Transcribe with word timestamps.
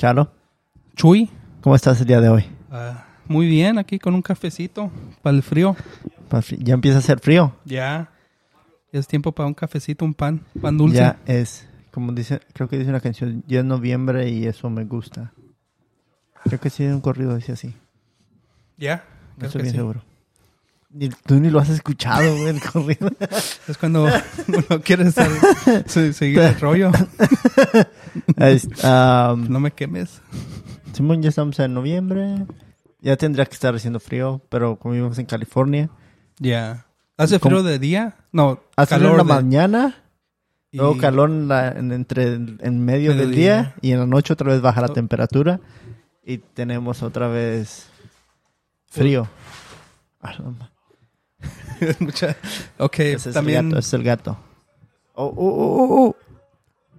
Chalo, 0.00 0.32
Chuy. 0.96 1.28
¿cómo 1.60 1.76
estás 1.76 2.00
el 2.00 2.06
día 2.06 2.22
de 2.22 2.30
hoy? 2.30 2.46
Ah, 2.70 3.04
muy 3.26 3.46
bien, 3.46 3.76
aquí 3.76 3.98
con 3.98 4.14
un 4.14 4.22
cafecito 4.22 4.90
para 5.20 5.36
el 5.36 5.42
frío. 5.42 5.76
Ya 6.58 6.72
empieza 6.72 6.96
a 6.96 7.00
hacer 7.00 7.20
frío. 7.20 7.54
Ya. 7.66 8.10
Es 8.92 9.06
tiempo 9.06 9.32
para 9.32 9.46
un 9.46 9.52
cafecito, 9.52 10.06
un 10.06 10.14
pan, 10.14 10.40
pan 10.58 10.78
dulce. 10.78 10.96
Ya 10.96 11.18
es, 11.26 11.68
como 11.90 12.12
dice, 12.12 12.40
creo 12.54 12.66
que 12.66 12.78
dice 12.78 12.88
una 12.88 13.00
canción, 13.00 13.44
ya 13.46 13.58
es 13.58 13.64
noviembre 13.66 14.30
y 14.30 14.46
eso 14.46 14.70
me 14.70 14.86
gusta. 14.86 15.34
Creo 16.44 16.58
que 16.58 16.70
sí, 16.70 16.86
un 16.86 17.02
corrido 17.02 17.36
dice 17.36 17.52
así. 17.52 17.76
Ya. 18.78 19.04
No 19.36 19.48
estoy 19.48 19.58
que 19.58 19.62
bien 19.64 19.74
sí. 19.74 19.78
seguro. 19.80 20.02
Ni, 20.92 21.08
tú 21.08 21.36
ni 21.38 21.50
lo 21.50 21.60
has 21.60 21.68
escuchado, 21.68 22.32
güey, 22.36 22.48
el 22.48 22.60
corrido. 22.60 23.10
Es 23.68 23.78
cuando 23.78 24.04
uno 24.48 24.80
quiere 24.82 25.04
estar- 25.04 25.30
se- 25.86 26.12
seguir 26.12 26.40
el 26.40 26.58
rollo. 26.60 26.90
Um, 28.82 29.46
No 29.48 29.60
me 29.60 29.70
quemes. 29.70 30.20
Simón, 30.92 31.22
ya 31.22 31.28
estamos 31.28 31.58
en 31.60 31.74
noviembre. 31.74 32.44
Ya 33.00 33.16
tendría 33.16 33.46
que 33.46 33.54
estar 33.54 33.74
haciendo 33.74 34.00
frío, 34.00 34.42
pero 34.48 34.76
como 34.76 34.92
vivimos 34.94 35.18
en 35.18 35.26
California, 35.26 35.88
Ya. 36.38 36.86
¿Hace 37.16 37.38
¿Cómo? 37.38 37.56
frío 37.58 37.62
de 37.70 37.78
día? 37.78 38.16
No, 38.32 38.60
hace 38.76 38.90
calor 38.96 39.12
en 39.12 39.16
la 39.18 39.22
de- 39.22 39.42
mañana, 39.42 40.02
y- 40.72 40.78
luego 40.78 40.96
calor 40.98 41.30
en, 41.30 41.48
la- 41.48 41.68
en- 41.68 41.92
entre 41.92 42.32
en 42.34 42.84
medio 42.84 43.10
del 43.10 43.28
Mediodía. 43.28 43.62
día 43.62 43.74
y 43.82 43.92
en 43.92 44.00
la 44.00 44.06
noche 44.06 44.32
otra 44.32 44.50
vez 44.50 44.60
baja 44.62 44.80
la 44.80 44.88
Oh. 44.88 44.92
temperatura 44.92 45.60
y 46.24 46.38
tenemos 46.38 47.02
otra 47.02 47.28
vez 47.28 47.88
frío. 48.88 49.28
Ma- 50.22 50.69
Mucha- 52.00 52.36
Ok, 52.78 52.98
Ese 53.00 53.30
es 53.30 53.34
también... 53.34 53.58
el 53.58 53.64
gato, 53.70 53.78
ese 53.78 53.88
es 53.88 53.94
el 53.94 54.02
gato. 54.04 54.38
Oh, 55.14 55.24
oh, 55.26 55.34
oh, 55.36 55.76
oh, 55.82 56.06
oh. 56.08 56.16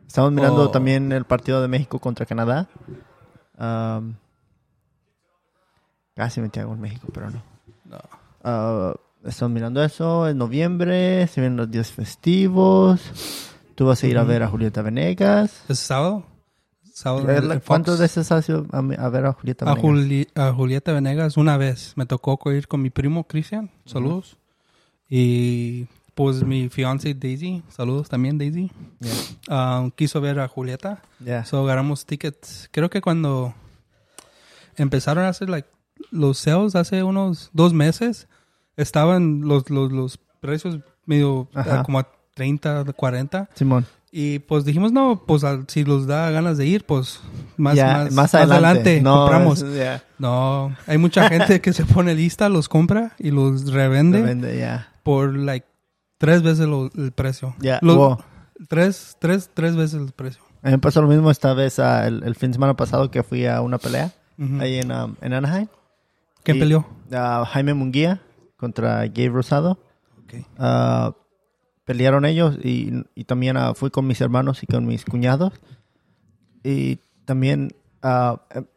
Estamos 0.07 0.31
mirando 0.31 0.63
Oh. 0.63 0.71
también 0.71 1.11
el 1.11 1.25
partido 1.25 1.61
de 1.61 1.67
México 1.67 1.99
contra 1.99 2.25
Canadá. 2.25 2.67
Um, 3.57 4.15
casi 6.15 6.41
algo 6.41 6.73
en 6.73 6.81
México, 6.81 7.07
pero 7.13 7.29
no. 7.29 7.41
No. 7.85 7.99
Ah, 8.43 8.93
estamos 9.23 9.53
mirando 9.53 9.83
eso 9.83 10.27
en 10.27 10.37
noviembre, 10.37 11.27
se 11.27 11.41
vienen 11.41 11.57
los 11.57 11.69
días 11.71 11.91
festivos. 11.91 13.53
Tú 13.75 13.85
vas 13.85 14.03
a 14.03 14.07
ir 14.07 14.17
a 14.17 14.23
ver 14.23 14.43
a 14.43 14.47
Julieta 14.49 14.81
Venegas. 14.81 15.63
¿Es 15.69 15.79
sábado? 15.79 16.25
Sábado. 16.93 17.25
¿Cuántas 17.65 17.99
veces 17.99 18.31
has 18.31 18.47
ido 18.49 18.65
a, 18.71 18.81
ver 19.09 19.25
a 19.25 19.33
Julieta 19.33 19.65
A, 19.65 19.75
Venegas? 19.75 19.81
Juli- 19.81 20.27
a 20.35 20.51
Julieta 20.53 20.91
Venegas 20.93 21.37
una 21.37 21.57
vez. 21.57 21.93
Me 21.95 22.05
tocó 22.05 22.39
ir 22.51 22.67
con 22.67 22.81
mi 22.81 22.89
primo 22.89 23.23
Cristian. 23.25 23.69
Saludos. 23.85 24.37
Y 25.09 25.87
pues 26.15 26.43
mi 26.43 26.69
fiance 26.69 27.13
Daisy. 27.13 27.63
Saludos 27.69 28.09
también 28.09 28.37
Daisy. 28.37 28.71
Ah, 29.49 29.89
quiso 29.95 30.21
ver 30.21 30.39
a 30.39 30.47
Julieta. 30.47 31.01
ya. 31.19 31.45
So 31.45 31.63
agarramos 31.63 32.05
tickets. 32.05 32.69
Creo 32.71 32.89
que 32.89 33.01
cuando 33.01 33.53
empezaron 34.75 35.25
a 35.25 35.29
hacer 35.29 35.49
like, 35.49 35.67
los 36.11 36.37
sales 36.39 36.75
hace 36.75 37.03
unos 37.03 37.49
dos 37.53 37.73
meses, 37.73 38.27
estaban 38.77 39.41
los, 39.41 39.69
los, 39.69 39.91
los 39.91 40.17
precios 40.39 40.79
medio 41.05 41.47
como 41.85 41.99
a 41.99 42.07
30, 42.33 42.85
40. 42.93 43.49
Simón. 43.53 43.85
Y 44.13 44.39
pues 44.39 44.65
dijimos, 44.65 44.91
no, 44.91 45.23
pues 45.25 45.43
al- 45.45 45.65
si 45.69 45.85
los 45.85 46.05
da 46.05 46.29
ganas 46.31 46.57
de 46.57 46.65
ir, 46.65 46.85
pues 46.85 47.21
más, 47.55 47.75
Ya, 47.75 47.93
más, 47.93 48.11
más 48.11 48.35
adelante. 48.35 48.65
adelante, 48.65 49.01
No, 49.01 49.15
compramos. 49.19 49.61
es- 49.61 49.77
ya. 49.77 50.03
No, 50.19 50.75
hay 50.85 50.97
mucha 50.97 51.29
gente 51.29 51.61
que 51.61 51.71
se 51.71 51.85
pone 51.85 52.13
lista, 52.13 52.49
los 52.49 52.67
compra 52.67 53.13
y 53.17 53.31
los 53.31 53.71
revende 53.71 54.19
Se 54.19 54.23
vende, 54.25 54.57
ya. 54.59 54.89
por 55.03 55.33
like 55.37 55.65
tres 56.17 56.43
veces 56.43 56.67
lo- 56.67 56.89
el 56.93 57.11
precio. 57.13 57.55
Ya, 57.61 57.79
wow. 57.81 58.17
tres, 58.67 59.15
tres, 59.19 59.49
tres 59.53 59.75
veces 59.77 60.01
el 60.01 60.11
precio. 60.11 60.41
A 60.61 60.67
mí 60.67 60.71
me 60.73 60.79
pasó 60.79 61.01
lo 61.01 61.07
mismo 61.07 61.31
esta 61.31 61.53
vez 61.53 61.79
ah, 61.79 62.05
el, 62.05 62.21
el 62.23 62.35
fin 62.35 62.51
de 62.51 62.55
semana 62.55 62.75
pasado 62.75 63.09
que 63.09 63.23
fui 63.23 63.45
a 63.47 63.61
una 63.61 63.77
pelea 63.77 64.11
Ujú. 64.37 64.59
ahí 64.61 64.77
en, 64.79 64.91
um, 64.91 65.15
en 65.21 65.33
Anaheim. 65.33 65.67
¿Quién 66.43 66.57
Y- 66.57 66.59
peleó? 66.59 66.85
Ah, 67.13 67.45
Jaime 67.49 67.73
Munguía 67.73 68.21
contra 68.57 69.05
Gabe 69.07 69.29
Rosado. 69.29 69.79
Ok. 70.25 70.45
Pelearon 71.91 72.23
ellos 72.25 72.57
y, 72.63 73.03
y 73.15 73.23
también 73.25 73.57
ah, 73.57 73.73
fui 73.73 73.89
con 73.89 74.07
mis 74.07 74.21
hermanos 74.21 74.63
y 74.63 74.67
con 74.67 74.85
mis 74.85 75.03
cuñados. 75.03 75.51
Y 76.63 76.99
también 77.25 77.73
eh, 78.03 78.35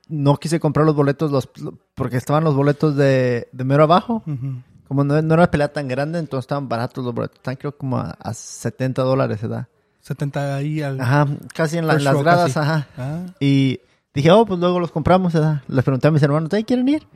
no 0.08 0.36
quise 0.36 0.58
comprar 0.60 0.86
los 0.86 0.96
boletos 0.96 1.30
los, 1.30 1.48
porque 1.94 2.16
estaban 2.16 2.44
los 2.44 2.54
boletos 2.54 2.96
de, 2.96 3.48
de 3.52 3.64
mero 3.64 3.84
abajo. 3.84 4.22
Ujú. 4.26 4.62
Como 4.88 5.04
no, 5.04 5.20
no 5.22 5.34
era 5.34 5.50
pelea 5.50 5.72
tan 5.72 5.88
grande, 5.88 6.18
entonces 6.18 6.44
estaban 6.44 6.68
baratos 6.68 7.04
los 7.04 7.14
boletos. 7.14 7.36
Están 7.36 7.56
creo 7.56 7.76
como 7.76 7.98
a, 7.98 8.10
a 8.20 8.34
70 8.34 9.02
dólares, 9.02 9.40
¿verdad? 9.42 9.66
70 10.00 10.56
ahí 10.56 10.82
al... 10.82 11.00
Ajá, 11.00 11.26
casi 11.54 11.78
en, 11.78 11.86
la- 11.86 11.94
en 11.94 12.04
las 12.04 12.20
gradas, 12.22 12.52
casi. 12.54 12.58
ajá. 12.58 12.88
Ah, 12.98 13.26
Y 13.40 13.80
dije, 14.12 14.30
oh, 14.30 14.44
pues 14.44 14.58
luego 14.60 14.80
los 14.80 14.90
compramos, 14.90 15.32
¿verdad? 15.32 15.62
Les 15.68 15.84
pregunté 15.84 16.08
a 16.08 16.10
mis 16.10 16.22
hermanos, 16.22 16.52
¿ahí 16.52 16.64
quieren 16.64 16.88
ir? 16.88 17.06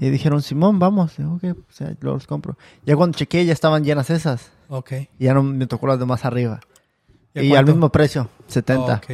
Y 0.00 0.10
dijeron, 0.10 0.42
Simón, 0.42 0.78
vamos. 0.78 1.16
Digo, 1.16 1.34
ok, 1.34 1.56
pues 1.66 1.96
los 2.00 2.26
compro. 2.26 2.56
Ya 2.84 2.94
cuando 2.96 3.16
chequeé, 3.16 3.46
ya 3.46 3.52
estaban 3.52 3.82
llenas 3.84 4.10
esas. 4.10 4.50
Ok. 4.68 4.92
Y 5.18 5.24
ya 5.24 5.34
no 5.34 5.42
me 5.42 5.66
tocó 5.66 5.86
las 5.86 5.98
de 5.98 6.06
más 6.06 6.24
arriba. 6.24 6.60
¿Y 7.34 7.40
Y, 7.48 7.54
a 7.54 7.58
al 7.60 7.66
mismo 7.66 7.90
precio, 7.90 8.28
70. 8.46 8.94
Ok. 8.96 9.10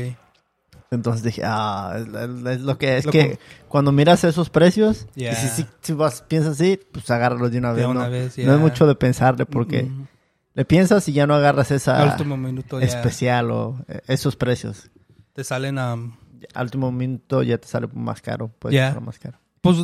Entonces 0.91 1.23
dije, 1.25 1.43
ah, 1.45 1.95
es, 1.97 2.61
lo 2.61 2.79
que 2.79 2.99
es 2.99 3.07
que 3.07 3.39
cuando 3.69 3.91
miras 3.91 4.23
esos 4.25 4.49
precios, 4.51 5.07
y 5.17 5.23
Yeah. 5.23 5.35
si, 5.35 5.49
si, 5.49 5.67
si 5.81 5.93
vas, 5.93 6.23
piensas 6.23 6.53
así, 6.53 6.79
pues 6.93 7.11
agárralos 7.11 7.51
de 7.51 7.59
una 7.59 7.71
De 7.73 7.77
vez. 7.81 7.87
una 7.87 8.05
no, 8.05 8.11
vez, 8.11 8.39
no 8.39 8.45
yeah. 8.45 8.55
es 8.55 8.61
mucho 8.61 8.87
de 8.87 8.95
pensarle 8.95 9.45
porque 9.47 9.85
Mm, 9.85 10.07
le 10.55 10.65
piensas 10.65 11.09
y 11.09 11.13
ya 11.13 11.27
no 11.27 11.35
agarras 11.35 11.71
Al 11.73 11.77
esa 11.79 12.05
último 12.13 12.37
minuto 12.37 12.79
especial 12.79 13.51
o 13.51 13.77
eh, 13.89 14.03
esos 14.07 14.37
precios. 14.37 14.89
te 15.33 15.43
salen 15.43 15.79
um, 15.79 16.13
Al 16.55 16.65
último 16.67 16.93
minuto 16.93 17.43
ya 17.43 17.59
te 17.59 17.67
sale 17.67 17.89
más 17.93 18.23
caro. 18.23 18.49
Puede 18.61 18.75
Yeah. 18.77 19.01
más 19.01 19.19
caro. 19.19 19.39
Pues 19.63 19.79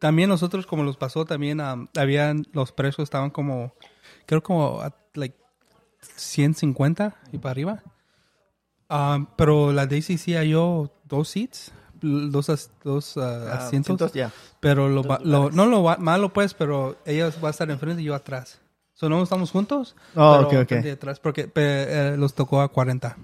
también 0.00 0.28
nosotros, 0.28 0.66
como 0.66 0.82
los 0.82 0.96
pasó, 0.96 1.24
también 1.26 1.60
um, 1.60 1.86
habían, 1.96 2.44
los 2.52 2.72
precios 2.72 3.04
estaban 3.04 3.30
como, 3.30 3.74
creo 4.26 4.42
como, 4.42 4.80
at, 4.80 4.94
like, 5.14 5.36
150 6.16 7.14
y 7.32 7.38
para 7.38 7.50
arriba. 7.52 7.82
Um, 8.88 9.26
pero 9.36 9.72
la 9.72 9.86
Daisy 9.86 10.16
sí 10.18 10.34
halló 10.34 10.92
dos 11.04 11.28
seats, 11.28 11.72
dos, 12.00 12.48
as- 12.50 12.70
dos 12.84 13.16
uh, 13.16 13.20
Ah, 13.20 13.54
asientos. 13.66 14.12
ya. 14.12 14.30
Pero 14.60 14.88
lo, 14.88 15.02
lo- 15.24 15.50
no 15.50 15.66
lo 15.66 15.82
va- 15.82 15.96
malo 15.96 16.32
pues, 16.32 16.54
pero 16.54 16.96
ella 17.04 17.30
va 17.42 17.48
a 17.48 17.50
estar 17.50 17.68
enfrente 17.70 18.02
y 18.02 18.04
yo 18.06 18.14
atrás. 18.14 18.60
So 18.94 19.08
no 19.08 19.22
estamos 19.22 19.50
juntos, 19.50 19.94
Oh, 20.14 20.36
pero 20.48 20.62
ok, 20.62 20.70
ok. 20.78 20.86
atrás, 20.92 21.20
porque 21.20 21.48
pe- 21.48 22.12
eh, 22.12 22.16
los 22.16 22.34
tocó 22.34 22.60
a 22.62 22.68
40. 22.68 23.16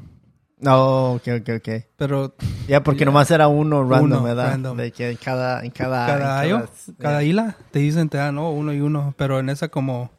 No, 0.59 1.15
ok, 1.15 1.29
ok, 1.41 1.49
ok. 1.59 1.69
Pero 1.97 2.35
Ya, 2.69 2.83
porque 2.83 3.01
Ya. 3.01 3.07
nomás 3.07 3.31
era 3.31 3.49
uno 3.49 3.83
random, 3.83 4.05
Uno, 4.05 4.23
¿verdad? 4.23 4.51
random. 4.51 4.77
De 4.77 4.93
que 4.93 5.11
en 5.11 5.17
cada, 5.17 5.65
en 5.65 5.71
cada, 5.71 6.07
cada 6.07 6.45
en 6.45 6.67
cada 6.99 7.23
ya. 7.23 7.29
isla, 7.29 7.57
te 7.71 7.79
dicen, 7.81 8.09
te 8.09 8.19
dan, 8.19 8.35
no, 8.35 8.51
uno 8.53 8.73
y 8.73 8.81
uno, 8.81 9.15
pero 9.17 9.39
en 9.41 9.49
esa 9.49 9.69
como, 9.69 10.11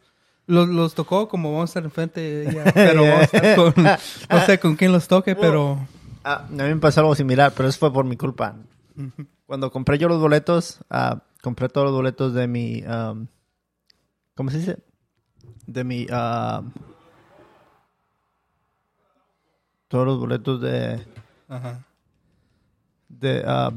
los, 0.48 0.68
los 0.70 0.94
tocó 0.94 1.28
como 1.28 1.52
vamos 1.52 1.70
a 1.70 1.72
estar 1.72 1.84
enfrente 1.84 2.22
de 2.22 2.50
ella, 2.50 2.64
pero 2.74 3.04
vamos 3.04 3.20
a 3.20 3.24
estar 3.24 3.56
con, 3.56 3.74
no 4.30 4.46
sé 4.46 4.60
con 4.60 4.76
quién 4.76 4.92
los 4.92 5.08
toque, 5.08 5.36
pero, 5.36 5.80
Ah, 6.24 6.46
a 6.48 6.52
mí 6.52 6.74
me 6.74 6.78
pasó 6.78 7.02
algo 7.02 7.16
similar, 7.16 7.54
pero 7.56 7.68
eso 7.68 7.80
fue 7.80 7.92
por 7.92 8.06
mi 8.06 8.16
culpa. 8.16 8.56
Cuando 9.46 9.72
compré 9.72 9.98
yo 9.98 10.08
los 10.08 10.22
boletos, 10.22 10.80
ah, 10.90 11.22
compré 11.42 11.68
todos 11.68 11.86
los 11.86 11.96
boletos 11.96 12.34
de 12.34 12.48
mi, 12.48 12.82
um, 12.84 13.28
¿cómo 14.34 14.50
se 14.50 14.60
dice? 14.60 14.78
De 15.68 15.84
mi, 15.84 16.08
ah, 16.12 16.64
todos 19.90 20.06
los 20.06 20.18
boletos 20.18 20.62
de, 20.62 21.06
ajá, 21.50 21.86
de 23.20 23.44
ah, 23.46 23.72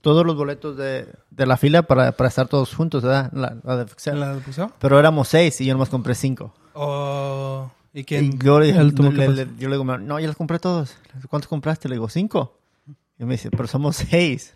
todos 0.00 0.24
los 0.26 0.36
boletos 0.36 0.76
de, 0.76 1.06
de 1.30 1.46
la 1.46 1.56
fila 1.56 1.82
para, 1.82 2.12
para 2.12 2.28
estar 2.28 2.48
todos 2.48 2.74
juntos, 2.74 3.02
¿verdad? 3.02 3.30
La, 3.32 3.56
la 3.64 3.76
de. 3.84 3.86
¿En 4.06 4.20
la 4.20 4.34
pusieron? 4.38 4.72
Pero 4.78 4.98
éramos 4.98 5.28
seis 5.28 5.60
y 5.60 5.66
yo 5.66 5.74
nomás 5.74 5.88
compré 5.88 6.14
cinco. 6.14 6.52
Oh, 6.74 7.70
¿y 7.92 8.00
Y 8.00 8.04
quién? 8.04 8.38
yo 8.38 8.60
le, 8.60 8.72
le- 8.72 8.94
que 8.94 9.28
le- 9.28 9.48
yo 9.58 9.68
le 9.68 9.76
digo, 9.76 9.84
no, 9.84 10.20
ya 10.20 10.26
los 10.26 10.36
compré 10.36 10.58
todos. 10.58 10.96
¿Cuántos 11.28 11.48
compraste? 11.48 11.88
Le 11.88 11.96
digo, 11.96 12.08
cinco. 12.08 12.56
Y 13.18 13.24
me 13.24 13.32
dice, 13.34 13.50
pero 13.50 13.66
somos 13.68 13.96
seis. 13.96 14.54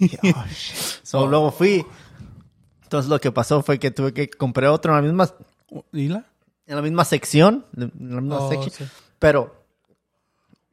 Y, 0.00 0.10
oh. 0.28 0.44
So, 1.02 1.26
Luego 1.26 1.50
fui. 1.52 1.84
Entonces 2.84 3.10
lo 3.10 3.20
que 3.20 3.30
pasó 3.32 3.62
fue 3.62 3.78
que 3.78 3.90
tuve 3.90 4.14
que 4.14 4.28
compré 4.30 4.66
otro 4.68 4.92
en 4.92 4.96
la 4.96 5.02
misma? 5.12 5.34
¿Isla? 5.92 6.24
en 6.66 6.76
la 6.76 6.82
misma 6.82 7.04
sección. 7.04 7.64
En 7.76 7.92
la 8.14 8.20
misma 8.20 8.38
Oh, 8.40 8.48
section. 8.50 8.70
sí. 8.70 8.84
Pero 9.18 9.54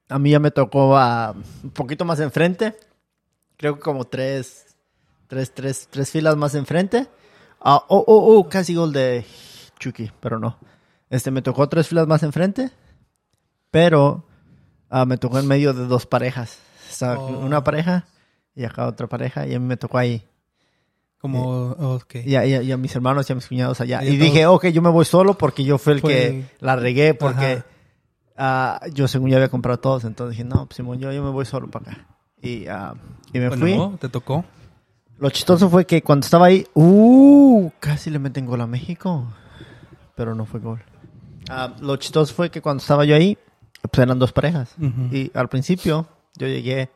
a 0.10 0.20
mí 0.20 0.30
ya 0.32 0.40
me 0.40 0.52
tocó 0.52 0.98
ah, 0.98 1.34
un 1.64 1.70
poquito 1.72 2.06
más 2.06 2.20
enfrente. 2.20 2.76
Creo 3.58 3.76
que 3.76 3.82
como 3.82 4.06
tres, 4.06 4.76
tres, 5.28 5.54
tres, 5.54 5.88
tres 5.90 6.10
filas 6.12 6.36
más 6.36 6.56
enfrente. 6.56 7.08
Ah, 7.62 7.84
oh, 7.88 8.04
oh, 8.08 8.38
oh, 8.38 8.50
casi 8.50 8.76
gol 8.76 8.92
de 8.94 9.26
Chucky, 9.80 10.12
pero 10.20 10.40
no. 10.40 10.58
Este 11.10 11.32
me 11.32 11.42
tocó 11.42 11.68
tres 11.70 11.88
filas 11.88 12.08
más 12.08 12.24
enfrente. 12.24 12.72
Pero 13.72 14.26
ah, 14.90 15.06
me 15.06 15.18
tocó 15.18 15.40
en 15.40 15.48
medio 15.48 15.74
de 15.74 15.86
dos 15.86 16.06
parejas. 16.06 16.60
O 16.90 16.94
sea, 16.94 17.18
Oh. 17.20 17.40
una 17.40 17.64
pareja 17.64 18.06
y 18.56 18.64
acá 18.64 18.88
otra 18.88 19.08
pareja. 19.08 19.48
Y 19.48 19.54
a 19.56 19.60
mí 19.60 19.66
me 19.66 19.78
tocó 19.78 19.98
ahí. 19.98 20.24
Como, 21.20 21.72
ok. 21.72 22.16
Y 22.26 22.36
a, 22.36 22.46
y 22.46 22.54
a- 22.54 22.62
y 22.62 22.72
a 22.72 22.78
mis 22.78 22.96
hermanos 22.96 23.28
y 23.30 23.34
a 23.34 23.36
mis 23.36 23.48
cuñados 23.48 23.82
allá. 23.82 24.04
Y 24.04 24.10
Y 24.10 24.18
dije, 24.18 24.46
ok, 24.46 24.68
yo 24.68 24.82
me 24.82 24.90
voy 24.90 25.06
solo 25.06 25.36
porque 25.38 25.64
yo 25.64 25.78
fui 25.78 25.94
el 25.94 26.02
Fue- 26.02 26.14
que 26.14 26.46
la 26.60 26.76
regué 26.76 27.14
porque 27.16 27.64
ah, 28.38 28.80
yo 28.94 29.08
según 29.08 29.32
ya 29.32 29.38
había 29.38 29.50
comprado 29.50 29.80
todos. 29.80 30.04
Entonces 30.04 30.38
dije, 30.38 30.44
no, 30.48 30.66
pues 30.68 30.76
Simón, 30.78 31.00
yo, 31.00 31.12
yo 31.12 31.24
me 31.24 31.32
voy 31.32 31.46
solo 31.46 31.70
para 31.72 31.92
acá. 31.94 32.08
Y, 32.42 32.68
ah, 32.68 32.94
y 33.34 33.40
me 33.40 33.48
Pues 33.50 33.60
fui. 33.60 33.76
no, 33.76 33.98
te 34.00 34.10
tocó. 34.10 34.46
Lo 35.18 35.30
chistoso 35.30 35.70
fue 35.70 35.86
que 35.86 36.02
cuando 36.02 36.26
estaba 36.26 36.48
ahí, 36.48 36.66
uh, 36.74 37.70
casi 37.80 38.10
le 38.10 38.20
meten 38.20 38.46
gol 38.46 38.62
a 38.62 38.68
México, 38.68 39.26
pero 40.16 40.36
no 40.36 40.46
fue 40.46 40.60
gol. 40.60 40.82
Ah, 41.50 41.74
lo 41.80 41.96
chistoso 41.98 42.34
fue 42.34 42.50
que 42.52 42.62
cuando 42.62 42.82
estaba 42.82 43.06
yo 43.06 43.16
ahí, 43.16 43.38
pues 43.92 44.00
eran 44.06 44.20
dos 44.20 44.34
parejas. 44.34 44.76
Ujú. 44.78 45.16
Y 45.16 45.32
al 45.34 45.48
principio 45.48 46.08
yo 46.38 46.48
llegué 46.48 46.90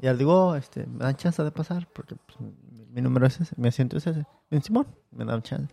y 0.00 0.06
él 0.06 0.16
digo, 0.18 0.48
"Oh, 0.50 0.54
este, 0.54 0.86
me 0.86 0.98
dan 1.04 1.16
chance 1.16 1.42
de 1.42 1.50
pasar 1.50 1.88
porque 1.92 2.14
pues, 2.14 2.38
mi, 2.40 2.84
mi 2.86 3.02
número 3.02 3.26
es 3.26 3.40
ese, 3.40 3.54
mi 3.58 3.68
asiento 3.68 3.96
es 3.96 4.06
ese. 4.06 4.24
Bien, 4.50 4.62
Simón, 4.62 4.86
me 5.10 5.24
dan 5.24 5.42
chance. 5.42 5.72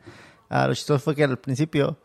Ah, 0.50 0.68
lo 0.68 0.74
chistoso 0.74 1.00
fue 1.04 1.16
que 1.16 1.24
al 1.24 1.38
principio 1.38 1.98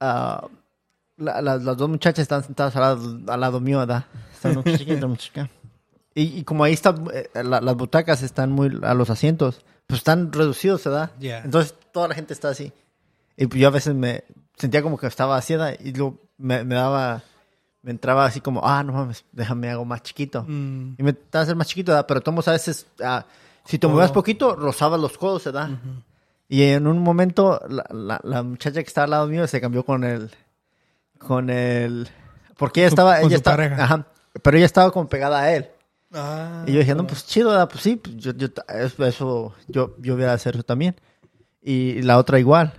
la- 0.00 1.40
la- 1.42 1.56
las 1.58 1.76
dos 1.76 1.88
muchachas 1.88 2.22
están 2.22 2.42
sentadas 2.42 2.74
al 2.76 2.82
lado, 2.82 3.32
al 3.32 3.40
lado 3.40 3.60
mío, 3.60 3.78
¿verdad? 3.78 4.04
Están 4.32 4.52
y 4.52 4.92
otra 4.92 5.06
muchacha. 5.08 5.48
Y, 6.18 6.38
y 6.40 6.44
como 6.44 6.64
ahí 6.64 6.72
están, 6.72 7.04
eh, 7.12 7.28
la- 7.44 7.60
las 7.60 7.76
butacas 7.76 8.22
están 8.22 8.50
muy 8.50 8.76
a 8.82 8.94
los 8.94 9.08
asientos, 9.10 9.64
pues 9.86 9.98
están 9.98 10.32
reducidos, 10.32 10.82
¿verdad? 10.84 11.12
Yeah. 11.20 11.42
Entonces 11.44 11.74
toda 11.92 12.08
la 12.08 12.14
gente 12.14 12.32
está 12.32 12.48
así. 12.48 12.72
Y 13.36 13.46
pues 13.46 13.60
yo 13.60 13.68
a 13.68 13.70
veces 13.70 13.94
me 13.94 14.24
sentía 14.56 14.82
como 14.82 14.98
que 14.98 15.06
estaba 15.06 15.34
vaciada 15.36 15.74
y 15.74 15.92
luego 15.92 16.18
me, 16.36 16.64
me 16.64 16.74
daba, 16.74 17.22
me 17.82 17.92
entraba 17.92 18.24
así 18.24 18.40
como, 18.40 18.66
ah, 18.66 18.82
no 18.82 18.92
mames, 18.94 19.24
déjame 19.32 19.70
hago 19.70 19.84
más 19.84 20.02
chiquito. 20.02 20.44
Mm, 20.48 20.94
Y 20.98 21.02
me 21.04 21.12
trataba 21.12 21.42
de 21.44 21.46
hacer 21.48 21.56
más 21.56 21.68
chiquito, 21.68 21.92
¿verdad? 21.92 22.06
Pero 22.08 22.20
tomos 22.20 22.48
a 22.48 22.52
veces, 22.52 22.86
ah, 23.04 23.24
si 23.64 23.78
te 23.78 23.86
Codo. 23.86 23.94
movías 23.94 24.10
poquito, 24.12 24.56
rozabas 24.56 24.98
los 25.00 25.16
codos, 25.16 25.44
¿verdad? 25.44 25.70
Y 26.48 26.62
en 26.64 26.86
un 26.88 26.98
momento, 26.98 27.60
la, 27.68 27.84
la, 27.90 28.20
la 28.24 28.42
muchacha 28.42 28.82
que 28.82 28.88
estaba 28.88 29.04
al 29.04 29.10
lado 29.10 29.26
mío 29.28 29.46
se 29.46 29.60
cambió 29.60 29.84
con 29.84 30.02
el, 30.02 30.30
con 31.18 31.50
el, 31.50 32.08
porque 32.56 32.80
ella 32.80 32.88
estaba, 32.88 33.20
ella 33.20 33.36
estaba, 33.36 33.62
ajá, 33.64 34.06
pero 34.42 34.56
ella 34.56 34.66
estaba 34.66 34.90
como 34.90 35.08
pegada 35.08 35.40
a 35.40 35.54
él. 35.54 35.68
Ah, 36.12 36.64
Y 36.66 36.72
yo 36.72 36.78
dije, 36.80 36.94
no, 36.94 37.06
pues 37.06 37.26
chido, 37.26 37.50
¿verdad? 37.50 37.68
pues 37.68 37.82
sí, 37.82 37.96
pues 37.96 38.16
yo, 38.16 38.32
yo, 38.32 38.48
eso, 39.06 39.54
yo, 39.68 39.94
yo 39.98 40.14
voy 40.16 40.24
a 40.24 40.32
hacer 40.32 40.54
eso 40.54 40.62
también. 40.64 40.96
Y 41.62 42.00
la 42.02 42.18
otra 42.18 42.38
igual. 42.38 42.72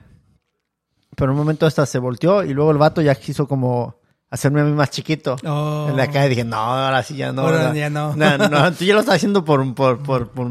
Pero 1.16 1.32
en 1.32 1.32
un 1.32 1.38
momento 1.38 1.68
esta 1.68 1.86
se 1.86 2.00
volteó 2.00 2.44
y 2.44 2.54
luego 2.54 2.72
el 2.72 2.78
vato 2.78 3.02
ya 3.02 3.14
quiso 3.16 3.48
como 3.48 3.96
hacerme 4.32 4.62
a 4.62 4.64
mí 4.64 4.72
más 4.72 4.90
chiquito. 4.90 5.36
Oh. 5.46 5.88
En 5.90 5.98
la 5.98 6.08
calle 6.10 6.30
dije, 6.30 6.44
no, 6.44 6.56
ahora 6.58 7.04
sí 7.04 7.18
ya 7.18 7.32
no. 7.32 7.42
Ahora 7.44 7.74
ya 7.74 7.90
no. 7.90 8.16
No, 8.18 8.38
no, 8.38 8.74
tú 8.74 8.86
ya 8.86 8.94
lo 8.94 9.02
estás 9.02 9.16
haciendo 9.16 9.44
por, 9.44 9.74
por, 9.76 10.02
por, 10.02 10.30
por, 10.32 10.50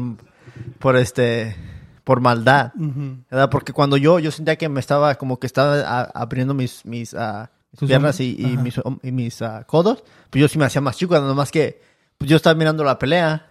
por 0.79 0.95
este, 0.95 1.55
por 2.03 2.21
maldad. 2.21 2.71
¿verdad? 2.75 3.49
Porque 3.49 3.73
cuando 3.73 3.97
yo, 3.97 4.19
yo 4.19 4.31
sentía 4.31 4.55
que 4.57 4.69
me 4.69 4.79
estaba, 4.79 5.15
como 5.15 5.37
que 5.39 5.47
estaba 5.47 5.79
a- 5.81 6.03
abriendo 6.13 6.53
mis, 6.53 6.85
mis, 6.85 7.13
ah, 7.13 7.49
piernas 7.79 8.19
y, 8.19 8.35
mis, 8.61 8.75
y 9.03 9.11
mis 9.11 9.41
ah, 9.41 9.63
codos, 9.65 10.03
pues 10.29 10.39
yo 10.41 10.47
sí 10.47 10.57
me 10.59 10.65
hacía 10.65 10.81
más 10.81 10.95
chico, 10.97 11.13
nada 11.15 11.33
más 11.33 11.51
que 11.51 11.81
pues 12.19 12.29
yo 12.29 12.35
estaba 12.37 12.53
mirando 12.53 12.83
la 12.83 12.99
pelea 12.99 13.47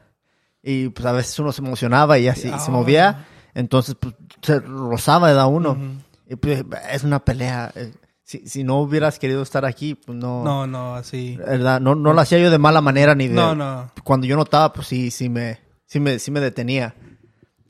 y 0.62 0.88
pues 0.90 1.04
a 1.06 1.10
veces 1.12 1.36
uno 1.40 1.50
se 1.50 1.60
emocionaba 1.62 2.18
y 2.18 2.28
así 2.28 2.48
Ah. 2.52 2.60
se 2.60 2.70
movía, 2.70 3.26
entonces 3.54 3.96
pues 3.98 4.14
se 4.42 4.60
rozaba 4.60 5.32
de 5.32 5.44
uno. 5.44 5.72
Ujú. 5.72 5.84
Y 6.28 6.36
pues 6.36 6.62
es 6.92 7.02
una 7.02 7.18
pelea. 7.24 7.72
eh, 7.74 7.92
Si, 8.22 8.46
si 8.46 8.62
no 8.62 8.80
hubieras 8.80 9.18
querido 9.18 9.40
estar 9.42 9.64
aquí, 9.64 9.94
pues 9.94 10.16
no. 10.18 10.44
No, 10.44 10.66
no, 10.66 10.94
así. 10.96 11.36
¿verdad? 11.38 11.80
No, 11.80 11.94
no 11.94 12.12
lo 12.12 12.20
hacía 12.20 12.38
yo 12.38 12.50
de 12.50 12.58
mala 12.58 12.82
manera 12.82 13.14
ni 13.14 13.26
de. 13.26 13.32
No, 13.34 13.54
no. 13.54 13.90
Cuando 14.04 14.26
yo 14.26 14.36
notaba, 14.36 14.70
pues 14.70 14.86
sí, 14.86 15.10
sí 15.10 15.30
me, 15.30 15.58
sí 15.86 15.98
me, 15.98 16.18
sí 16.18 16.30
me 16.30 16.40
detenía. 16.40 16.94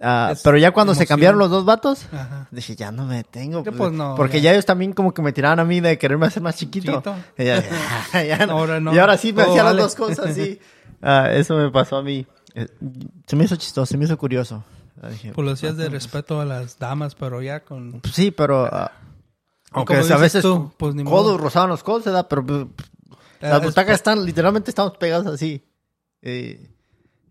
Ah, 0.00 0.30
Es 0.32 0.42
pero 0.42 0.58
ya 0.58 0.72
cuando 0.72 0.94
se 0.96 1.06
cambiaron 1.06 1.38
los 1.38 1.48
dos 1.50 1.64
vatos, 1.64 2.06
Ajá. 2.12 2.48
dije, 2.50 2.74
ya 2.74 2.90
no 2.90 3.04
me 3.04 3.16
detengo. 3.18 3.62
Pues, 3.62 3.76
pues, 3.76 3.92
no, 3.92 4.14
porque 4.16 4.38
ya. 4.40 4.50
ya. 4.50 4.52
ellos 4.54 4.66
también 4.66 4.92
como 4.94 5.14
que 5.14 5.22
me 5.22 5.32
tiraban 5.32 5.60
a 5.60 5.64
mí 5.64 5.78
de 5.80 5.96
quererme 5.96 6.26
hacer 6.26 6.42
más 6.42 6.56
chiquito. 6.56 6.90
Chiquito. 6.90 7.14
Y 7.36 7.44
ya, 7.44 7.62
ya, 8.14 8.24
ya 8.24 8.46
no. 8.46 8.54
Ahora 8.58 8.80
no. 8.80 8.92
Y 8.92 8.98
ahora 8.98 9.16
sí 9.16 9.32
me 9.32 9.42
Todo 9.42 9.52
hacía 9.52 9.62
vale. 9.62 9.76
las 9.76 9.84
dos 9.84 9.94
cosas 10.08 10.26
así. 10.30 10.58
Ah, 11.02 11.30
eso 11.32 11.56
me 11.56 11.70
pasó 11.70 11.96
a 11.96 12.02
mí. 12.02 12.26
Eh, 12.54 12.66
Se 13.26 13.36
me 13.36 13.44
hizo 13.44 13.56
chistoso, 13.56 13.86
se 13.86 13.96
me 13.96 14.04
hizo 14.04 14.16
curioso. 14.18 14.64
Ah, 15.00 15.10
dije, 15.10 15.32
Pues 15.32 15.44
lo 15.46 15.52
hacías 15.52 15.76
de 15.76 15.88
respeto 15.88 16.40
a 16.40 16.44
las 16.44 16.78
damas, 16.78 17.14
pero 17.14 17.40
ya 17.42 17.60
con... 17.64 18.00
pues 18.00 18.14
sí, 18.14 18.30
pero... 18.32 18.64
ah, 18.66 18.90
aunque 19.70 19.94
a 19.96 20.16
veces 20.16 20.42
tú, 20.42 20.72
pues, 20.76 20.94
ni 20.94 21.04
codos 21.04 21.26
modo. 21.32 21.38
rozaban 21.38 21.68
los 21.70 21.82
codos, 21.84 22.04
¿verdad? 22.04 22.26
Pero 22.28 22.44
Eh, 22.48 22.66
las 23.42 23.60
es- 23.60 23.64
butacas 23.66 23.94
están, 23.96 24.24
literalmente 24.24 24.70
estamos 24.70 24.96
pegados 24.96 25.26
así. 25.26 25.62
Y, 26.22 26.54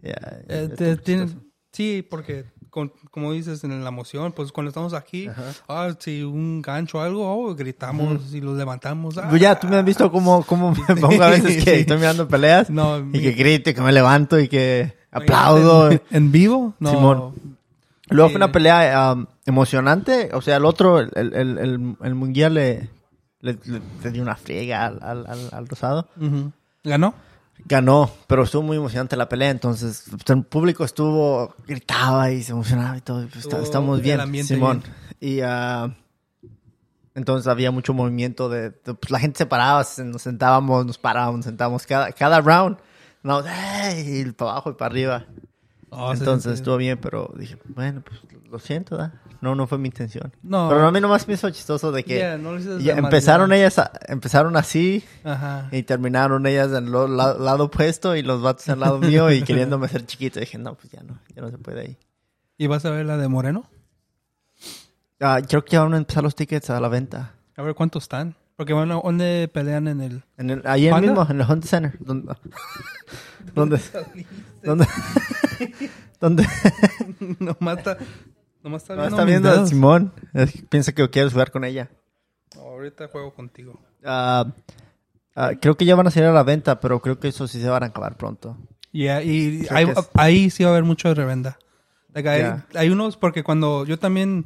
ya, 0.01 0.13
eh, 0.47 0.67
estuvo 0.71 0.75
te- 0.77 0.97
tiene- 0.97 1.27
sí, 1.73 2.07
porque 2.09 2.45
con- 2.69 2.91
como 3.11 3.31
dices 3.33 3.63
en 3.63 3.83
la 3.83 3.89
emoción, 3.89 4.31
pues 4.33 4.51
cuando 4.51 4.69
estamos 4.69 4.93
aquí, 4.93 5.27
Ajá. 5.27 5.43
ah, 5.67 5.89
si 5.99 6.23
un 6.23 6.61
gancho 6.61 6.97
o 6.99 7.01
algo, 7.01 7.25
oh, 7.27 7.55
gritamos 7.55 8.33
y 8.33 8.41
lo 8.41 8.55
levantamos. 8.55 9.17
ah. 9.17 9.29
Ya, 9.37 9.59
tú 9.59 9.67
me 9.67 9.77
has 9.77 9.85
visto 9.85 10.11
cómo, 10.11 10.43
cómo 10.47 10.73
me 10.87 10.95
pongo 10.95 11.23
a 11.23 11.29
veces 11.29 11.63
que 11.63 11.79
estoy 11.79 11.97
mirando 11.97 12.27
peleas 12.27 12.69
No, 12.69 12.97
y 12.99 13.03
mi- 13.03 13.21
que 13.21 13.31
grito 13.33 13.69
y 13.69 13.73
que 13.73 13.81
me 13.81 13.91
levanto 13.91 14.39
y 14.39 14.47
que 14.47 14.95
aplaudo. 15.11 15.91
¿En, 15.91 16.01
en 16.11 16.31
vivo? 16.31 16.73
No. 16.79 16.91
Simón. 16.91 17.33
Luego 18.09 18.29
fue 18.29 18.33
Sí. 18.33 18.37
una 18.37 18.51
pelea 18.51 19.13
um, 19.13 19.25
emocionante. 19.45 20.29
O 20.33 20.41
sea, 20.41 20.57
el 20.57 20.65
otro, 20.65 20.99
el, 20.99 21.11
el, 21.15 21.33
el, 21.33 21.95
el 22.01 22.15
mundial 22.15 22.53
le, 22.53 22.89
le, 23.41 23.53
le- 23.65 23.81
le 24.03 24.11
dio 24.11 24.21
una 24.21 24.35
friega 24.35 24.85
al, 24.85 24.99
al, 25.01 25.25
al, 25.27 25.49
al 25.51 25.67
rosado. 25.67 26.07
Ujú. 26.19 26.51
¿Ganó? 26.83 27.13
Ganó, 27.65 28.11
pero 28.27 28.43
estuvo 28.43 28.61
muy 28.61 28.77
emocionante 28.77 29.15
la 29.17 29.27
pelea. 29.27 29.49
Entonces, 29.49 30.05
pues, 30.09 30.23
el 30.29 30.43
público 30.43 30.83
estuvo, 30.85 31.53
gritaba 31.67 32.31
y 32.31 32.43
se 32.43 32.51
emocionaba 32.53 32.97
y 32.97 33.01
todo. 33.01 33.23
y, 33.23 33.25
pues, 33.27 33.43
está- 33.45 33.57
estamos 33.63 33.99
bien, 34.01 34.17
Simón. 34.55 34.83
Y 35.19 35.41
ah, 35.41 35.93
entonces 37.15 37.47
había 37.47 37.71
mucho 37.71 37.93
movimiento 37.93 38.47
de, 38.49 38.69
de- 38.69 38.93
pues, 38.93 39.09
la 39.09 39.19
gente 39.19 39.39
se 39.39 39.45
paraba, 39.45 39.85
nos 40.05 40.21
sentábamos, 40.21 40.85
nos 40.85 40.97
parábamos, 40.97 41.37
nos 41.37 41.45
sentábamos 41.45 41.85
cada, 41.85 42.11
cada 42.11 42.39
round. 42.41 42.77
No, 43.23 43.41
¡ey! 43.45 44.21
y 44.21 44.31
para 44.31 44.51
abajo 44.51 44.69
y 44.71 44.73
para 44.75 44.91
arriba. 44.91 45.25
Oh, 45.89 46.11
Entonces 46.13 46.53
estuvo 46.55 46.77
bien, 46.77 46.97
pero 46.97 47.33
dije, 47.37 47.57
bueno, 47.65 48.01
pues 48.05 48.19
lo 48.49 48.59
siento, 48.59 48.97
¿verdad? 48.97 49.13
No, 49.39 49.55
no 49.55 49.67
fue 49.67 49.77
mi 49.77 49.87
intención. 49.87 50.33
No. 50.41 50.67
Pero 50.69 50.85
a 50.87 50.91
mí 50.91 50.99
nomás 50.99 51.27
me 51.27 51.35
hizo 51.35 51.49
chistoso 51.49 51.91
de 51.91 52.03
que 52.03 52.15
Yeah, 52.17 52.37
no 52.37 52.57
ya 52.79 52.95
empezaron 52.95 53.53
ellas, 53.53 53.79
a- 53.79 53.91
empezaron 54.07 54.57
así 54.57 55.03
Ajá. 55.23 55.69
y 55.71 55.83
terminaron 55.83 56.45
ellas 56.45 56.69
en 56.73 56.87
el 56.87 56.91
lado 57.17 57.65
opuesto 57.65 58.15
y 58.15 58.21
los 58.23 58.41
vatos 58.41 58.67
al 58.69 58.79
lado 58.79 58.99
mío 58.99 59.31
y 59.31 59.41
queriéndome 59.43 59.85
hacer 59.85 60.05
chiquito. 60.05 60.39
Dije, 60.39 60.57
no, 60.57 60.75
pues 60.75 60.91
ya 60.91 61.01
no, 61.03 61.19
ya 61.35 61.41
no 61.41 61.49
se 61.51 61.57
puede 61.57 61.81
ahí. 61.81 61.97
¿Y 62.57 62.67
vas 62.67 62.83
a 62.85 62.89
ver 62.89 63.05
la 63.05 63.17
de 63.17 63.27
Moreno? 63.27 63.69
Ah, 65.19 65.39
creo 65.47 65.63
que 65.63 65.71
ya 65.73 65.83
van 65.83 65.93
a 65.93 65.97
empezar 65.97 66.23
los 66.23 66.35
tickets 66.35 66.69
a 66.69 66.79
la 66.79 66.87
venta. 66.89 67.33
A 67.55 67.61
ver 67.61 67.75
cuántos 67.75 68.03
están. 68.03 68.35
Porque 68.57 68.73
bueno, 68.73 69.01
¿dónde 69.03 69.49
pelean 69.53 69.87
en 69.87 70.01
el...? 70.01 70.23
En 70.37 70.49
el, 70.49 70.61
ahí 70.65 70.91
mismo, 70.91 71.25
en 71.29 71.39
el 71.41 71.47
Honda 71.49 71.67
Center. 71.67 71.93
Donde, 71.99 72.35
donde, 73.53 73.79
donde, 74.63 74.87
donde 76.19 76.47
nomás 77.39 77.77
está, 77.77 77.97
nomás 78.63 78.81
está 78.81 78.95
no, 78.95 79.01
viendo, 79.01 79.15
está 79.17 79.25
mis 79.25 79.31
viendo 79.31 79.49
a. 79.51 79.67
Simón. 79.67 80.13
Es 80.33 80.51
que 80.51 80.63
piensa 80.63 80.91
que 80.91 81.07
quiero 81.09 81.29
jugar 81.29 81.51
con 81.51 81.63
ella. 81.63 81.89
Ahorita 82.57 83.07
juego 83.09 83.33
contigo. 83.33 83.79
Ah, 84.03 84.45
ah, 85.35 85.51
creo 85.61 85.77
que 85.77 85.85
ya 85.85 85.95
van 85.95 86.07
a 86.07 86.11
salir 86.11 86.29
a 86.29 86.33
la 86.33 86.43
venta, 86.43 86.79
pero 86.79 86.99
creo 86.99 87.19
que 87.19 87.27
eso 87.27 87.47
sí 87.47 87.61
se 87.61 87.69
van 87.69 87.83
a 87.83 87.87
acabar 87.87 88.17
pronto. 88.17 88.57
Yeah, 88.91 89.21
y 89.21 89.61
que 89.67 89.81
es- 89.83 90.09
ahí 90.15 90.49
sí 90.49 90.63
va 90.63 90.71
a 90.71 90.73
haber 90.73 90.83
mucho 90.83 91.09
de 91.09 91.13
revenda. 91.15 91.59
Like, 92.17 92.27
hay, 92.29 92.39
Yeah. 92.41 92.65
hay 92.73 92.89
unos, 92.89 93.15
porque 93.15 93.43
cuando 93.43 93.85
yo 93.85 93.99
también 93.99 94.45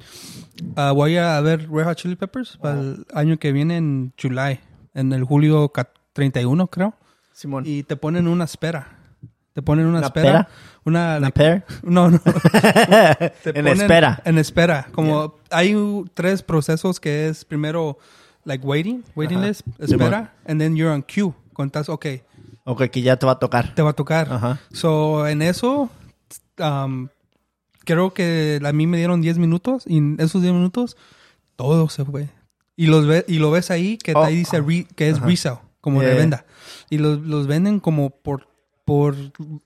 ah, 0.75 0.91
voy 0.91 1.15
a 1.15 1.39
ver 1.39 1.69
Red 1.71 1.85
Hot 1.85 1.95
Chili 1.97 2.17
Peppers 2.17 2.57
para 2.57 2.79
el 2.81 3.05
año 3.13 3.37
que 3.39 3.53
viene 3.53 3.77
en 3.77 4.13
July, 4.21 4.59
en 4.93 5.13
el 5.13 5.23
julio 5.23 5.69
ca- 5.69 5.89
31 6.11 6.67
creo, 6.67 6.93
Simón. 7.31 7.63
y 7.65 7.83
te 7.83 7.95
ponen 7.95 8.27
una 8.27 8.43
espera. 8.43 8.97
Te 9.53 9.61
ponen 9.61 9.85
una, 9.85 9.99
¿Una 9.99 10.07
espera. 10.07 10.25
pera? 10.31 10.47
Una, 10.83 10.99
¿Una 11.17 11.19
like- 11.19 11.31
pair? 11.39 11.63
No, 11.83 12.09
no. 12.11 12.19
Te 13.43 13.49
en 13.49 13.53
ponen 13.65 13.67
espera. 13.81 14.21
En 14.25 14.37
espera. 14.37 14.87
Como 14.93 15.35
hay 15.49 15.73
u- 15.75 16.09
tres 16.13 16.41
procesos 16.43 16.99
que 16.99 17.27
es 17.29 17.45
primero, 17.45 17.97
like 18.43 18.65
waiting, 18.65 19.03
waiting 19.15 19.37
Ajá. 19.39 19.47
list, 19.47 19.61
espera, 19.79 20.33
and 20.45 20.59
then 20.59 20.75
you're 20.75 20.93
on 20.93 21.03
queue. 21.03 21.33
Contas, 21.53 21.87
ok, 21.89 22.05
Ok, 22.63 22.83
que 22.89 23.01
ya 23.01 23.17
te 23.17 23.25
va 23.25 23.33
a 23.33 23.39
tocar. 23.39 23.73
te 23.75 23.81
va 23.81 23.91
a 23.91 23.93
tocar. 23.93 24.27
Ajá. 24.31 24.59
So, 24.71 25.27
en 25.27 25.41
eso, 25.41 25.89
um, 26.59 27.07
creo 27.85 28.13
que 28.13 28.59
a 28.63 28.71
mí 28.73 28.87
me 28.87 28.97
dieron 28.97 29.21
10 29.21 29.37
minutos 29.37 29.83
y 29.87 29.97
en 29.97 30.17
esos 30.19 30.41
10 30.41 30.53
minutos 30.53 30.97
todo 31.55 31.89
se 31.89 32.05
fue. 32.05 32.29
Y, 32.75 32.87
los 32.87 33.05
ve, 33.05 33.25
y 33.27 33.39
lo 33.39 33.51
ves 33.51 33.69
ahí 33.71 33.97
que 33.97 34.13
Oh, 34.13 34.23
ahí 34.23 34.35
dice 34.37 34.59
re- 34.61 34.87
que 34.95 35.09
es 35.09 35.17
Ajá. 35.17 35.25
resale, 35.27 35.59
como 35.81 36.01
Yeah. 36.01 36.11
revenda. 36.11 36.45
Y 36.89 36.97
los, 36.97 37.19
los 37.21 37.47
venden 37.47 37.79
como 37.79 38.09
por, 38.09 38.47
por 38.85 39.15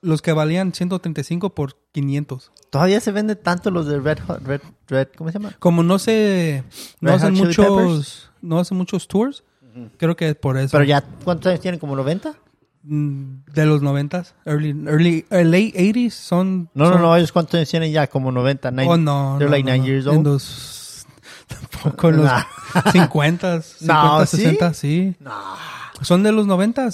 los 0.02 0.22
que 0.22 0.34
valían 0.34 0.74
135 0.74 1.52
por 1.56 1.78
500. 1.92 2.52
Todavía 2.70 3.00
se 3.00 3.12
vende 3.12 3.36
tanto 3.38 3.72
los 3.72 3.86
de 3.86 4.00
Red 4.00 4.20
Hot, 4.28 4.42
Red, 4.44 4.62
Red, 4.88 5.08
¿cómo 5.18 5.30
se 5.32 5.40
llama? 5.40 5.56
Como 5.60 5.82
no 5.84 5.98
se 6.00 6.64
no 7.00 7.10
Red 7.12 7.16
hacen 7.18 7.34
muchos 7.36 8.32
no 8.42 8.60
hacen 8.60 8.78
muchos 8.78 9.08
tours, 9.08 9.44
creo 9.98 10.16
que 10.18 10.30
es 10.30 10.36
por 10.36 10.58
eso. 10.58 10.72
Pero 10.74 10.84
ya, 10.84 11.02
¿cuántos 11.24 11.50
años 11.50 11.62
tienen? 11.62 11.80
¿Como 11.80 11.96
90? 11.96 12.36
Mm, 12.88 13.46
de 13.52 13.66
los 13.66 13.82
90s, 13.82 14.34
early 14.46 14.70
early 14.88 15.26
eh, 15.32 15.44
late 15.44 15.74
80s 15.76 16.12
son 16.12 16.70
No, 16.76 16.86
no, 16.86 16.94
son- 16.94 17.02
no, 17.02 17.16
ellos 17.18 17.32
cuántos 17.32 17.56
años 17.56 17.70
tienen 17.70 17.92
ya, 17.92 18.06
como 18.08 18.32
90, 18.32 18.70
90. 18.70 18.94
Oh, 18.94 18.98
no. 18.98 19.38
They're 19.40 19.50
no, 19.50 19.56
like 19.56 19.64
no, 19.66 19.72
nine 19.72 19.80
no. 19.82 19.88
years 19.88 20.06
En 20.06 20.18
old. 20.18 20.28
los, 20.28 21.06
tampoco 21.48 22.10
en 22.10 22.18
los 22.18 22.26
Nah. 22.26 22.44
50, 22.92 23.62
50, 23.64 23.82
No, 23.82 24.26
¿sí? 24.28 24.38
60, 24.38 24.74
sí. 24.76 25.16
No. 25.20 25.32
Son 26.02 26.22
de 26.22 26.32
los 26.32 26.46
90. 26.46 26.90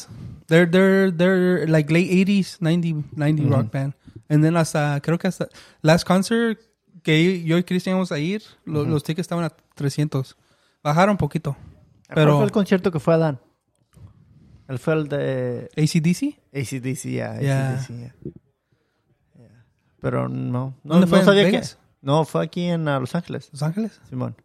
They're, 0.47 0.65
they're, 0.69 1.11
they're 1.11 1.67
like 1.67 1.91
late 1.91 2.09
80s, 2.09 2.57
90, 2.61 3.07
90 3.15 3.43
rock 3.49 3.71
band. 3.71 3.93
And 4.29 4.43
then 4.43 4.55
hasta, 4.55 5.01
creo 5.01 5.17
que 5.19 5.27
hasta, 5.27 5.49
last 5.81 6.07
concert 6.07 6.57
que 7.03 7.43
yo 7.43 7.57
y 7.57 7.63
Cristian 7.63 7.95
íbamos 7.95 8.11
a 8.13 8.19
ir, 8.19 8.43
lo- 8.63 8.85
los 8.85 9.03
tickets 9.03 9.25
estaban 9.25 9.43
a 9.43 9.49
300. 9.75 10.37
Bajaron 10.83 11.11
un 11.13 11.17
poquito. 11.17 11.57
¿Cuál 12.07 12.15
Pero, 12.15 12.35
fue 12.37 12.45
el 12.45 12.51
concierto 12.51 12.91
que 12.91 12.99
fue 12.99 13.13
a 13.13 13.17
Dan? 13.17 13.39
Él 14.71 14.79
fue 14.79 14.93
el 14.93 15.07
de 15.09 15.69
ACDC? 15.75 16.39
ACDC, 16.53 17.09
ya. 17.11 17.41
Ya. 17.41 17.73
ACDC, 17.73 17.89
ya. 17.89 18.15
Ya. 19.37 19.65
Pero 19.99 20.29
no. 20.29 20.75
No, 20.83 20.93
¿Dónde 20.93 21.05
no 21.05 21.07
fue? 21.09 21.19
¿En 21.19 21.25
sabía 21.25 21.43
Vegas? 21.43 21.75
que. 21.75 21.81
No, 22.01 22.25
fue 22.25 22.43
aquí 22.43 22.65
en 22.65 22.87
ah, 22.87 22.99
Los 22.99 23.13
Ángeles, 23.13 23.49
Los 23.51 23.61
Ángeles. 23.63 23.99
Simón. 24.09 24.35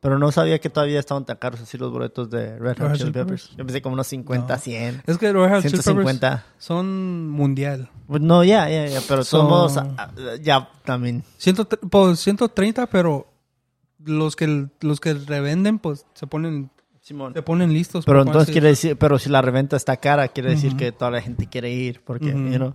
Pero 0.00 0.18
no 0.18 0.30
sabía 0.32 0.58
que 0.58 0.68
todavía 0.68 1.00
estaban 1.00 1.24
tan 1.24 1.38
caros 1.38 1.60
así 1.62 1.78
los 1.78 1.90
boletos 1.90 2.28
de 2.28 2.58
Red 2.58 2.76
Hot 2.78 2.92
Chili 2.94 3.10
Peppers. 3.10 3.50
Yo 3.56 3.64
pensé 3.64 3.80
como 3.80 3.94
unos 3.94 4.06
50, 4.06 4.54
No. 4.54 4.60
100, 4.60 5.02
Es 5.06 5.16
que 5.18 5.32
Red 5.32 5.40
Hot 5.48 5.62
Chili 5.62 5.70
Peppers 5.78 5.84
150. 5.84 6.44
son 6.58 7.28
mundial. 7.30 7.88
Pues 8.06 8.20
no, 8.20 8.44
ya, 8.44 8.68
ya, 8.68 8.86
ya. 8.86 9.00
Pero 9.08 9.24
Son- 9.24 9.48
todos 9.48 9.76
ah, 9.78 9.94
ah, 9.96 10.10
ya 10.42 10.68
también. 10.84 11.24
Ciento, 11.38 11.66
pues 11.66 12.20
130, 12.20 12.86
pero 12.88 13.26
los 13.98 14.36
que 14.36 14.68
los 14.82 15.00
que 15.00 15.14
revenden 15.14 15.78
pues 15.78 16.04
se 16.12 16.26
ponen 16.26 16.70
Simón. 17.04 17.34
se 17.34 17.42
ponen 17.42 17.72
listos. 17.72 18.04
Pero 18.06 18.22
entonces 18.22 18.50
quiere 18.50 18.68
decir, 18.68 18.96
pero 18.96 19.18
si 19.18 19.28
la 19.28 19.42
reventa 19.42 19.76
está 19.76 19.96
cara, 19.98 20.26
quiere 20.28 20.50
decir 20.50 20.70
Ujú. 20.70 20.78
que 20.78 20.90
toda 20.92 21.10
la 21.10 21.20
gente 21.20 21.46
quiere 21.46 21.70
ir, 21.70 22.00
porque, 22.02 22.30
Ujú. 22.30 22.38
you 22.48 22.56
know, 22.56 22.74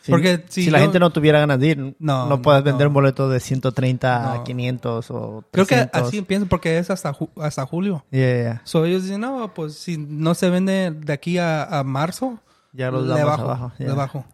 si, 0.00 0.10
Porque 0.10 0.42
si, 0.48 0.64
si 0.64 0.70
la 0.70 0.78
yo- 0.78 0.84
gente 0.84 0.98
no 0.98 1.10
tuviera 1.10 1.38
ganas 1.38 1.60
de 1.60 1.66
ir, 1.66 1.96
no, 1.98 2.26
No, 2.30 2.40
puedes 2.40 2.64
vender 2.64 2.86
no. 2.86 2.88
un 2.88 2.94
boleto 2.94 3.28
de 3.28 3.40
130 3.40 4.32
a 4.32 4.36
No. 4.38 4.44
500 4.44 5.10
o 5.10 5.44
300. 5.50 5.50
Creo 5.52 5.66
que 5.66 5.90
así 5.98 6.16
empieza 6.18 6.46
porque 6.46 6.78
es 6.78 6.88
hasta 6.88 7.12
ju- 7.12 7.28
hasta 7.42 7.66
julio. 7.66 8.06
Yeah, 8.10 8.36
yeah. 8.42 8.62
So 8.64 8.86
ellos 8.86 9.02
dicen, 9.02 9.20
no, 9.20 9.52
pues 9.52 9.74
si 9.74 9.98
no 9.98 10.34
se 10.34 10.48
vende 10.48 10.90
de 10.92 11.12
aquí 11.12 11.36
a, 11.36 11.62
a 11.64 11.84
marzo, 11.84 12.40
Ya 12.72 12.90
los 12.90 13.06
damos 13.06 13.26
bajo, 13.26 13.42
abajo. 13.42 13.72
yeah. 13.78 13.92
bajo. 13.92 14.24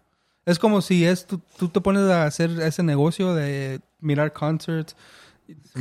Es 0.47 0.61
como 0.61 0.81
si 0.81 1.05
es 1.07 1.27
tú, 1.27 1.41
tú 1.59 1.69
te 1.69 1.81
pones 1.81 2.03
a 2.05 2.25
hacer 2.27 2.51
ese 2.61 2.85
negocio 2.85 3.35
de 3.35 3.81
mirar 4.01 4.33
concerts, 4.33 4.95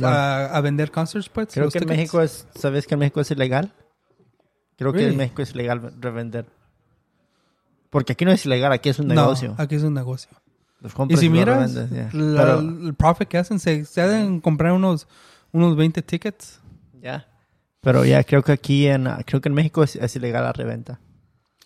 a, 0.02 0.46
a 0.56 0.60
vender 0.60 0.90
concerts, 0.90 1.28
pues. 1.28 1.48
Creo 1.52 1.70
que 1.70 1.78
en. 1.78 1.86
México 1.88 2.20
es, 2.20 2.46
¿sabes 2.54 2.86
que 2.86 2.94
en 2.94 3.00
México 3.00 3.20
es 3.20 3.30
ilegal? 3.30 3.72
Creo 4.76 4.92
que 4.92 4.98
Really? 4.98 5.12
en 5.12 5.18
México 5.18 5.42
es 5.42 5.52
ilegal 5.54 5.92
revender. 6.00 6.46
Porque 7.90 8.12
aquí 8.14 8.24
no 8.24 8.32
es 8.32 8.44
ilegal, 8.44 8.72
aquí 8.72 8.88
es 8.88 8.98
un 8.98 9.08
No, 9.08 9.14
negocio. 9.14 9.54
aquí 9.58 9.76
es 9.76 9.82
un 9.82 9.94
negocio. 9.94 10.30
Y 11.08 11.16
si 11.16 11.30
miras 11.30 11.72
revendes, 11.72 11.90
yeah. 11.90 12.10
la- 12.12 12.42
Pero, 12.42 12.58
el 12.58 12.94
profit 12.94 13.28
que 13.28 13.38
hacen, 13.38 13.58
se, 13.58 13.84
se 13.86 14.00
deben 14.06 14.40
comprar 14.40 14.72
unos, 14.72 15.06
unos 15.52 15.76
20 15.76 16.02
tickets. 16.02 16.60
ya. 17.00 17.26
Pero 17.80 18.02
ya, 18.06 18.24
creo 18.24 18.42
que 18.42 18.52
aquí 18.52 18.86
en, 18.86 19.04
creo 19.26 19.42
que 19.42 19.50
en 19.50 19.54
México 19.54 19.82
es, 19.82 19.96
es 19.96 20.16
ilegal 20.16 20.42
la 20.44 20.52
reventa. 20.54 21.00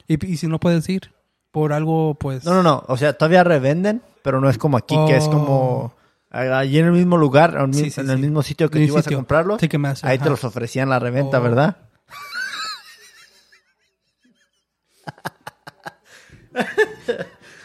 Y, 0.08 0.24
y 0.26 0.36
si 0.36 0.48
no 0.48 0.58
puedes 0.58 0.88
ir 0.88 1.12
por 1.52 1.72
algo, 1.72 2.14
pues... 2.16 2.44
No, 2.44 2.54
no, 2.54 2.62
no. 2.64 2.82
O 2.88 2.96
sea, 2.96 3.12
todavía 3.16 3.44
revenden, 3.44 4.02
pero 4.22 4.40
no 4.40 4.50
es 4.50 4.58
como 4.58 4.76
aquí, 4.76 4.96
que 5.06 5.16
es 5.16 5.28
como 5.28 5.94
ah, 5.96 5.97
allí 6.30 6.78
en 6.78 6.86
el 6.86 6.92
mismo 6.92 7.16
lugar, 7.16 7.56
en, 7.58 7.72
Sí, 7.74 7.82
mi- 7.84 7.90
sí, 7.90 8.00
en 8.00 8.10
el 8.10 8.18
mismo 8.18 8.42
sitio 8.42 8.68
que 8.70 8.78
tú 8.78 8.84
ibas 8.92 9.06
a 9.06 9.10
comprarlos. 9.14 9.60
Ahí 10.02 10.18
te 10.18 10.28
los 10.30 10.44
ofrecían 10.44 10.88
la 10.90 10.98
reventa, 10.98 11.38
Oh. 11.38 11.42
¿verdad? 11.42 11.76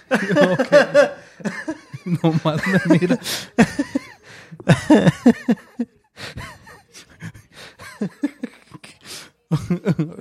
No 2.05 2.33
más 2.43 2.61
me 2.67 2.99
mira. 2.99 3.17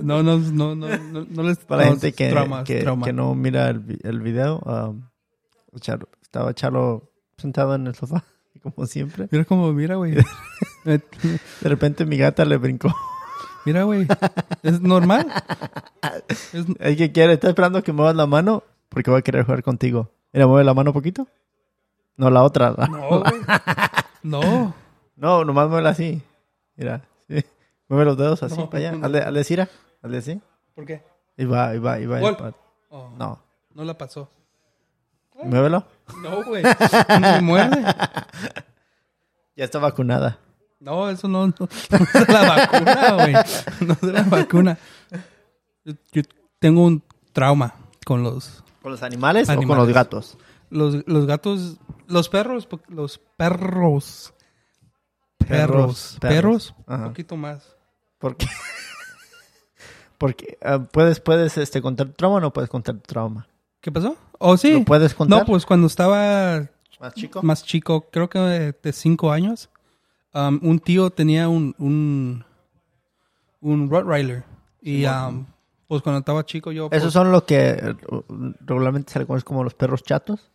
no, 0.03 0.23
no, 0.23 0.39
no, 0.39 0.75
no, 0.75 0.99
no, 0.99 1.27
no 1.29 1.43
les 1.43 1.59
Para 1.59 1.83
la 1.83 1.87
no, 1.87 1.93
gente 1.93 2.13
que, 2.13 2.31
traumas, 2.31 2.65
que, 2.65 2.81
trauma. 2.81 3.07
que 3.07 3.13
no 3.13 3.35
mira 3.35 3.71
el, 3.71 3.99
el 4.03 4.21
video, 4.21 4.59
um, 4.61 5.09
Chalo- 5.81 6.09
estaba 6.21 6.55
Chalo 6.55 7.11
sentado 7.39 7.75
en 7.75 7.87
el 7.87 7.95
sofá, 7.95 8.25
como 8.63 8.87
siempre. 8.87 9.29
Mira 9.31 9.45
cómo 9.45 9.73
mira, 9.73 9.97
güey. 9.97 10.15
De 10.85 11.01
repente 11.63 12.05
mi 12.05 12.17
gata 12.17 12.45
le 12.45 12.57
brincó. 12.57 12.95
mira, 13.67 13.85
güey. 13.85 14.07
Es 14.63 14.81
normal. 14.81 15.27
Es- 16.29 16.67
El 16.81 16.97
que 16.97 17.13
quiere, 17.13 17.35
está 17.35 17.49
esperando 17.49 17.83
que 17.83 17.93
muevas 17.93 18.17
la 18.17 18.27
mano 18.27 18.63
porque 18.89 19.11
va 19.11 19.19
a 19.19 19.23
querer 19.23 19.45
jugar 19.45 19.63
contigo. 19.63 20.11
Mira, 20.33 20.47
mueve 20.47 20.65
la 20.65 20.75
mano 20.75 20.91
un 20.91 20.95
poquito. 20.95 21.27
No, 22.17 22.31
la 22.31 22.43
otra. 22.43 22.75
la- 22.77 22.87
no, 22.89 23.09
güey. 23.21 23.41
No. 24.23 24.75
No, 25.17 25.45
nomás 25.45 25.69
muévela 25.69 25.91
así. 25.91 26.23
Mira, 26.77 27.03
sí. 27.29 27.45
Mueve 27.89 28.05
los 28.07 28.17
dedos 28.17 28.43
así 28.43 28.57
No, 28.57 28.71
para 28.71 28.89
allá. 28.89 28.93
no. 28.99 29.05
Hazle, 29.07 29.19
hazle 29.21 29.69
hazle 30.03 30.19
así. 30.19 30.41
¿Por 30.75 30.87
qué? 30.87 31.03
Y 31.37 31.45
va, 31.45 31.75
y 31.75 31.79
va, 31.79 31.99
y 32.01 32.07
va. 32.07 32.55
Oh, 32.91 33.11
No, 33.19 33.39
No 33.75 33.85
la 33.85 33.97
pasó. 33.97 34.29
Muévelo. 35.45 35.87
No, 36.23 36.45
güey. 36.45 36.63
No 36.63 37.21
me 37.21 37.41
muerde. 37.41 37.85
Ya 39.57 39.65
está 39.65 39.79
vacunada. 39.79 40.39
No, 40.81 41.09
eso 41.09 41.29
no, 41.29 41.47
no, 41.47 41.55
no 41.59 42.21
es 42.21 42.29
la 42.29 42.49
vacuna, 42.49 43.13
güey. 43.13 43.33
No 43.87 43.93
es 43.93 44.03
la 44.03 44.23
vacuna. 44.23 44.79
Yo, 45.85 45.95
yo 46.13 46.23
tengo 46.59 46.85
un 46.85 47.03
trauma 47.33 47.75
con 48.05 48.23
los, 48.23 48.65
¿Con 48.83 48.93
los 48.93 49.03
animales, 49.03 49.49
o 49.49 49.63
con 49.63 49.79
los 49.79 49.89
gatos? 49.93 50.37
los, 50.71 51.07
los 51.07 51.27
gatos, 51.27 51.77
los 52.09 52.29
perros, 52.29 52.69
los 52.89 53.19
perros. 53.37 54.35
Perros, 55.39 56.17
Perros. 56.19 56.19
perros. 56.21 56.73
Perros. 56.73 56.75
Ajá. 56.87 57.03
Un 57.03 57.09
poquito 57.09 57.37
más. 57.37 57.77
Porque, 58.19 58.47
porque 60.19 60.59
ah, 60.63 60.81
puedes, 60.91 61.21
puedes 61.21 61.59
este, 61.59 61.83
contar 61.83 62.09
tu 62.09 62.13
trauma 62.15 62.37
o 62.37 62.41
no 62.41 62.53
puedes 62.53 62.71
contar 62.71 62.95
tu 62.97 63.03
trauma. 63.03 63.47
¿Qué 63.83 63.91
pasó? 63.91 64.17
Oh, 64.39 64.57
sí. 64.57 64.73
¿Lo 64.73 64.85
puedes 64.85 65.13
contar? 65.13 65.41
No, 65.41 65.45
pues 65.45 65.67
cuando 65.67 65.89
estaba 65.89 66.69
más 67.01 67.15
chico. 67.15 67.43
más 67.43 67.65
chico, 67.65 68.09
creo 68.11 68.31
que 68.31 68.39
de, 68.39 68.93
cinco 68.93 69.33
años, 69.33 69.69
um, 70.33 70.59
un 70.63 70.79
tío 70.79 71.11
tenía 71.11 71.49
un, 71.49 71.75
un, 71.79 72.45
un 73.61 73.91
Rottweiler. 73.91 74.45
Y 74.81 75.05
um, 75.05 75.47
pues 75.89 76.01
cuando 76.01 76.21
estaba 76.21 76.47
chico 76.47 76.71
yo... 76.71 76.89
pues, 76.89 77.03
Esos 77.03 77.13
son 77.13 77.33
los 77.33 77.43
que 77.43 77.71
eh, 77.71 77.97
regularmente 78.61 79.13
se 79.13 79.19
le 79.19 79.27
conoce 79.27 79.45
como 79.45 79.65
los 79.65 79.75
perros 79.75 80.05
chatos. 80.05 80.49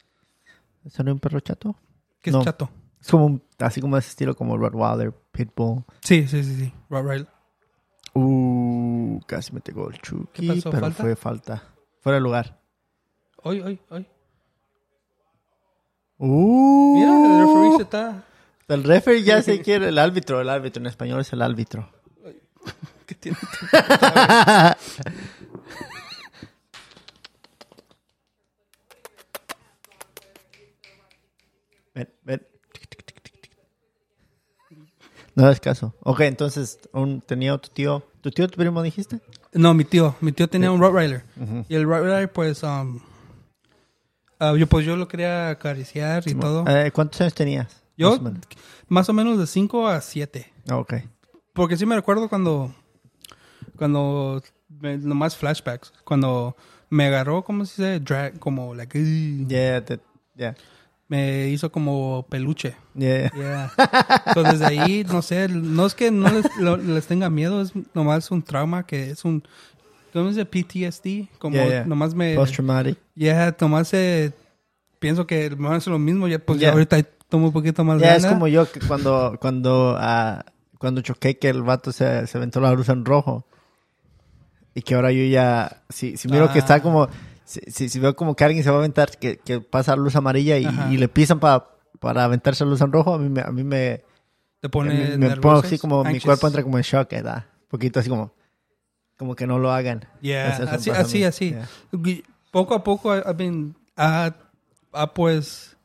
¿Eso 0.85 1.03
no 1.03 1.11
es 1.11 1.15
un 1.15 1.19
perro 1.19 1.41
chato? 1.41 1.75
¿Qué 2.21 2.29
es 2.29 2.35
no. 2.35 2.43
chato? 2.45 2.69
Es 3.01 3.11
como 3.11 3.25
un- 3.25 3.43
así 3.59 3.81
como 3.81 3.97
ese 3.97 4.09
estilo 4.09 4.35
como 4.37 4.57
Rottweiler, 4.57 5.13
Pitbull. 5.33 5.83
Sí, 6.01 6.27
sí, 6.29 6.43
sí, 6.45 6.55
sí. 6.55 6.73
Rottweiler. 6.89 7.27
Uh, 8.13 9.19
casi 9.27 9.53
me 9.53 9.59
pegó 9.59 9.89
el 9.89 9.99
Chucky, 10.01 10.61
pero 10.63 10.79
¿Falta? 10.79 11.03
fue 11.03 11.15
falta. 11.17 11.63
Fuera 11.99 12.15
de 12.15 12.21
lugar. 12.21 12.56
Hoy, 13.43 13.61
hoy, 13.61 13.79
hoy. 13.89 14.05
Uh, 16.17 16.95
Mira, 16.95 17.25
el 17.25 17.45
referee 17.45 17.75
se 17.77 17.83
está... 17.83 18.23
El 18.67 18.83
referee 18.83 19.23
ya 19.23 19.41
se 19.41 19.61
quiere, 19.63 19.89
el 19.89 19.97
árbitro, 19.97 20.41
el 20.41 20.49
árbitro 20.49 20.81
en 20.81 20.87
español 20.87 21.21
es 21.21 21.31
el 21.33 21.41
árbitro. 21.41 21.89
¿Qué 23.05 23.15
tiene? 23.15 23.37
Ven, 31.95 32.09
ven. 32.23 32.47
No 35.35 35.45
hagas 35.45 35.59
caso. 35.59 35.95
Ok, 36.01 36.21
entonces, 36.21 36.79
un, 36.93 37.21
tenía 37.21 37.57
tu 37.57 37.69
tío. 37.69 38.03
¿Tu 38.21 38.31
tío, 38.31 38.47
tu 38.47 38.57
primo 38.57 38.81
dijiste? 38.81 39.19
No, 39.53 39.73
mi 39.73 39.83
tío. 39.85 40.15
Mi 40.21 40.31
tío 40.31 40.47
tenía 40.47 40.71
un 40.71 40.81
Rottweiler. 40.81 41.23
Ujú. 41.39 41.65
Y 41.69 41.75
el 41.75 41.83
Rottweiler, 41.85 42.31
pues... 42.31 42.63
um, 42.63 42.99
ah, 44.39 44.53
yo, 44.57 44.67
pues 44.67 44.85
yo 44.85 44.95
lo 44.95 45.07
quería 45.07 45.49
acariciar 45.49 46.23
y 46.27 46.33
todo. 46.35 46.65
Eh, 46.67 46.91
¿Cuántos 46.91 47.21
años 47.21 47.33
tenías? 47.33 47.83
Yo, 47.97 48.11
Más 48.11 48.19
o 48.19 48.23
menos. 48.23 48.41
más 48.87 49.09
o 49.09 49.13
menos 49.13 49.39
de 49.39 49.47
5 49.47 49.87
a 49.87 50.01
7. 50.01 50.53
Ah, 50.69 50.77
ok. 50.77 50.93
Porque 51.53 51.77
sí 51.77 51.85
me 51.85 51.95
recuerdo 51.95 52.29
cuando... 52.29 52.73
Cuando... 53.75 54.41
me- 54.69 54.97
nomás 54.97 55.35
flashbacks. 55.35 55.91
Cuando 56.03 56.55
me 56.89 57.05
agarró, 57.07 57.43
¿cómo 57.43 57.65
se 57.65 57.81
dice? 57.83 57.99
Drag, 57.99 58.39
como... 58.39 58.73
Like, 58.75 58.97
Yeah, 59.47 59.83
yeah, 60.35 60.55
Me 61.07 61.47
hizo 61.49 61.71
como 61.71 62.25
peluche. 62.29 62.75
yeah. 62.95 63.31
Yeah. 63.33 63.71
Entonces, 64.27 64.59
desde 64.59 64.65
ahí, 64.79 65.03
no 65.05 65.21
sé, 65.21 65.47
no 65.49 65.85
es 65.85 65.95
que 65.95 66.11
no 66.11 66.29
les, 66.29 66.45
lo- 66.57 66.77
les 66.77 67.07
tenga 67.07 67.29
miedo, 67.29 67.61
es 67.61 67.71
nomás 67.93 68.29
un 68.31 68.43
trauma 68.43 68.85
que 68.85 69.09
es 69.11 69.25
un, 69.25 69.43
¿cómo 70.21 70.29
dice? 70.29 70.45
PTSD, 70.45 71.27
como 71.39 71.55
Yeah, 71.55 71.67
yeah. 71.67 71.85
nomás 71.85 72.13
me, 72.15 72.35
Post-traumatic. 72.35 72.97
ya, 73.15 73.55
nomás 73.59 73.93
eh, 73.93 74.31
pienso 74.99 75.25
que 75.27 75.49
me 75.51 75.63
van 75.65 75.73
a 75.73 75.77
hacer 75.77 75.91
lo 75.93 75.99
mismo, 75.99 76.27
ya 76.27 76.39
pues 76.39 76.59
ya 76.59 76.67
Yeah. 76.67 76.73
ahorita 76.73 77.03
tomo 77.29 77.47
un 77.47 77.53
poquito 77.53 77.83
más 77.83 77.99
Ya 78.01 78.15
es 78.15 78.25
como 78.25 78.47
yo 78.47 78.71
que 78.71 78.79
cuando, 78.79 79.37
cuando, 79.41 79.95
ah, 79.99 80.45
cuando 80.79 81.01
choqué 81.01 81.37
que 81.37 81.49
el 81.49 81.61
vato 81.63 81.91
se, 81.91 82.25
se 82.27 82.37
aventó 82.37 82.59
la 82.61 82.71
luz 82.73 82.89
en 82.89 83.03
rojo. 83.05 83.45
Y 84.75 84.81
que 84.83 84.93
ahora 84.95 85.11
yo 85.11 85.23
ya, 85.25 85.83
si, 85.89 86.17
si 86.17 86.27
miro 86.27 86.47
que 86.51 86.59
Ah. 86.59 86.61
está 86.61 86.81
como, 86.81 87.07
si, 87.43 87.59
si, 87.67 87.89
si 87.89 87.99
veo 87.99 88.15
como 88.15 88.35
que 88.35 88.43
alguien 88.43 88.63
se 88.63 88.69
va 88.69 88.75
a 88.75 88.79
aventar, 88.79 89.17
que, 89.17 89.37
que 89.37 89.59
pasa 89.59 89.95
luz 89.95 90.15
amarilla 90.15 90.57
y, 90.59 90.67
y 90.91 90.97
le 90.97 91.07
pisan 91.07 91.39
pa- 91.39 91.71
para 91.99 92.23
aventarse 92.25 92.63
la 92.63 92.69
luz 92.69 92.81
en 92.81 92.91
rojo, 92.91 93.15
a 93.15 93.17
mí 93.17 93.27
me, 93.27 93.41
a 93.41 93.51
mí 93.51 93.63
me, 93.63 94.03
te 94.61 94.67
me, 94.67 94.69
pone 94.69 94.93
me 94.93 95.17
nervioso, 95.17 95.41
pongo 95.41 95.57
así 95.59 95.79
como, 95.79 96.03
mi 96.03 96.09
anxious. 96.09 96.23
cuerpo 96.25 96.45
entra 96.47 96.61
como 96.63 96.77
en 96.77 96.83
shock, 96.83 97.09
¿verdad? 97.09 97.45
Un 97.63 97.67
poquito 97.69 97.99
así 97.99 98.07
como, 98.09 98.31
como 99.17 99.35
que 99.35 99.47
no 99.47 99.59
lo 99.59 99.71
hagan. 99.71 100.05
Yeah, 100.21 100.57
así, 100.71 100.89
así, 100.91 101.23
así. 101.23 101.49
Yeah. 101.51 101.67
Poco 102.51 102.75
a 102.75 102.83
poco, 102.83 103.15
I 103.15 103.21
mean, 103.37 103.75
pues, 105.13 105.75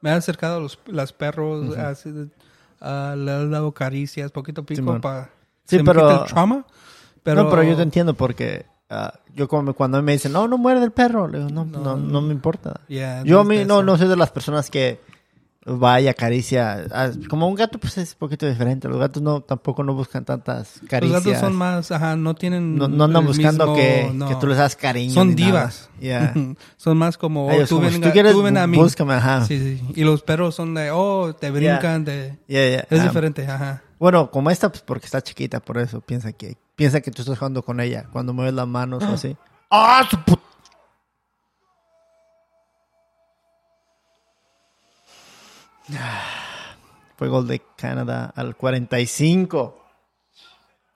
me 0.00 0.10
ha 0.10 0.16
acercado 0.16 0.56
a 0.56 0.60
los 0.60 0.78
las 0.86 1.12
perros, 1.12 1.76
ha 1.76 1.94
sido- 1.94 2.28
ah, 2.80 3.14
le 3.16 3.32
he 3.32 3.48
dado 3.48 3.72
caricias, 3.72 4.30
poquito 4.30 4.64
Simón. 4.68 5.00
para 5.00 5.30
Sí, 5.66 5.76
se 5.78 5.84
pero- 5.84 6.22
el 6.22 6.24
trauma. 6.26 6.64
Pero, 7.22 7.44
No, 7.44 7.50
pero 7.50 7.62
yo 7.62 7.76
te 7.76 7.82
entiendo 7.82 8.14
porque 8.14 8.64
ah, 8.88 9.12
yo 9.34 9.48
como 9.48 9.74
cuando 9.74 10.02
me 10.02 10.12
dicen, 10.12 10.32
no, 10.32 10.48
no 10.48 10.56
muerde 10.56 10.84
el 10.84 10.92
perro, 10.92 11.28
le 11.28 11.38
digo, 11.38 11.50
no, 11.50 11.64
no, 11.66 11.96
no, 11.96 12.20
me 12.22 12.32
importa. 12.32 12.80
Yeah, 12.88 13.22
Yo 13.22 13.40
a 13.40 13.44
mí 13.44 13.64
no, 13.66 13.82
no 13.82 13.98
soy 13.98 14.08
de 14.08 14.16
las 14.16 14.30
personas 14.30 14.70
que 14.70 15.00
vaya, 15.68 16.10
acaricia. 16.12 16.86
ah, 16.92 17.10
Como 17.28 17.48
un 17.48 17.54
gato, 17.54 17.78
pues 17.78 17.98
es 17.98 18.12
un 18.12 18.18
poquito 18.18 18.46
diferente. 18.46 18.88
Los 18.88 18.98
gatos 18.98 19.22
no 19.22 19.40
tampoco 19.40 19.84
no 19.84 19.94
buscan 19.94 20.24
tantas 20.24 20.78
Los 20.80 20.88
caricias. 20.90 21.24
gatos 21.24 21.40
son 21.40 21.56
más, 21.56 21.90
ajá, 21.92 22.16
no 22.16 22.34
tienen. 22.34 22.76
no, 22.76 22.88
no 22.88 23.04
andan 23.04 23.26
buscando 23.26 23.66
mismo- 23.66 23.76
que, 23.76 24.10
no. 24.14 24.28
que 24.28 24.34
tú 24.36 24.46
les 24.46 24.56
das 24.58 24.76
cariño. 24.76 25.12
Son 25.14 25.34
divas. 25.36 25.90
Yeah. 26.00 26.32
son 26.76 26.96
más 26.96 27.18
como, 27.18 27.46
oh, 27.46 27.50
Ellos 27.52 27.68
tú, 27.68 27.76
como, 27.76 27.86
ven, 27.86 27.94
si 27.96 28.00
tú 28.00 28.10
quieres, 28.12 28.32
tú 28.32 28.42
ven 28.42 28.56
a 28.56 28.66
mí. 28.66 28.76
búscame, 28.78 29.14
ajá. 29.14 29.44
Sí, 29.44 29.58
sí. 29.58 29.82
Y 29.94 30.04
los 30.04 30.22
perros 30.22 30.54
son 30.54 30.74
de, 30.74 30.90
oh, 30.92 31.34
te 31.34 31.50
brincan, 31.50 32.04
de... 32.04 32.38
Yeah. 32.46 32.86
Es 32.90 33.00
Ah, 33.00 33.04
diferente, 33.04 33.46
ajá. 33.46 33.82
Bueno, 33.98 34.30
como 34.30 34.50
esta, 34.50 34.68
pues 34.70 34.82
porque 34.82 35.06
está 35.06 35.20
chiquita, 35.20 35.60
por 35.60 35.76
eso 35.78 36.00
piensa 36.00 36.32
que 36.32 36.56
piensa 36.76 37.00
que 37.00 37.10
tú 37.10 37.22
estás 37.22 37.36
jugando 37.36 37.62
con 37.64 37.80
ella 37.80 38.06
cuando 38.12 38.32
mueves 38.32 38.54
las 38.54 38.68
manos 38.68 39.02
o 39.02 39.08
así. 39.08 39.36
¡Ah, 39.70 40.06
su 40.08 40.16
put- 40.18 40.38
Fue 47.16 47.28
gol 47.28 47.46
de 47.48 47.60
Canadá 47.76 48.32
al 48.36 48.56
45. 48.56 49.76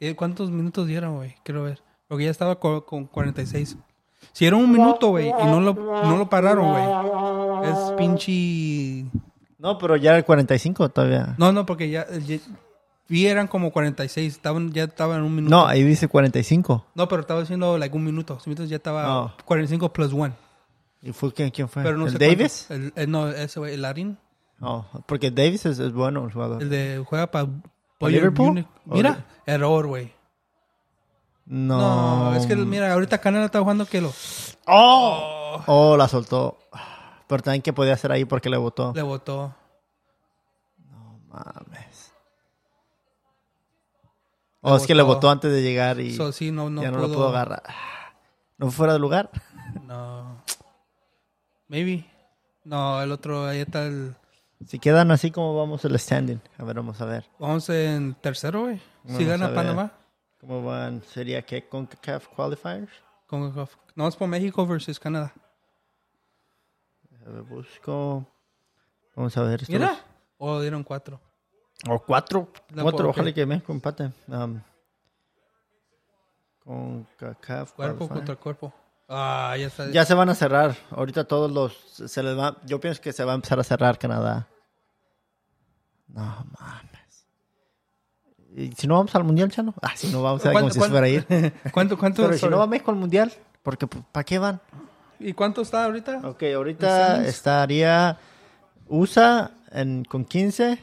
Eh, 0.00 0.14
¿Cuántos 0.14 0.50
minutos 0.50 0.86
dieron, 0.86 1.16
güey? 1.16 1.34
Quiero 1.44 1.64
ver. 1.64 1.80
Porque 2.08 2.24
ya 2.24 2.30
estaba 2.30 2.58
co- 2.58 2.84
con, 2.84 3.06
46. 3.06 3.76
Si 4.32 4.46
era 4.46 4.56
un 4.56 4.70
minuto, 4.70 5.08
güey, 5.08 5.28
y 5.28 5.44
no 5.44 5.60
lo, 5.60 5.74
no 5.74 6.16
lo 6.16 6.28
pararon, 6.30 6.70
güey. 6.70 7.70
Es 7.72 7.92
pinche... 7.98 9.04
No, 9.58 9.78
pero 9.78 9.96
ya 9.96 10.16
el 10.16 10.24
45 10.24 10.88
todavía. 10.90 11.34
No, 11.38 11.52
no, 11.52 11.66
porque 11.66 11.90
ya... 11.90 12.06
ya- 12.26 12.38
vi 13.08 13.26
eran 13.26 13.46
como 13.46 13.70
46. 13.72 14.32
Estaban, 14.34 14.72
ya 14.72 14.84
estaban 14.84 15.18
en 15.18 15.24
un 15.24 15.34
minuto. 15.34 15.54
No, 15.54 15.66
ahí 15.66 15.82
dice 15.82 16.08
45. 16.08 16.86
No, 16.94 17.08
pero 17.08 17.20
estaba 17.22 17.42
haciendo 17.42 17.76
like 17.78 17.94
un 17.94 18.04
minuto. 18.04 18.38
Entonces 18.46 18.70
ya 18.70 18.76
estaba 18.76 19.24
Oh. 19.24 19.32
45 19.44 19.92
plus 19.92 20.12
one. 20.12 20.32
¿Y 21.02 21.12
fue 21.12 21.32
quién, 21.32 21.50
quién 21.50 21.68
fue? 21.68 21.82
Pero 21.82 21.96
no 21.98 22.06
¿El 22.06 22.16
Davis? 22.16 22.64
cuánto. 22.68 22.86
El, 22.86 23.04
el- 23.04 23.10
no, 23.10 23.28
ese 23.28 23.58
güey, 23.60 23.74
el 23.74 23.82
Larín. 23.82 24.18
Oh, 24.62 24.86
porque 25.06 25.32
Davis 25.32 25.66
es, 25.66 25.80
es 25.80 25.92
bueno 25.92 26.24
el 26.24 26.32
jugador. 26.32 26.62
El 26.62 26.70
de 26.70 27.02
juega 27.04 27.26
para 27.30 27.48
Liverpool? 28.00 28.64
Mira, 28.84 29.26
error, 29.44 29.86
güey. 29.88 30.12
No. 31.44 32.30
No, 32.30 32.36
es 32.36 32.46
que 32.46 32.54
mira, 32.54 32.92
ahorita 32.92 33.18
Canadá 33.18 33.46
está 33.46 33.60
jugando 33.60 33.84
que 33.84 34.00
lo 34.00 34.12
¡Oh! 34.66 35.60
Oh, 35.66 35.96
la 35.96 36.06
soltó. 36.06 36.58
Pero 37.26 37.42
también 37.42 37.62
que 37.62 37.72
podía 37.72 37.94
hacer 37.94 38.12
ahí 38.12 38.24
porque 38.24 38.48
le 38.48 38.56
votó. 38.56 38.92
le 38.94 39.02
votó. 39.02 39.52
Mames. 41.28 42.12
Oh, 44.60 44.76
es 44.76 44.86
que 44.86 44.94
le 44.94 45.02
votó. 45.02 45.28
antes 45.28 45.50
de 45.50 45.62
llegar 45.62 45.98
y 45.98 46.14
So, 46.14 46.30
sí, 46.30 46.52
no, 46.52 46.70
no 46.70 46.82
ya 46.82 46.92
no 46.92 46.98
lo 46.98 47.08
pudo 47.08 47.28
agarrar. 47.28 47.64
¿No 48.58 48.66
fue 48.66 48.76
fuera 48.76 48.92
de 48.92 49.00
lugar? 49.00 49.30
No. 49.86 50.40
Maybe. 51.66 52.06
No, 52.64 53.02
el 53.02 53.10
otro, 53.10 53.46
ahí 53.46 53.60
está 53.60 53.86
el. 53.86 54.14
Si 54.66 54.78
quedan 54.78 55.10
así 55.10 55.30
como 55.30 55.56
vamos 55.56 55.84
el 55.84 55.98
standing. 55.98 56.40
A 56.58 56.64
ver, 56.64 56.76
vamos 56.76 57.00
a 57.00 57.04
ver. 57.04 57.24
Vamos 57.38 57.68
en 57.68 58.14
tercero, 58.14 58.62
güey. 58.62 58.80
Si 59.06 59.24
gana. 59.24 59.54
Panamá. 59.54 59.92
¿Cómo 60.40 60.64
van? 60.64 61.02
¿Sería 61.04 61.42
que 61.42 61.68
con 61.68 61.86
CAF 61.86 62.28
qualifiers? 62.28 62.90
Con, 63.26 63.54
no, 63.94 64.08
es 64.08 64.16
por 64.16 64.28
México 64.28 64.66
versus 64.66 64.98
Canadá. 64.98 65.32
A 67.24 67.30
ver, 67.30 67.42
busco. 67.42 68.26
Vamos 69.14 69.36
a 69.36 69.42
ver. 69.42 69.62
esto 69.62 69.72
Mira. 69.72 69.96
O 70.38 70.60
dieron 70.60 70.82
cuatro. 70.82 71.20
O 71.88 71.98
cuatro. 72.00 72.48
No, 72.70 72.82
cuatro. 72.82 73.04
¿por 73.04 73.10
Ojalá 73.10 73.28
qué? 73.28 73.34
que 73.34 73.46
México 73.46 73.72
empate. 73.72 74.12
Um, 74.26 74.60
con 76.64 77.06
CAF 77.40 77.72
Cuerpo 77.72 78.08
contra 78.08 78.36
cuerpo. 78.36 78.72
Ah, 79.08 79.54
ya 79.58 79.66
está. 79.66 79.90
Ya 79.90 80.04
se 80.04 80.14
van 80.14 80.28
a 80.28 80.34
cerrar. 80.34 80.76
Ahorita 80.90 81.24
todos 81.24 81.50
los 81.50 81.72
se 81.74 82.22
les 82.22 82.36
va. 82.36 82.56
Yo 82.64 82.80
pienso 82.80 83.00
que 83.00 83.12
se 83.12 83.24
va 83.24 83.32
a 83.32 83.34
empezar 83.34 83.60
a 83.60 83.64
cerrar 83.64 83.98
Canadá. 83.98 84.48
No 86.12 86.46
mames. 86.60 87.26
¿Y 88.54 88.72
si 88.72 88.86
no 88.86 88.96
vamos 88.96 89.14
al 89.14 89.24
mundial, 89.24 89.50
Chano? 89.50 89.74
Ah, 89.80 89.92
si 89.96 90.08
no 90.08 90.22
vamos 90.22 90.44
a 90.44 90.48
ver 90.50 90.58
como 90.58 90.68
¿Cuánto- 90.68 90.84
si 90.84 90.90
fuera 90.90 91.06
a 91.06 91.08
ir. 91.08 91.52
¿Cuánto, 91.72 91.98
cuánto? 91.98 92.22
Pero 92.24 92.36
si 92.38 92.46
no 92.48 92.58
va 92.58 92.66
México 92.66 92.90
al 92.90 92.98
mundial, 92.98 93.32
porque 93.62 93.86
¿para 93.86 94.24
qué 94.24 94.38
van? 94.38 94.60
¿Y 95.18 95.32
cuánto 95.32 95.62
está 95.62 95.84
ahorita? 95.84 96.20
Ok, 96.24 96.42
ahorita 96.54 97.24
estaría 97.26 98.18
USA 98.88 99.52
en, 99.70 100.04
con 100.04 100.24
15. 100.24 100.78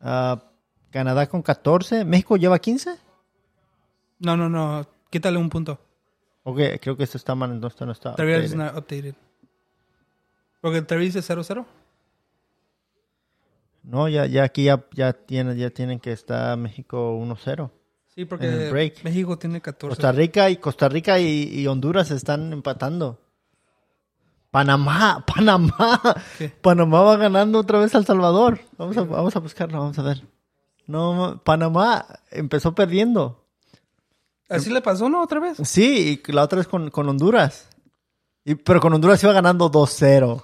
ah, 0.00 0.42
Canadá 0.90 1.26
con 1.28 1.42
14. 1.42 2.04
¿México 2.04 2.36
lleva 2.36 2.58
15? 2.58 2.96
No, 4.20 4.36
no, 4.36 4.48
no. 4.48 4.86
Quítale 5.10 5.38
un 5.38 5.50
punto. 5.50 5.78
Ok, 6.44 6.58
creo 6.80 6.96
que 6.96 7.04
esto 7.04 7.16
está 7.18 7.34
mal, 7.34 7.50
entonces 7.50 7.80
no 7.82 7.92
está. 7.92 8.12
Todavía 8.14 8.36
updated. 8.36 8.50
es 8.50 8.56
not 8.56 8.76
updated. 8.76 9.14
Porque 10.60 10.82
te 10.82 10.96
dice 10.96 11.20
0-0. 11.20 11.64
No, 13.82 14.08
ya, 14.08 14.26
ya 14.26 14.44
aquí 14.44 14.64
ya, 14.64 14.84
ya, 14.92 15.12
tienen, 15.12 15.56
ya 15.56 15.70
tienen 15.70 15.98
que 15.98 16.12
estar 16.12 16.56
México 16.56 17.18
1-0. 17.18 17.70
Sí, 18.14 18.24
porque. 18.24 18.92
México 19.02 19.38
tiene 19.38 19.60
14. 19.60 19.88
Costa 19.96 20.12
Rica 20.12 20.50
y 20.50 20.56
Costa 20.56 20.88
Rica 20.88 21.18
y, 21.18 21.48
y 21.60 21.66
Honduras 21.66 22.10
están 22.10 22.52
empatando. 22.52 23.18
Panamá, 24.50 25.24
Panamá. 25.34 26.00
¿Qué? 26.38 26.50
Panamá 26.50 27.00
va 27.00 27.16
ganando 27.16 27.58
otra 27.58 27.78
vez 27.78 27.94
al 27.94 28.04
Salvador. 28.04 28.60
Vamos 28.76 28.96
a, 28.96 29.02
vamos 29.02 29.34
a 29.34 29.40
buscarlo, 29.40 29.78
vamos 29.78 29.98
a 29.98 30.02
ver. 30.02 30.22
No, 30.86 31.40
Panamá 31.42 32.04
empezó 32.30 32.74
perdiendo. 32.74 33.46
¿Así 34.48 34.68
le 34.68 34.82
pasó, 34.82 35.08
no? 35.08 35.22
¿Otra 35.22 35.40
vez? 35.40 35.56
Sí, 35.64 36.22
y 36.26 36.32
la 36.32 36.42
otra 36.42 36.58
vez 36.58 36.68
con, 36.68 36.90
con 36.90 37.08
Honduras. 37.08 37.68
Y, 38.44 38.56
pero 38.56 38.80
con 38.80 38.92
Honduras 38.92 39.22
iba 39.22 39.32
ganando 39.32 39.70
2-0. 39.70 40.42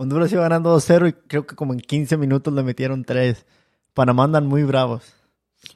Honduras 0.00 0.30
iba 0.30 0.42
ganando 0.42 0.76
2-0 0.76 1.08
y 1.08 1.12
creo 1.26 1.44
que 1.44 1.56
como 1.56 1.72
en 1.72 1.80
15 1.80 2.16
minutos 2.18 2.54
le 2.54 2.62
metieron 2.62 3.02
3. 3.04 3.44
Panamá 3.94 4.22
andan 4.24 4.46
muy 4.46 4.62
bravos. 4.62 5.12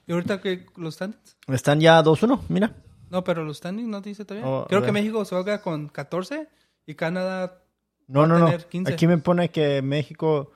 ¿Y 0.07 0.13
ahorita 0.13 0.41
que 0.41 0.65
los 0.77 0.95
standings? 0.95 1.37
Están 1.49 1.81
ya 1.81 2.01
2-1, 2.05 2.39
mira. 2.49 2.73
No, 3.11 3.25
pero 3.25 3.45
los 3.45 3.57
standings 3.57 3.89
no 3.89 4.01
te 4.01 4.11
dice 4.11 4.25
todavía. 4.25 4.49
Oh, 4.49 4.63
a 4.63 4.69
Creo 4.69 4.81
que. 4.85 4.93
México 4.93 5.25
se 5.25 5.35
juega 5.35 5.61
con 5.61 5.89
14 5.89 6.47
y 6.87 6.95
Canadá. 6.95 7.63
No, 8.07 8.21
Va 8.21 8.27
a 8.27 8.29
no, 8.29 8.39
no. 8.39 8.45
tener 8.47 8.67
15. 8.69 8.93
Aquí 8.93 9.09
me 9.09 9.19
pone 9.19 9.49
que 9.51 9.83
México 9.83 10.53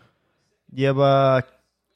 lleva... 0.70 1.44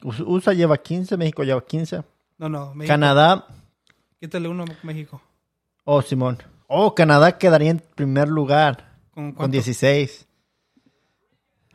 USA 0.03 0.51
lleva 0.51 0.77
15, 0.77 1.15
México 1.15 1.43
lleva 1.43 1.65
15. 1.65 2.03
No, 2.37 2.49
no. 2.49 2.73
México. 2.75 2.91
Canadá... 2.91 3.47
Quítale 4.19 4.49
uno 4.49 4.63
a 4.63 4.85
México. 4.85 5.21
Oh, 5.85 6.01
Simón. 6.01 6.37
Oh, 6.67 6.93
Canadá 6.93 7.37
quedaría 7.37 7.71
en 7.71 7.81
primer 7.95 8.27
lugar 8.27 8.97
¿Con 9.13 9.27
con 9.27 9.33
cuánto? 9.35 9.53
16. 9.53 10.27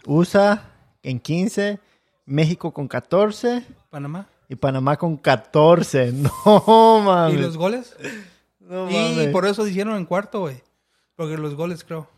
USA 0.07 0.63
en 1.03 1.21
15, 1.21 1.79
México 2.25 2.73
con 2.73 2.89
14 2.89 3.65
Panamá. 3.91 4.27
y 4.49 4.57
Panamá 4.57 4.97
con 4.97 5.17
14. 5.17 6.13
No, 6.47 6.99
¿Y 6.99 7.03
mames. 7.05 7.41
los 7.41 7.57
goles? 7.57 7.97
No, 8.61 8.91
y 8.91 8.95
mames. 8.95 9.29
por 9.29 9.47
eso 9.47 9.65
dijeron 9.65 9.97
en 9.97 10.07
cuarto, 10.07 10.41
güey. 10.41 10.63
Porque 11.15 11.37
los 11.37 11.55
goles, 11.55 11.85
creo. 11.85 12.09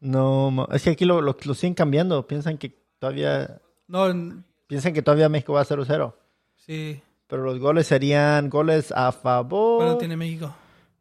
No, 0.00 0.50
ma- 0.50 0.68
es 0.72 0.82
que 0.82 0.90
aquí 0.90 1.04
lo, 1.04 1.20
lo, 1.20 1.36
lo 1.44 1.54
siguen 1.54 1.74
cambiando. 1.74 2.26
Piensan 2.26 2.58
que 2.58 2.70
todavía 2.98 3.60
No, 3.88 4.08
en- 4.08 4.44
piensan 4.66 4.92
que 4.92 5.02
todavía 5.02 5.28
México 5.28 5.52
va 5.54 5.60
a 5.62 5.64
0-0. 5.66 6.14
sí. 6.56 7.02
Pero 7.28 7.42
los 7.42 7.58
goles 7.58 7.88
serían 7.88 8.48
goles 8.48 8.92
a 8.92 9.10
favor. 9.10 9.78
¿Cuánto 9.78 9.98
tiene 9.98 10.16
México? 10.16 10.54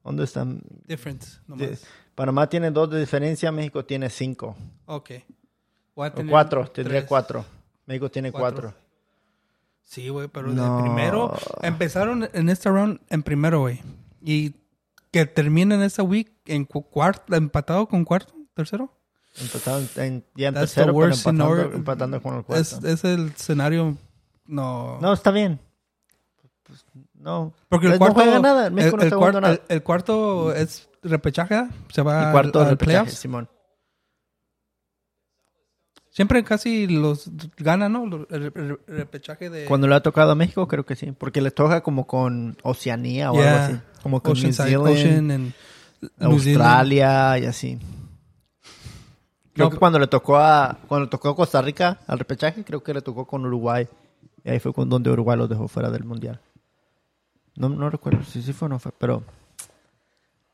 ¿Dónde 0.05 0.23
están? 0.23 0.61
Difference, 0.85 1.39
De- 1.47 1.65
nomás. 1.65 1.83
Panamá 2.15 2.47
tiene 2.47 2.71
dos 2.71 2.89
de 2.89 2.99
diferencia, 2.99 3.51
México 3.51 3.83
tiene 3.83 4.09
cinco. 4.09 4.55
Ok. 4.85 5.11
O 5.95 6.09
cuatro, 6.29 6.65
tendría 6.67 6.99
tres. 6.99 7.09
cuatro. 7.09 7.45
México 7.85 8.09
tiene 8.09 8.31
Cuatro. 8.31 8.61
cuatro. 8.69 8.81
Sí, 9.83 10.09
güey, 10.09 10.27
pero 10.27 10.47
No. 10.47 10.77
de 10.77 10.83
primero. 10.83 11.35
Empezaron 11.61 12.27
en 12.33 12.49
este 12.49 12.69
round 12.69 12.99
en 13.09 13.23
primero, 13.23 13.59
güey. 13.61 13.81
Y 14.21 14.53
que 15.11 15.25
terminen 15.25 15.81
esta 15.81 16.03
week 16.03 16.31
en 16.45 16.65
cu- 16.65 16.83
cuarto, 16.89 17.35
empatado 17.35 17.87
con 17.87 18.03
cuarto, 18.05 18.33
tercero. 18.53 18.91
Empataron 19.39 19.87
en, 19.97 20.25
ya 20.35 20.47
en 20.49 20.53
tercero, 20.55 20.87
the 20.93 20.99
pero 20.99 21.13
empatando, 21.13 21.61
empatando 21.75 22.21
con 22.21 22.35
el 22.37 22.43
cuarto. 22.43 22.61
Es, 22.61 22.83
es 22.83 23.03
el 23.03 23.27
escenario. 23.27 23.97
No. 24.45 24.99
No, 25.01 25.13
está 25.13 25.31
bien. 25.31 25.59
No. 27.25 27.53
Porque 27.69 27.87
el 27.87 27.97
cuarto. 27.97 28.19
no 28.19 28.23
juega 28.23 28.39
nada. 28.39 28.69
México 28.69 28.95
el, 28.95 28.97
no 28.97 29.01
el 29.01 29.07
está 29.07 29.15
jugando 29.17 29.39
cuarto, 29.39 29.41
nada. 29.41 29.65
el- 29.67 29.75
el 29.75 29.83
cuarto 29.83 30.53
es 30.53 30.87
repechaje. 31.01 31.67
Se 31.91 32.01
va 32.03 32.27
El 32.27 32.31
cuarto 32.31 32.59
al, 32.59 32.65
de 32.65 32.71
al 32.71 32.77
playoffs. 32.77 33.13
Simón. 33.15 33.49
Siempre 36.11 36.43
casi 36.45 36.87
los 36.87 37.29
ganan, 37.57 37.91
¿no? 37.91 38.05
El, 38.05 38.27
el- 38.29 38.51
el 38.55 38.79
repechaje 38.87 39.49
de 39.49 39.65
Cuando 39.65 39.87
le 39.87 39.95
ha 39.95 40.01
tocado 40.01 40.31
a 40.31 40.35
México, 40.35 40.67
creo 40.67 40.85
que 40.85 40.95
sí. 40.95 41.11
Porque 41.11 41.41
le 41.41 41.51
toca 41.51 41.81
como 41.81 42.07
con 42.07 42.55
Oceanía 42.63 43.31
o 43.31 43.35
Yeah. 43.35 43.51
algo 43.65 43.65
así. 43.75 43.83
Como 44.03 44.21
con 44.21 44.39
New 44.39 44.53
Zealand, 44.53 44.87
Ocean 44.87 45.31
and 45.31 45.53
New 46.19 46.39
Zealand. 46.39 46.61
Australia 46.61 47.39
y 47.39 47.45
así. 47.45 47.79
Creo 49.53 49.67
No, 49.67 49.71
que 49.71 49.77
cuando 49.77 49.97
le 49.99 50.07
tocó 50.07 50.37
a 50.37 50.77
cuando 50.87 51.05
le 51.05 51.09
tocó 51.09 51.29
a 51.29 51.35
Costa 51.35 51.61
Rica 51.61 51.97
al 52.07 52.19
repechaje, 52.19 52.63
creo 52.63 52.83
que 52.83 52.93
le 52.93 53.01
tocó 53.01 53.25
con 53.25 53.45
Uruguay. 53.45 53.87
Y 54.43 54.49
ahí 54.51 54.59
fue 54.59 54.73
con 54.73 54.87
donde 54.87 55.09
Uruguay 55.09 55.37
los 55.37 55.49
dejó 55.49 55.67
fuera 55.67 55.89
del 55.89 56.03
mundial. 56.03 56.39
No, 57.55 57.69
no 57.69 57.89
recuerdo 57.89 58.23
si 58.23 58.41
sí 58.41 58.53
fue 58.53 58.65
o 58.67 58.69
no 58.69 58.79
fue, 58.79 58.91
pero 58.97 59.23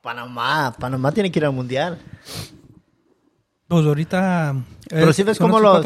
Panamá, 0.02 0.74
Panamá 0.80 1.12
tiene 1.12 1.32
que 1.32 1.40
ir 1.40 1.46
al 1.46 1.52
mundial. 1.54 2.00
Pues 3.68 3.86
ahorita... 3.86 4.56
Pero 4.90 5.10
eh, 5.10 5.14
si 5.14 5.24
ves 5.24 5.38
¿son 5.38 5.48
cómo 5.48 5.60
los 5.60 5.86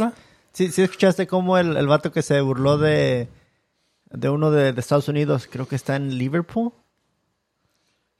sí, 0.54 0.72
sí 0.72 0.82
escuchaste 0.82 1.28
cómo 1.28 1.58
el, 1.58 1.76
el 1.78 1.88
vato 1.88 2.12
que 2.12 2.22
se 2.22 2.40
burló 2.42 2.78
de 2.78 3.30
de 4.12 4.30
uno 4.30 4.50
de, 4.52 4.72
de 4.72 4.80
Estados 4.80 5.10
Unidos, 5.10 5.48
creo 5.52 5.68
que 5.68 5.76
está 5.76 5.96
en 5.98 6.18
Liverpool. 6.18 6.72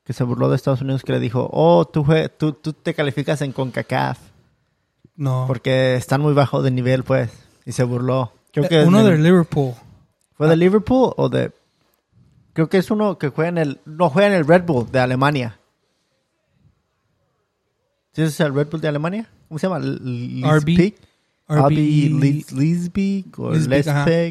Que 0.04 0.12
se 0.14 0.24
burló 0.26 0.50
de 0.50 0.58
Estados 0.58 0.82
Unidos 0.82 1.04
que 1.04 1.14
le 1.14 1.20
dijo, 1.22 1.50
"Oh, 1.54 1.86
tú 1.86 2.06
tú, 2.38 2.52
tú 2.54 2.74
te 2.74 2.94
calificas 2.94 3.42
en 3.42 3.54
CONCACAF." 3.54 4.20
No. 5.16 5.46
Porque 5.48 5.96
están 5.96 6.20
muy 6.22 6.34
bajo 6.34 6.62
de 6.62 6.70
nivel, 6.72 7.04
pues. 7.04 7.32
Y 7.66 7.72
se 7.72 7.84
burló. 7.86 8.34
Creo 8.52 8.68
que 8.68 8.82
Eh, 8.82 8.86
uno 8.86 9.04
de- 9.04 9.12
de 9.14 9.18
Liverpool. 9.20 9.74
¿Fue 10.34 10.50
de 10.50 10.58
Liverpool 10.58 11.14
o 11.16 11.30
de...? 11.30 11.52
Creo 12.56 12.70
que 12.70 12.78
es 12.80 12.90
uno 12.90 13.20
que 13.20 13.28
juega 13.30 13.50
en 13.50 13.58
el... 13.60 13.80
No, 13.86 14.10
juega 14.10 14.30
en 14.30 14.34
el 14.34 14.48
Red 14.48 14.64
Bull 14.64 14.92
de 14.92 15.00
Alemania. 15.00 15.60
¿Sí 18.14 18.22
es 18.24 18.40
el 18.40 18.56
Red 18.56 18.70
Bull 18.72 18.82
de 18.82 18.88
Alemania? 18.88 19.30
¿Cómo 19.48 19.60
se 19.60 19.68
llama? 19.68 19.78
L- 19.86 20.42
RB. 20.42 20.94
Leipzig 22.56 23.26
o 23.38 23.52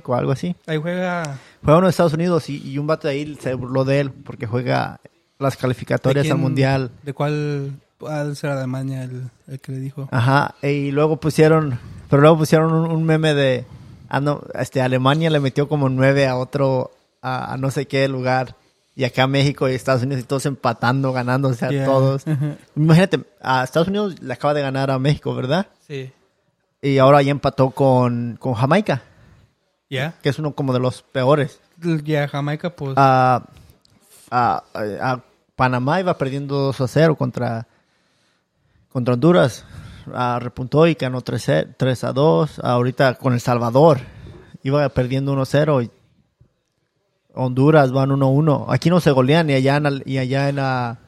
o 0.06 0.14
algo 0.14 0.32
así. 0.32 0.56
Ahí 0.66 0.78
juega... 0.78 1.38
Juega 1.62 1.78
uno 1.78 1.87
de 1.87 1.90
Estados 1.90 2.14
Unidos 2.14 2.48
y, 2.50 2.66
y 2.66 2.78
un 2.78 2.87
vato 2.87 3.06
de 3.08 3.14
ahí 3.14 3.37
se 3.40 3.54
burló 3.54 3.84
de 3.84 4.00
él 4.00 4.10
porque 4.10 4.46
juega 4.46 5.00
las 5.38 5.54
¿de 5.54 5.60
calificatorias 5.60 6.30
al 6.30 6.38
mundial. 6.38 6.90
¿De 7.02 7.12
cuál... 7.12 7.72
cuál 7.98 8.34
será 8.37 8.54
Alemania 8.54 9.04
el, 9.04 9.30
el 9.48 9.60
que 9.60 9.72
le 9.72 9.78
dijo? 9.80 10.08
Ajá, 10.10 10.54
y 10.62 10.90
luego 10.90 11.18
pusieron, 11.18 11.78
pero 12.08 12.22
luego 12.22 12.38
pusieron 12.38 12.72
un, 12.72 12.90
un 12.90 13.04
meme 13.04 13.34
de, 13.34 13.64
ah, 14.08 14.20
no, 14.20 14.40
este, 14.54 14.80
Alemania 14.80 15.28
le 15.30 15.40
metió 15.40 15.68
como 15.68 15.88
nueve 15.88 16.26
a 16.26 16.37
otro, 16.37 16.90
a, 17.24 17.54
a 17.54 17.56
no 17.56 17.70
sé 17.70 17.87
qué 17.87 18.06
lugar, 18.08 18.56
y 18.94 19.04
acá 19.04 19.26
México 19.26 19.68
y 19.68 19.72
Estados 19.74 20.02
Unidos 20.02 20.22
y 20.22 20.26
todos 20.26 20.46
empatando, 20.46 21.12
ganándose 21.12 21.64
a 21.66 21.70
Yeah. 21.70 21.84
todos. 21.87 22.24
Imagínate, 22.76 23.24
a 23.40 23.64
Estados 23.64 23.88
Unidos 23.88 24.20
le 24.22 24.32
acaba 24.34 24.54
de 24.54 24.62
ganar 24.62 24.90
a 24.90 24.98
México, 24.98 25.34
¿verdad? 25.34 25.66
Sí. 25.88 26.12
Y 26.82 26.98
ahora 26.98 27.22
ya 27.22 27.30
empató 27.30 27.70
con, 27.70 28.37
con 28.38 28.54
Jamaica, 28.54 29.02
¿Ya? 29.88 30.14
que 30.22 30.28
es 30.28 30.38
uno 30.38 30.52
como 30.54 30.72
de 30.72 30.80
los 30.80 31.02
peores. 31.02 31.60
Ya, 32.04 32.28
Jamaica, 32.28 32.70
pues... 32.76 32.94
a, 32.96 33.42
a- 34.30 34.62
a 35.00 35.20
Panamá 35.56 36.00
iba 36.00 36.16
perdiendo 36.18 36.56
2 36.58 36.80
a 36.80 36.88
0 36.88 37.16
contra, 37.16 37.66
contra 38.90 39.14
Honduras. 39.14 39.64
Ah, 40.12 40.38
repuntó 40.40 40.87
y 40.87 40.94
ganó 40.94 41.20
3, 41.22 41.48
a- 41.48 41.64
3 41.76 42.04
a 42.04 42.12
2. 42.12 42.58
Ahorita 42.60 43.14
con 43.14 43.32
El 43.32 43.40
Salvador 43.40 44.00
iba 44.62 44.88
perdiendo 44.90 45.32
1 45.32 45.42
a 45.42 45.46
0. 45.46 45.82
Y 45.82 45.90
Honduras 47.34 47.92
van 47.92 48.10
1 48.12 48.24
a 48.24 48.28
1. 48.28 48.66
Aquí 48.68 48.90
no 48.90 49.00
se 49.00 49.10
golean 49.10 49.50
y 49.50 49.54
allá 49.54 49.76
en, 49.76 49.86
el- 49.86 50.02
y 50.06 50.18
allá 50.18 50.48
en, 50.48 50.56
la- 50.56 50.98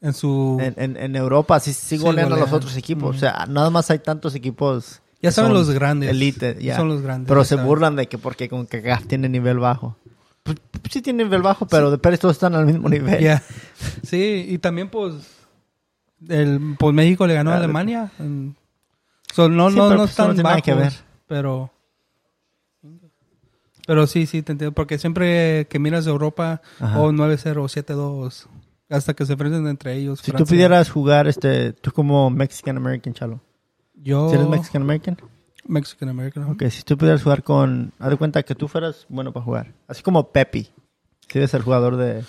en 0.00 0.12
su... 0.12 0.58
en, 0.60 0.74
en- 0.76 0.96
en 0.96 1.16
Europa 1.16 1.60
sí, 1.60 1.72
sí 1.72 1.96
Sí, 1.96 2.02
golean 2.02 2.26
a 2.26 2.30
los 2.30 2.38
golean. 2.40 2.56
otros 2.56 2.76
equipos. 2.76 3.08
Ujú. 3.10 3.16
O 3.16 3.20
sea, 3.20 3.46
nada 3.48 3.70
más 3.70 3.90
hay 3.90 3.98
tantos 3.98 4.34
equipos. 4.34 5.00
Ya 5.22 5.30
saben 5.32 5.50
son 5.52 5.58
los 5.58 5.70
grandes. 5.70 6.10
Elite, 6.10 6.58
ya. 6.60 6.76
Son 6.76 6.88
los 6.88 7.00
grandes. 7.00 7.28
Pero 7.28 7.44
se 7.44 7.50
saben. 7.56 7.66
burlan 7.66 7.96
de 7.96 8.06
que 8.08 8.18
porque 8.18 8.48
con 8.48 8.66
que 8.66 8.82
tiene 9.08 9.28
nivel 9.28 9.58
bajo. 9.58 9.96
Pues, 10.42 10.58
sí 10.90 11.00
tiene 11.00 11.24
nivel 11.24 11.40
bajo, 11.40 11.66
pero 11.66 11.90
de 11.90 11.96
Pérez 11.96 12.20
todos 12.20 12.34
están 12.34 12.54
al 12.54 12.66
mismo 12.66 12.88
nivel. 12.90 13.18
Ya. 13.22 13.42
Sí, 14.02 14.44
y 14.48 14.58
también 14.58 14.90
pues 14.90 15.14
el 16.28 16.76
pues 16.78 16.94
México 16.94 17.26
le 17.26 17.34
ganó 17.34 17.52
a 17.52 17.56
Alemania. 17.56 18.10
en- 18.18 18.54
So, 19.32 19.48
no 19.48 19.70
Sí, 19.70 19.76
no 19.76 19.88
no 19.90 19.96
pues, 19.96 20.10
están 20.10 20.28
no 20.28 20.34
tiene 20.34 20.48
nada 20.48 20.60
que 20.60 20.74
bajos, 20.74 20.92
ver. 20.92 21.00
pero 21.26 21.70
pero 23.86 24.06
sí, 24.06 24.26
sí 24.26 24.42
te 24.42 24.52
entiendo 24.52 24.72
porque 24.74 24.98
siempre 24.98 25.66
que 25.68 25.78
miras 25.78 26.04
de 26.04 26.10
Europa 26.10 26.62
Ajá. 26.80 27.00
o 27.00 27.10
9-0 27.12 27.56
o 27.58 27.64
7-2 27.68 28.46
hasta 28.90 29.14
que 29.14 29.26
se 29.26 29.32
enfrenten 29.32 29.66
entre 29.66 29.94
ellos. 29.96 30.20
Si 30.20 30.30
tú 30.32 30.44
pudieras 30.44 30.90
jugar, 30.90 31.26
este, 31.26 31.72
tú 31.72 31.90
como 31.92 32.30
Mexican 32.30 32.76
American, 32.76 33.12
Chalo. 33.14 33.40
yo 33.94 34.28
¿Si 34.28 34.36
eres 34.36 34.48
Mexican 34.48 34.82
American? 34.82 35.16
Mexican 35.66 36.08
American. 36.10 36.44
Ok, 36.44 36.64
si 36.68 36.82
tú 36.82 36.96
pudieras 36.98 37.22
jugar 37.22 37.42
con... 37.42 37.92
Haz 37.98 38.10
de 38.10 38.16
cuenta 38.18 38.42
que 38.42 38.54
tú 38.54 38.68
fueras 38.68 39.06
bueno 39.08 39.32
para 39.32 39.44
jugar. 39.44 39.72
Así 39.88 40.02
como 40.02 40.30
Pepe. 40.30 40.66
Si 41.28 41.38
eres 41.38 41.54
el 41.54 41.62
jugador 41.62 41.96
de... 41.96 42.22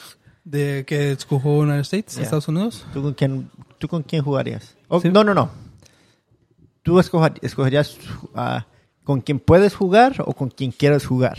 De 0.46 0.86
que 0.88 1.12
escogió 1.12 1.52
United 1.52 1.80
States, 1.82 2.14
Yeah. 2.16 2.24
Estados 2.24 2.48
Unidos. 2.48 2.86
¿Tú 2.94 3.02
con 3.02 3.14
quién, 3.14 3.50
tú 3.78 3.88
con 3.90 4.04
quién 4.04 4.24
jugarías? 4.24 4.78
O- 4.88 5.02
Sí. 5.02 5.10
No, 5.10 5.24
no, 5.26 5.34
no. 5.34 5.50
¿Tú 6.84 6.98
escoger- 7.00 7.40
escogerías 7.42 7.98
ah, 8.36 8.66
con 9.06 9.22
quién 9.22 9.40
puedes 9.40 9.74
jugar 9.76 10.16
o 10.26 10.34
con 10.34 10.50
quién 10.50 10.72
quieres 10.72 11.06
jugar? 11.06 11.38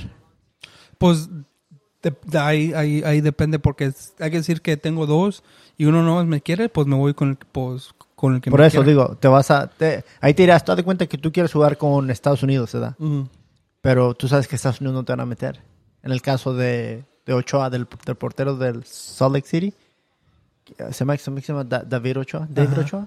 Pues 0.96 1.28
de- 2.02 2.14
de 2.24 2.38
ahí, 2.38 2.72
ahí, 2.74 3.02
ahí 3.04 3.20
depende 3.20 3.58
porque 3.58 3.86
es- 3.86 4.14
hay 4.18 4.30
que 4.30 4.38
decir 4.38 4.62
que 4.62 4.76
tengo 4.78 5.06
dos 5.06 5.42
y 5.76 5.84
uno 5.84 6.02
no 6.02 6.24
me 6.24 6.40
quiere, 6.40 6.68
pues 6.70 6.86
me 6.86 6.96
voy 6.96 7.12
con 7.12 7.30
el, 7.30 7.36
pues, 7.36 7.90
con 8.14 8.34
el 8.36 8.40
que 8.40 8.50
Por 8.50 8.60
me 8.60 8.66
eso 8.66 8.82
quiera. 8.82 8.88
digo, 8.88 9.16
te 9.16 9.28
vas 9.28 9.50
a... 9.50 9.66
te- 9.68 10.04
ahí 10.22 10.32
te 10.32 10.44
dirás, 10.44 10.64
tú 10.64 10.72
haz 10.72 10.76
de 10.76 10.84
cuenta 10.84 11.06
que 11.06 11.18
tú 11.18 11.30
quieres 11.32 11.52
jugar 11.52 11.76
con 11.76 12.08
Estados 12.10 12.42
Unidos, 12.42 12.72
¿verdad? 12.72 12.94
Ujú. 12.98 13.28
Pero 13.82 14.14
tú 14.14 14.26
sabes 14.26 14.48
que 14.48 14.56
Estados 14.56 14.80
Unidos 14.80 14.94
no 14.94 15.04
te 15.04 15.12
van 15.12 15.20
a 15.20 15.26
meter. 15.26 15.60
En 16.02 16.12
el 16.12 16.22
caso 16.22 16.54
de, 16.54 17.04
de 17.26 17.32
Ochoa, 17.34 17.68
del, 17.68 17.86
del 18.06 18.14
portero 18.16 18.56
del 18.56 18.84
Salt 18.84 19.34
Lake 19.34 19.46
City, 19.48 19.74
se 20.76 20.92
llama, 21.04 21.16
se 21.16 21.30
llama- 21.40 21.64
David 21.64 22.18
Ochoa, 22.20 22.46
David. 22.50 22.78
Ochoa, 22.78 23.06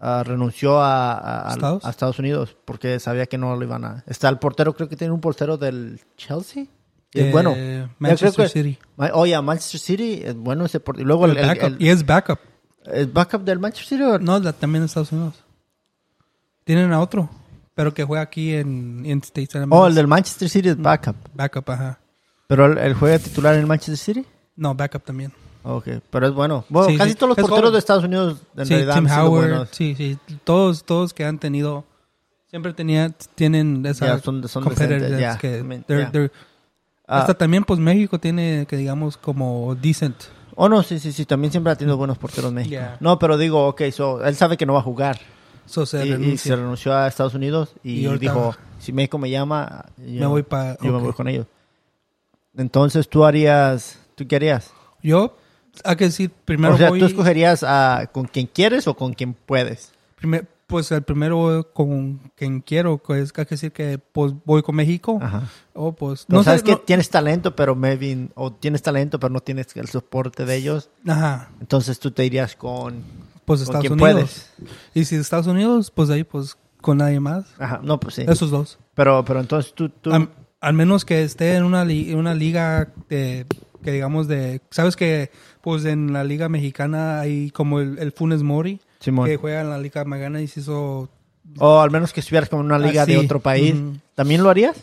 ah, 0.00 0.22
renunció 0.24 0.80
a, 0.82 1.48
¿Estados? 1.52 1.84
a 1.84 1.90
Estados 1.90 2.18
Unidos 2.18 2.56
porque 2.64 2.98
sabía 3.00 3.26
que 3.26 3.38
no 3.38 3.54
lo 3.56 3.62
iban 3.62 3.84
a... 3.84 4.04
Está 4.06 4.28
el 4.28 4.38
portero, 4.38 4.74
creo 4.74 4.88
que 4.88 4.96
tiene 4.96 5.12
un 5.12 5.20
portero 5.20 5.56
del 5.56 6.00
Chelsea. 6.16 6.64
Es 7.12 7.24
Eh, 7.26 7.30
bueno. 7.32 7.54
Manchester 7.98 8.32
creo 8.32 8.46
que- 8.46 8.52
City. 8.52 8.78
Oye, 9.14 9.34
a 9.34 9.42
Manchester 9.42 9.80
City 9.80 10.22
es 10.24 10.34
bueno 10.34 10.64
ese 10.66 10.80
portero. 10.80 11.04
Y 11.04 11.06
luego 11.06 11.24
el, 11.26 11.32
El 11.32 11.38
el- 11.38 11.46
backup. 11.46 11.64
el- 11.68 11.82
y 11.82 11.88
es 11.88 12.04
backup. 12.04 12.38
¿el 12.84 13.06
backup 13.06 13.42
del 13.42 13.58
Manchester 13.58 13.98
City. 13.98 14.02
o- 14.10 14.18
No, 14.18 14.38
la- 14.38 14.52
también 14.52 14.82
en 14.82 14.86
Estados 14.86 15.12
Unidos. 15.12 15.34
Tienen 16.64 16.92
a 16.92 17.00
otro, 17.00 17.30
pero 17.74 17.94
que 17.94 18.04
juega 18.04 18.22
aquí 18.22 18.52
en, 18.54 19.02
en 19.06 19.18
States. 19.18 19.54
Oh, 19.70 19.86
el 19.86 19.94
del 19.94 20.06
Manchester 20.06 20.48
City 20.48 20.68
es 20.70 20.80
backup. 20.80 21.16
Backup, 21.32 21.70
ajá. 21.70 22.00
Pero 22.48 22.66
el 22.80 22.94
juega 22.94 23.18
titular 23.18 23.54
en 23.54 23.60
el 23.60 23.66
Manchester 23.66 23.96
City. 23.96 24.26
No, 24.56 24.74
backup 24.74 25.04
también. 25.04 25.32
Ok, 25.68 25.88
pero 26.10 26.28
es 26.28 26.32
bueno. 26.32 26.64
Bueno, 26.68 26.88
Sí, 26.90 26.96
casi 26.96 27.10
sí. 27.10 27.16
todos 27.16 27.30
los 27.30 27.38
Es 27.38 27.44
porteros 27.44 27.72
de 27.72 27.78
Estados 27.80 28.04
Unidos 28.04 28.38
en 28.56 28.66
sí, 28.66 28.74
realidad 28.74 28.94
Tim 28.94 29.06
han 29.06 29.10
sido 29.12 29.26
Howard. 29.26 29.48
buenos. 29.48 29.68
Sí, 29.72 29.94
sí. 29.96 30.16
Todos, 30.44 30.84
todos 30.84 31.12
que 31.12 31.24
han 31.24 31.38
tenido, 31.40 31.84
siempre 32.48 32.72
tenía, 32.72 33.10
tienen 33.34 33.84
esa 33.84 34.06
Ya, 34.06 34.18
son- 34.20 34.46
son 34.48 34.62
competitiveness 34.62 35.10
decentes, 35.10 35.20
ya. 35.20 35.38
que 35.38 35.58
I 35.58 35.62
mean, 35.64 35.84
they're- 35.88 36.02
ya. 36.02 36.12
they're- 36.12 36.30
Ah, 37.08 37.20
hasta 37.20 37.34
también 37.34 37.64
pues 37.64 37.78
México 37.80 38.18
tiene 38.18 38.66
que 38.68 38.76
digamos 38.76 39.16
como 39.16 39.74
decent. 39.76 40.16
oh, 40.56 40.68
no, 40.68 40.82
sí, 40.82 40.98
sí, 41.00 41.12
sí. 41.12 41.24
También 41.24 41.50
siempre 41.52 41.72
ha 41.72 41.76
tenido 41.76 41.96
buenos 41.96 42.16
porteros 42.18 42.52
México. 42.52 42.70
Yeah. 42.70 42.96
No, 43.00 43.18
pero 43.18 43.36
digo, 43.36 43.66
ok, 43.68 43.82
so, 43.92 44.24
él 44.24 44.34
sabe 44.36 44.56
que 44.56 44.66
no 44.66 44.72
va 44.72 44.80
a 44.80 44.82
jugar. 44.82 45.18
So 45.66 45.84
se 45.84 46.06
y, 46.06 46.36
se 46.38 46.54
renunció 46.54 46.94
a 46.94 47.08
Estados 47.08 47.34
Unidos 47.34 47.74
y, 47.82 48.06
dijo, 48.18 48.54
si 48.78 48.92
México 48.92 49.18
me 49.18 49.30
llama, 49.30 49.86
yo, 49.98 50.20
me 50.20 50.26
voy 50.26 50.42
para 50.44 50.78
yo 50.80 50.92
me 50.92 50.98
voy 51.00 51.12
con 51.12 51.26
ellos. 51.28 51.46
Entonces, 52.56 53.08
¿tú 53.08 53.24
harías, 53.24 53.98
tú 54.14 54.26
qué 54.26 54.36
harías? 54.36 54.72
Yo 55.02 55.36
hay 55.84 55.96
que 55.96 56.04
decir 56.04 56.30
primero 56.44 56.74
o 56.74 56.78
sea, 56.78 56.88
voy 56.90 57.00
¿tú 57.00 57.06
escogerías 57.06 57.62
a 57.62 58.08
con 58.12 58.26
quien 58.26 58.46
quieres 58.46 58.86
o 58.86 58.94
con 58.94 59.12
quien 59.14 59.34
puedes? 59.34 59.92
primer- 60.16 60.46
pues 60.66 60.90
el 60.90 61.02
primero 61.02 61.70
con 61.72 62.18
quien 62.34 62.60
quiero, 62.60 62.98
pues 62.98 63.32
hay 63.36 63.44
que 63.44 63.50
decir 63.54 63.70
que 63.70 63.98
pues 63.98 64.32
voy 64.44 64.62
con 64.62 64.74
México 64.74 65.16
Ajá. 65.22 65.44
o 65.74 65.92
pues 65.92 66.24
No, 66.28 66.38
no 66.38 66.42
sabes 66.42 66.62
sé, 66.62 66.64
que 66.66 66.72
no- 66.72 66.78
tienes 66.78 67.08
talento, 67.08 67.54
pero 67.54 67.76
maybe, 67.76 68.28
o 68.34 68.52
tienes 68.52 68.82
talento, 68.82 69.20
pero 69.20 69.32
no 69.32 69.38
tienes 69.40 69.68
el 69.76 69.86
soporte 69.88 70.44
de 70.44 70.56
ellos. 70.56 70.90
ajá, 71.06 71.50
Entonces 71.60 72.00
tú 72.00 72.10
te 72.10 72.24
irías 72.24 72.56
con, 72.56 73.00
pues 73.44 73.60
con 73.60 73.76
Estados 73.76 73.80
quien 73.82 73.92
Unidos. 73.92 74.50
puedes. 74.58 74.70
Y 74.94 75.04
si 75.04 75.14
Estados 75.14 75.46
Unidos, 75.46 75.92
pues 75.94 76.10
ahí 76.10 76.24
pues 76.24 76.56
con 76.80 76.98
nadie 76.98 77.20
más. 77.20 77.44
Ajá, 77.60 77.78
no, 77.84 78.00
pues 78.00 78.14
sí. 78.16 78.24
Esos 78.26 78.50
dos. 78.50 78.78
Pero, 78.94 79.24
pero 79.24 79.38
entonces 79.38 79.72
tú, 79.72 79.88
tú 79.88 80.12
Al, 80.12 80.30
al 80.60 80.72
menos 80.74 81.04
que 81.04 81.22
esté 81.22 81.54
en 81.54 81.62
una, 81.62 81.84
li- 81.84 82.10
en 82.10 82.18
una 82.18 82.34
liga 82.34 82.88
de, 83.08 83.46
que 83.82 83.92
digamos 83.92 84.28
de, 84.28 84.60
sabes 84.70 84.96
que 84.96 85.30
pues 85.60 85.84
en 85.84 86.12
la 86.12 86.24
liga 86.24 86.48
mexicana 86.48 87.20
hay 87.20 87.50
como 87.50 87.80
el, 87.80 87.98
el 87.98 88.12
Funes 88.12 88.42
Mori 88.42 88.80
Simón. 89.00 89.26
que 89.28 89.36
juega 89.36 89.60
en 89.60 89.70
la 89.70 89.78
liga 89.78 90.04
mexicana 90.04 90.40
y 90.42 90.46
se 90.48 90.60
hizo, 90.60 91.08
O 91.58 91.80
al 91.80 91.90
menos 91.90 92.12
que 92.12 92.20
estuvieras 92.20 92.48
como 92.48 92.62
en 92.62 92.66
una 92.66 92.78
liga 92.78 93.06
de 93.06 93.18
otro 93.18 93.40
país. 93.40 93.74
¿También 94.14 94.42
lo 94.42 94.50
harías? 94.50 94.76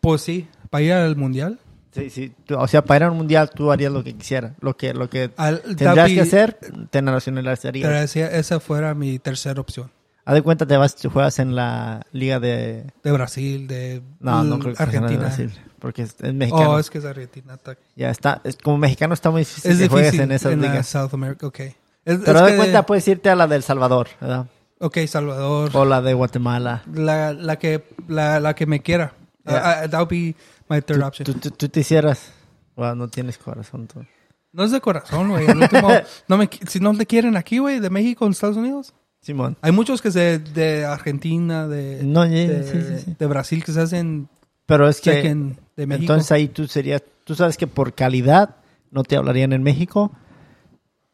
pues 0.00 0.20
sí, 0.22 0.46
para 0.70 0.82
ir 0.82 0.92
al 0.92 1.16
mundial. 1.16 1.58
Sí, 1.92 2.10
sí. 2.10 2.32
O 2.56 2.66
sea, 2.66 2.84
para 2.84 3.04
ir 3.06 3.08
a 3.08 3.10
un 3.12 3.16
mundial 3.18 3.50
tú 3.54 3.70
harías 3.70 3.92
lo 3.92 4.02
que 4.02 4.14
quisieras. 4.14 4.52
Lo 4.60 4.76
que, 4.76 4.92
lo 4.92 5.08
que 5.08 5.30
Al, 5.36 5.60
tendrías 5.62 5.94
Tapi- 5.94 6.14
que 6.14 6.20
hacer, 6.20 6.54
te 6.54 6.70
Pero 6.90 7.12
nacionalizarías. 7.12 8.16
esa, 8.16 8.30
esa 8.36 8.60
fuera 8.60 8.94
mi 8.94 9.18
tercera 9.20 9.60
opción. 9.60 9.90
Haz 10.26 10.34
de 10.34 10.42
cuenta, 10.42 10.66
te 10.66 10.76
vas, 10.76 10.96
juegas 11.12 11.38
en 11.38 11.54
la 11.54 12.06
liga 12.12 12.40
de... 12.40 12.90
De 13.02 13.12
Brasil, 13.12 13.66
de 13.66 14.02
No, 14.20 14.42
no 14.42 14.58
creo 14.58 14.74
que 14.74 14.82
Argentina. 14.82 15.18
Brasil, 15.20 15.52
porque 15.78 16.02
es, 16.02 16.16
es 16.20 16.32
mexicano. 16.32 16.70
Oh, 16.70 16.78
es 16.78 16.88
que 16.88 16.98
es 16.98 17.04
Argentina. 17.04 17.58
Ya 17.94 18.10
está, 18.10 18.40
es, 18.44 18.56
como 18.56 18.78
mexicano 18.78 19.12
está 19.12 19.30
muy 19.30 19.42
difícil 19.42 19.72
Es 19.72 19.78
que 19.78 19.88
juegues 19.88 20.12
difícil 20.12 20.24
en 20.30 20.32
esas 20.32 20.52
en 20.52 20.62
la 20.62 20.68
ligas. 20.68 20.86
South 20.88 21.10
America, 21.12 21.46
ok. 21.46 21.60
Es, 21.60 22.18
Pero 22.24 22.38
haz 22.38 22.50
de 22.50 22.56
cuenta, 22.56 22.86
puedes 22.86 23.06
irte 23.06 23.28
a 23.28 23.36
la 23.36 23.46
del 23.46 23.62
Salvador, 23.62 24.08
¿verdad? 24.20 24.46
Ok, 24.80 24.98
Salvador. 25.06 25.70
O 25.74 25.84
la 25.84 26.00
de 26.00 26.14
Guatemala. 26.14 26.82
La, 26.92 27.32
la, 27.34 27.58
que, 27.58 27.84
la, 28.08 28.40
la 28.40 28.54
que 28.54 28.64
me 28.66 28.80
quiera. 28.80 29.12
Yeah. 29.46 29.54
Uh, 29.82 29.84
uh, 29.86 29.88
that 29.90 29.98
would 30.00 30.08
be 30.08 30.34
my 30.70 30.80
third 30.80 31.02
option. 31.02 31.24
Tú, 31.26 31.34
tú- 31.34 31.50
tú 31.50 31.68
te 31.68 31.80
hicieras... 31.80 32.32
Wow, 32.76 32.94
no 32.96 33.08
tienes 33.08 33.38
corazón 33.38 33.86
tú. 33.86 34.04
No 34.52 34.64
es 34.64 34.70
de 34.70 34.80
corazón, 34.80 35.28
güey. 35.28 35.46
No 36.28 36.36
me, 36.38 36.48
si 36.68 36.80
no 36.80 36.96
te 36.96 37.06
quieren 37.06 37.36
aquí, 37.36 37.58
güey, 37.58 37.78
de 37.78 37.90
México 37.90 38.24
en 38.24 38.32
Estados 38.32 38.56
Unidos. 38.56 38.94
Simón. 39.24 39.56
Hay 39.62 39.72
muchos 39.72 40.02
que 40.02 40.10
se 40.10 40.38
de 40.38 40.84
Argentina, 40.84 41.66
de, 41.66 42.02
No, 42.04 42.26
de, 42.28 42.62
sí, 42.62 42.82
sí, 42.82 43.04
sí. 43.06 43.16
de 43.18 43.26
Brasil 43.26 43.64
que 43.64 43.72
se 43.72 43.80
hacen 43.80 44.28
Pero 44.66 44.86
es 44.86 45.00
que... 45.00 45.10
de 45.10 45.86
México. 45.86 46.02
Entonces 46.02 46.30
ahí 46.30 46.48
tú 46.48 46.66
serías, 46.66 47.02
tú 47.24 47.34
sabes 47.34 47.56
que 47.56 47.66
por 47.66 47.94
calidad 47.94 48.56
no 48.90 49.02
te 49.02 49.16
hablarían 49.16 49.54
en 49.54 49.62
México 49.62 50.12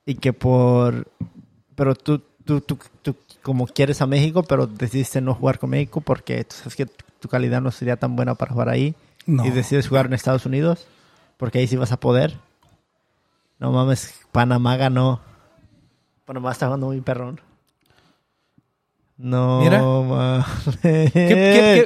y 0.05 0.17
que 0.17 0.33
por, 0.33 1.07
pero 1.77 1.95
tú, 1.95 2.21
tú, 2.45 2.61
tú, 2.61 2.79
tú 3.01 3.15
como 3.43 3.69
quieres 3.69 4.03
a 4.03 4.07
México, 4.07 4.43
pero 4.43 4.67
decidiste 4.67 5.21
no 5.21 5.35
jugar 5.35 5.61
con 5.61 5.71
México 5.71 6.01
porque 6.01 6.43
tú 6.43 6.57
sabes 6.57 6.75
que 6.75 6.87
tu, 6.87 7.05
tu 7.21 7.29
calidad 7.29 7.61
no 7.61 7.71
sería 7.71 7.97
tan 7.97 8.17
buena 8.17 8.35
para 8.35 8.53
jugar 8.53 8.71
ahí 8.71 8.97
no. 9.25 9.47
y 9.47 9.51
decides 9.51 9.87
jugar 9.87 10.07
en 10.07 10.15
Estados 10.15 10.47
Unidos 10.47 10.89
porque 11.37 11.61
ahí 11.61 11.69
sí 11.69 11.77
vas 11.77 11.93
a 11.93 12.01
poder. 12.01 12.37
No 13.61 13.71
mames, 13.71 14.15
Panamá 14.33 14.77
ganó. 14.77 15.21
Panamá 16.25 16.51
está 16.51 16.67
jugando 16.67 16.87
muy 16.87 17.01
perrón. 17.01 17.41
No 19.23 19.61
Mira. 19.61 19.81
¿Qué, 20.83 21.11
qué, 21.13 21.21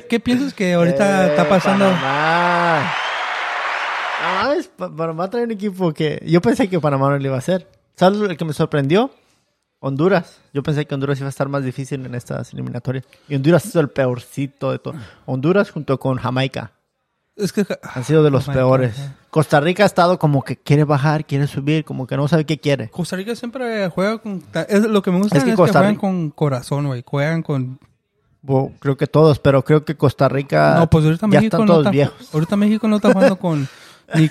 qué- 0.03 0.07
qué 0.09 0.21
piensas 0.21 0.55
que 0.55 0.73
ahorita 0.75 1.27
Eh, 1.27 1.31
está 1.31 1.49
pasando? 1.49 1.87
Panamá. 1.87 2.93
No 4.23 4.43
mames, 4.49 4.69
Pa- 4.69 4.95
Panamá 4.95 5.29
trae 5.29 5.45
un 5.45 5.51
equipo 5.51 5.93
que 5.93 6.23
yo 6.25 6.41
pensé 6.41 6.69
que 6.69 6.79
Panamá 6.81 7.11
no 7.11 7.19
lo 7.19 7.25
iba 7.25 7.35
a 7.35 7.39
hacer. 7.39 7.69
¿Sabes 7.97 8.21
el 8.21 8.37
que 8.37 8.45
me 8.45 8.53
sorprendió? 8.53 9.11
Honduras. 9.81 10.41
Yo 10.53 10.63
pensé 10.63 10.87
que 10.87 10.95
Honduras 10.95 11.19
iba 11.19 11.27
a 11.27 11.31
estar 11.31 11.49
más 11.49 11.65
difícil 11.65 12.07
en 12.07 12.15
estas 12.15 12.53
eliminatorias. 12.53 13.05
Y 13.29 13.35
Honduras 13.35 13.65
sido 13.65 13.81
el 13.81 13.89
peorcito 13.91 14.71
de 14.71 14.79
todo. 14.79 14.95
Honduras 15.27 15.71
junto 15.71 15.99
con 15.99 16.17
Jamaica 16.19 16.71
Es 17.37 17.53
que 17.53 17.67
han 17.83 18.05
sido 18.05 18.23
de 18.23 18.31
los 18.31 18.45
Jamaica, 18.45 18.61
peores. 18.61 19.11
Costa 19.31 19.59
Rica 19.61 19.83
ha 19.83 19.87
estado 19.87 20.19
como 20.21 20.43
que 20.45 20.57
quiere 20.57 20.85
bajar, 20.85 21.25
quiere 21.27 21.47
subir, 21.49 21.85
como 21.85 22.07
que 22.07 22.17
no 22.17 22.29
sabe 22.29 22.45
qué 22.47 22.59
quiere. 22.61 22.89
Costa 22.91 23.17
Rica 23.17 23.35
siempre 23.35 23.89
juega 23.91 24.19
con... 24.19 24.43
Es, 24.69 24.85
lo 24.85 25.03
que 25.03 25.11
me 25.11 25.19
gusta 25.19 25.37
Es 25.39 25.43
es 25.43 25.45
que 25.45 25.51
que, 25.51 25.57
Costa 25.57 25.81
juegan 25.81 25.95
Rica- 25.95 26.01
con 26.01 26.31
corazón, 26.31 26.87
güey. 26.87 27.03
Juegan 27.05 27.43
con... 27.43 27.81
Creo 28.79 28.97
que 28.97 29.07
todos, 29.07 29.39
pero 29.41 29.65
creo 29.65 29.85
que 29.85 29.97
Costa 29.97 30.29
Rica 30.29 30.77
no, 30.79 30.91
pues 30.91 31.05
ahorita 31.07 31.27
ya 31.27 31.41
México 31.41 31.45
están 31.47 31.61
no 31.63 31.67
todos 31.67 31.79
está... 31.83 31.91
viejos. 31.91 32.35
Ahorita 32.35 32.57
México 32.57 32.89
no 32.89 32.97
está 32.97 33.13
jugando 33.13 33.37
con... 33.39 33.69
Ni, 34.15 34.31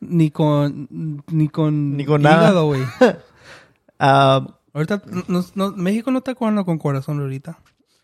ni 0.00 0.30
con... 0.30 1.22
Ni 1.30 1.48
con... 1.48 1.96
Ni 1.96 2.04
con 2.04 2.22
nada. 2.22 2.60
güey. 2.62 2.82
Ah, 3.98 4.44
Ahorita... 4.72 5.00
no- 5.28 5.44
no- 5.54 5.70
México 5.76 6.10
no 6.10 6.18
está 6.18 6.34
jugando 6.34 6.64
con 6.64 6.78
corazón 6.78 7.20
ahorita. 7.20 7.58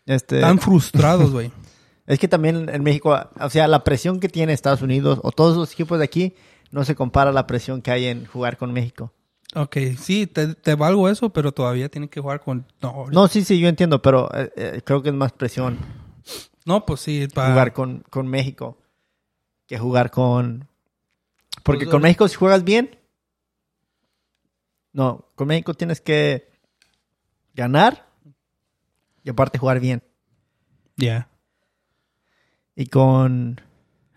este, 0.05 0.37
Están 0.37 0.57
frustrados, 0.59 1.31
güey. 1.31 1.51
Es 2.07 2.19
que 2.19 2.27
también 2.27 2.67
en 2.69 2.83
México, 2.83 3.17
o 3.39 3.49
sea, 3.49 3.67
la 3.67 3.83
presión 3.83 4.19
que 4.19 4.27
tiene 4.29 4.53
Estados 4.53 4.81
Unidos 4.81 5.19
o 5.23 5.31
todos 5.31 5.55
los 5.57 5.71
equipos 5.71 5.97
de 5.99 6.05
aquí 6.05 6.35
no 6.71 6.83
se 6.83 6.95
compara 6.95 7.29
a 7.29 7.33
la 7.33 7.47
presión 7.47 7.81
que 7.81 7.91
hay 7.91 8.05
en 8.07 8.25
jugar 8.25 8.57
con 8.57 8.73
México. 8.73 9.13
Ok, 9.53 9.77
sí, 9.99 10.27
te, 10.27 10.55
te 10.55 10.75
valgo 10.75 11.09
eso, 11.09 11.29
pero 11.31 11.51
todavía 11.51 11.89
tienen 11.89 12.07
que 12.09 12.21
jugar 12.21 12.39
con... 12.39 12.65
No, 12.81 13.05
No, 13.11 13.27
sí, 13.27 13.43
sí, 13.43 13.59
yo 13.59 13.67
entiendo, 13.67 14.01
pero 14.01 14.29
eh, 14.33 14.51
eh, 14.55 14.81
creo 14.83 15.01
que 15.03 15.09
es 15.09 15.15
más 15.15 15.31
presión 15.33 15.77
no 16.63 16.85
pues 16.85 17.01
sí, 17.01 17.27
para... 17.33 17.49
jugar 17.51 17.73
con, 17.73 18.03
con 18.09 18.27
México 18.27 18.77
que 19.67 19.77
jugar 19.77 20.09
con... 20.11 20.67
Porque 21.63 21.79
Pues, 21.85 21.89
con 21.89 21.95
ahorita- 21.95 21.99
México 22.03 22.27
si 22.29 22.35
juegas 22.35 22.63
bien, 22.63 22.97
no, 24.93 25.25
con 25.35 25.47
México 25.47 25.73
tienes 25.73 26.01
que 26.01 26.49
ganar 27.53 28.07
y 29.23 29.29
aparte 29.29 29.57
jugar 29.57 29.79
bien. 29.79 30.01
Ya. 30.97 31.29
Y 32.81 32.87
con, 32.87 33.61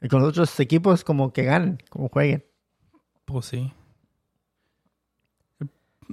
y 0.00 0.09
con 0.09 0.20
los 0.20 0.31
otros 0.31 0.59
equipos 0.59 1.05
como 1.05 1.35
que 1.35 1.42
ganen, 1.42 1.83
como 1.90 2.09
jueguen. 2.09 2.46
Pues 3.27 3.44
sí. 3.44 3.70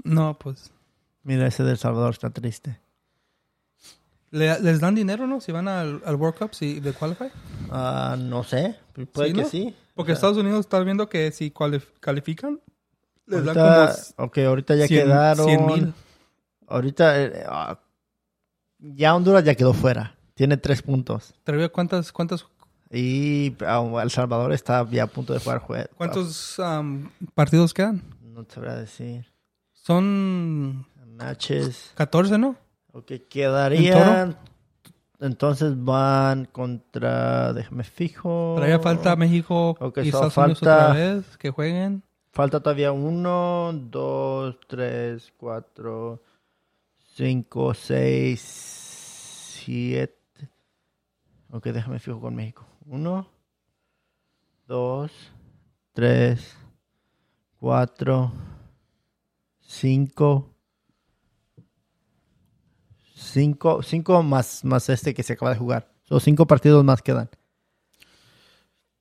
No, 0.03 0.37
pues... 0.37 0.73
Mira, 1.23 1.47
ese 1.47 1.63
del 1.63 1.77
Salvador 1.77 2.11
está 2.11 2.29
triste. 2.29 2.77
¿Le- 4.31 4.59
¿Les 4.59 4.81
dan 4.81 4.95
dinero, 4.95 5.27
no? 5.27 5.39
Si 5.39 5.53
van 5.53 5.69
al, 5.69 6.01
al 6.05 6.15
World 6.15 6.37
Cup, 6.39 6.53
si 6.53 6.81
de 6.81 6.91
qualify. 6.91 7.29
Ah, 7.69 8.17
no 8.19 8.43
sé, 8.43 8.77
puede 9.13 9.29
¿Sí, 9.29 9.33
que 9.35 9.41
no? 9.43 9.47
sí. 9.47 9.75
Porque 9.95 10.11
Estados 10.11 10.35
Unidos 10.37 10.59
está 10.61 10.81
viendo 10.81 11.07
que 11.07 11.31
si 11.31 11.53
califican, 12.01 12.59
les 13.27 13.45
dan 13.45 13.57
Ahorita, 13.57 13.95
como 14.17 14.27
ok, 14.27 14.37
ahorita 14.39 14.75
ya 14.75 14.87
100 14.87 15.03
quedaron. 15.03 15.45
100 15.45 15.65
mil. 15.67 15.93
Ahorita 16.67 17.21
eh, 17.21 17.43
ah, 17.47 17.79
ya 18.79 19.15
Honduras 19.15 19.45
ya 19.45 19.55
quedó 19.55 19.73
fuera. 19.73 20.17
Tiene 20.41 20.57
tres 20.57 20.81
puntos. 20.81 21.35
¿cuántas, 21.71 22.11
cuántas, 22.11 22.47
Y 22.89 23.55
ah, 23.63 23.85
El 24.01 24.09
Salvador 24.09 24.51
está 24.53 24.89
ya 24.89 25.03
a 25.03 25.05
punto 25.05 25.33
de 25.33 25.39
jugar 25.39 25.61
jue- 25.61 25.87
cuántos 25.95 26.57
um, 26.57 27.11
partidos 27.35 27.75
quedan? 27.75 28.01
No 28.23 28.43
te 28.43 28.59
voy 28.59 28.69
a 28.69 28.75
decir. 28.75 29.27
Son 29.71 30.83
Matches. 31.15 31.91
14, 31.93 32.39
¿no? 32.39 32.55
Ok, 32.91 33.11
quedarían. 33.29 34.35
Entonces 35.19 35.73
van 35.77 36.45
contra. 36.45 37.53
Déjame 37.53 37.83
fijo. 37.83 38.55
Ya 38.67 38.79
falta 38.79 39.15
México 39.15 39.77
Ok, 39.79 39.99
y 39.99 40.07
Estados 40.07 40.35
Unidos 40.37 40.59
falta- 40.61 40.89
otra 40.89 40.93
vez 40.95 41.37
que 41.37 41.51
jueguen. 41.51 42.01
Falta 42.31 42.59
todavía 42.61 42.91
uno, 42.91 43.73
dos, 43.73 44.57
tres, 44.67 45.31
cuatro, 45.37 46.23
cinco, 47.13 47.75
seis, 47.75 48.41
siete. 48.41 50.17
Ok, 51.53 51.65
déjame 51.67 51.99
fijo 51.99 52.21
con 52.21 52.33
México. 52.33 52.65
Uno, 52.85 53.27
dos, 54.67 55.11
tres, 55.91 56.55
cuatro, 57.59 58.31
cinco, 59.59 60.55
cinco, 63.13 63.83
cinco 63.83 64.23
más, 64.23 64.63
más 64.63 64.87
este 64.87 65.13
que 65.13 65.23
se 65.23 65.33
acaba 65.33 65.51
de 65.51 65.57
jugar. 65.57 65.91
Son 66.03 66.21
cinco 66.21 66.47
partidos 66.47 66.85
más 66.85 67.01
quedan. 67.01 67.29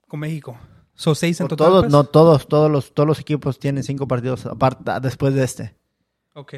Con 0.08 0.18
México. 0.18 0.58
Son 0.94 1.14
seis 1.14 1.40
en 1.40 1.46
total. 1.46 1.68
todos, 1.68 1.82
pues? 1.84 1.92
no 1.92 2.04
todos, 2.04 2.48
todos 2.48 2.68
los, 2.68 2.92
todos 2.92 3.06
los 3.06 3.20
equipos 3.20 3.60
tienen 3.60 3.84
cinco 3.84 4.08
partidos 4.08 4.44
aparte 4.46 4.90
después 5.00 5.34
de 5.34 5.44
este. 5.44 5.76
Ok. 6.34 6.54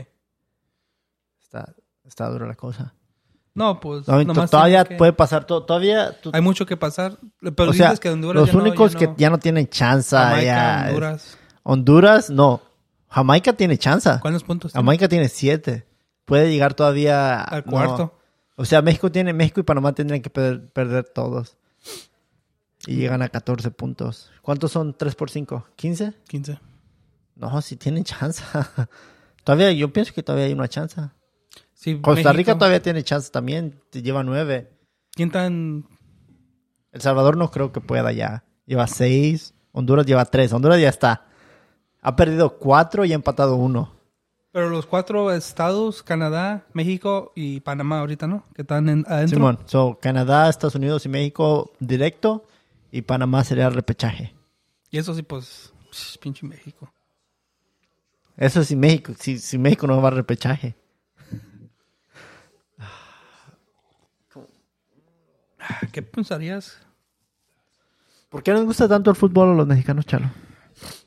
Está, 1.39 1.75
está 2.03 2.31
dura 2.31 2.47
la 2.47 2.55
cosa. 2.55 2.95
No, 3.55 3.81
pues. 3.81 4.09
No, 4.09 4.23
nomás 4.25 4.51
todavía 4.51 4.85
que- 4.85 4.97
puede 4.97 5.12
pasar 5.12 5.45
todo. 5.45 5.65
Todavía. 5.65 6.19
tú- 6.21 6.31
Hay 6.33 6.41
mucho 6.41 6.65
que 6.65 6.77
pasar. 6.77 7.19
Pero 7.41 7.71
o 7.71 7.73
sea, 7.75 7.88
dices 7.88 8.01
que 8.01 8.09
Honduras 8.11 8.41
los 8.41 8.47
ya 8.51 8.57
no- 8.57 8.62
únicos 8.62 8.93
ya 8.93 8.99
que 8.99 9.07
no- 9.09 9.15
ya 9.19 9.31
no 9.31 9.38
tienen 9.38 9.69
chance. 9.69 10.17
Jamaica, 10.17 10.43
ya- 10.43 10.85
Honduras. 10.88 11.38
Honduras, 11.62 12.31
no. 12.31 12.62
Jamaica 13.09 13.53
tiene 13.53 13.77
chance. 13.77 14.11
¿Cuántos 14.21 14.43
puntos? 14.45 14.73
tiene? 14.73 14.83
Jamaica 14.83 15.07
tiene 15.09 15.29
siete. 15.29 15.87
Puede 16.25 16.51
llegar 16.51 16.73
todavía 16.75 17.43
Al 17.43 17.62
no. 17.67 17.71
cuarto. 17.73 18.19
O 18.57 18.65
sea, 18.65 18.81
México 18.81 19.12
tiene 19.12 19.33
México 19.35 19.61
y 19.61 19.65
Panamá 19.65 19.93
tendrían 19.93 20.23
que 20.23 20.31
per- 20.31 20.71
perder 20.71 21.05
todos. 21.05 21.57
Y 22.87 22.97
llegan 22.97 23.23
a 23.23 23.29
14 23.29 23.71
puntos. 23.71 24.31
¿Cuántos 24.41 24.73
son 24.73 24.97
3 24.97 25.15
por 25.15 25.31
5? 25.31 25.67
¿15? 25.77 26.15
15. 26.27 26.59
No, 27.37 27.61
si 27.62 27.77
tienen 27.77 28.05
chance. 28.05 28.43
todavía, 29.45 29.73
yo 29.73 29.93
pienso 29.93 30.12
que 30.15 30.23
todavía 30.23 30.47
hay 30.47 30.53
una 30.53 30.69
chance. 30.69 31.01
Sí, 31.83 31.97
Costa 31.97 32.14
México- 32.14 32.33
Rica 32.37 32.55
todavía 32.59 32.81
tiene 32.81 33.03
chance 33.03 33.29
también. 33.33 33.81
Lleva 33.90 34.23
9. 34.23 34.71
¿Quién 35.11 35.33
tan 35.33 35.85
El 36.92 37.01
Salvador 37.01 37.37
no 37.37 37.51
creo 37.51 37.73
que 37.73 37.81
pueda 37.81 38.12
ya. 38.12 38.45
Lleva 38.66 38.87
6. 38.87 39.53
Honduras 39.73 40.07
lleva 40.07 40.25
3. 40.27 40.53
Honduras 40.53 40.81
ya 40.81 40.88
está. 40.88 41.27
Ha 42.01 42.14
perdido 42.14 42.57
4 42.57 43.05
y 43.05 43.11
ha 43.11 43.16
empatado 43.16 43.57
1. 43.57 43.92
Pero 44.53 44.71
los 44.71 44.87
cuatro 44.87 45.33
estados, 45.33 46.05
Canadá, 46.05 46.66
México 46.73 47.33
y 47.35 47.59
Panamá 47.61 47.99
ahorita, 47.99 48.29
¿no? 48.29 48.45
Que 48.55 48.62
están 48.62 48.88
en, 48.88 49.05
adentro. 49.09 49.38
Simón. 49.38 49.59
So, 49.64 49.99
Canadá, 50.01 50.49
Estados 50.49 50.77
Unidos 50.77 51.05
y 51.05 51.09
México 51.09 51.73
directo. 51.81 52.45
Y 52.92 53.03
Panamá 53.03 53.42
sería 53.42 53.66
el 53.66 53.75
repechaje. 53.75 54.35
Y 54.88 54.99
eso 54.99 55.14
sí, 55.14 55.23
pues, 55.23 55.73
pinche 56.21 56.47
México. 56.47 56.92
Eso 58.37 58.62
sí, 58.62 58.77
México. 58.77 59.14
Si, 59.18 59.38
si 59.38 59.59
México 59.59 59.88
no 59.88 60.01
va 60.01 60.11
al 60.11 60.16
repechaje. 60.16 60.77
¿Qué 65.93 66.03
pensarías? 66.03 66.79
¿Por 68.29 68.43
qué 68.43 68.53
nos 68.53 68.65
gusta 68.65 68.89
tanto 68.89 69.11
el 69.11 69.17
fútbol 69.17 69.51
a 69.51 69.55
los 69.55 69.67
mexicanos, 69.67 70.07
Chalo? 70.07 70.31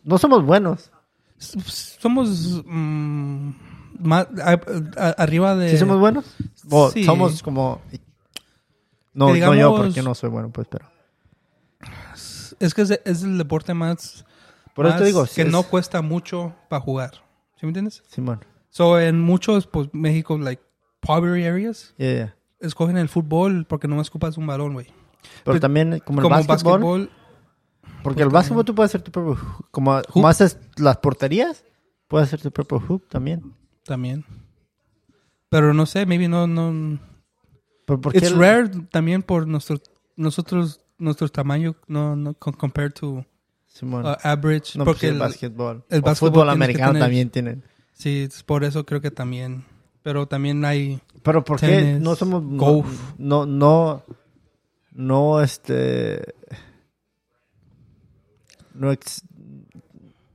No 0.03 0.17
somos 0.17 0.43
buenos. 0.45 0.91
Somos 1.37 2.63
mm, 2.65 3.49
más, 3.99 4.27
a- 4.43 4.59
a- 4.97 5.09
arriba 5.23 5.55
de... 5.55 5.71
¿Sí 5.71 5.77
somos 5.77 5.99
buenos? 5.99 6.25
Bueno, 6.63 6.91
Sí. 6.91 7.03
somos 7.03 7.41
como... 7.43 7.81
No, 9.13 9.29
no 9.33 9.55
yo, 9.55 9.75
porque 9.75 10.01
no 10.03 10.13
soy 10.13 10.29
bueno, 10.29 10.49
pues, 10.51 10.67
pero... 10.69 10.89
Es 12.59 12.73
que 12.73 12.83
es, 12.83 12.91
es 13.03 13.23
el 13.23 13.37
deporte 13.37 13.73
más, 13.73 14.25
Por 14.73 14.85
eso 14.87 14.97
te 14.97 15.05
digo, 15.05 15.25
que 15.33 15.41
es- 15.43 15.51
no 15.51 15.63
cuesta 15.63 16.01
mucho 16.01 16.55
para 16.69 16.79
jugar. 16.81 17.11
¿Sí 17.59 17.65
me 17.65 17.69
entiendes? 17.69 18.03
Simón. 18.07 18.43
So, 18.69 18.99
en 18.99 19.19
muchos, 19.21 19.67
pues, 19.67 19.89
México, 19.93 20.37
like, 20.37 20.61
poverty 20.99 21.45
areas, 21.45 21.93
Yeah, 21.97 22.13
yeah. 22.13 22.35
Escogen 22.65 22.97
el 22.97 23.09
fútbol 23.09 23.65
porque 23.67 23.87
no 23.87 23.99
ocupas 23.99 24.37
un 24.37 24.47
balón, 24.47 24.73
güey. 24.73 24.87
Pero 24.87 25.53
Pues, 25.53 25.61
también 25.61 25.99
como 26.05 26.21
el 26.21 26.45
básquetbol, 26.47 27.09
porque 28.03 28.21
el 28.23 28.29
básquetbol 28.29 28.65
tú 28.65 28.75
puedes 28.75 28.91
hacer 28.91 29.01
tu 29.01 29.11
propio. 29.11 29.37
Como, 29.71 30.01
como 30.11 30.27
haces 30.27 30.59
las 30.77 30.97
porterías, 30.97 31.63
puedes 32.07 32.27
hacer 32.27 32.41
tu 32.41 32.51
propio 32.51 32.83
hoop 32.87 33.07
también. 33.09 33.53
también. 33.83 34.25
Pero 35.49 35.73
no 35.73 35.85
sé, 35.85 36.05
maybe 36.05 36.27
no, 36.27 36.47
no. 36.47 36.99
Pero 37.85 38.01
¿por 38.01 38.11
qué 38.11 38.17
It's 38.19 38.27
el- 38.31 38.37
rare 38.39 38.69
también 38.91 39.21
por 39.23 39.47
nuestro, 39.47 39.77
nosotros, 40.15 40.81
nuestro 40.97 41.29
tamaño, 41.29 41.75
no, 41.87 42.15
no, 42.15 42.33
compared 42.33 42.93
to 42.93 43.25
Simón. 43.67 44.05
uh, 44.05 44.15
average. 44.23 44.77
no, 44.77 44.85
pues 44.85 44.95
porque 44.95 45.07
el, 45.07 45.13
el- 45.13 45.19
básquetbol. 45.19 45.85
el 45.89 46.01
básquetbol 46.01 46.31
fútbol 46.31 46.49
americano 46.49 46.93
tener- 46.93 47.01
también 47.03 47.29
tienen. 47.29 47.63
Sí, 47.93 48.23
es 48.29 48.43
por 48.43 48.63
eso 48.63 48.85
creo 48.85 49.01
que 49.01 49.11
también. 49.11 49.65
Pero 50.03 50.27
también 50.27 50.63
hay. 50.65 50.99
Pero 51.25 51.43
¿por 51.43 51.59
qué 51.59 51.67
Tenis, 51.67 51.99
no 52.01 52.15
somos... 52.15 52.41
no- 52.43 52.57
golf. 52.57 53.11
No, 53.17 53.45
no, 53.45 54.03
no, 54.93 55.41
este... 55.41 56.35
No, 58.73 58.91
ex- 58.91 59.23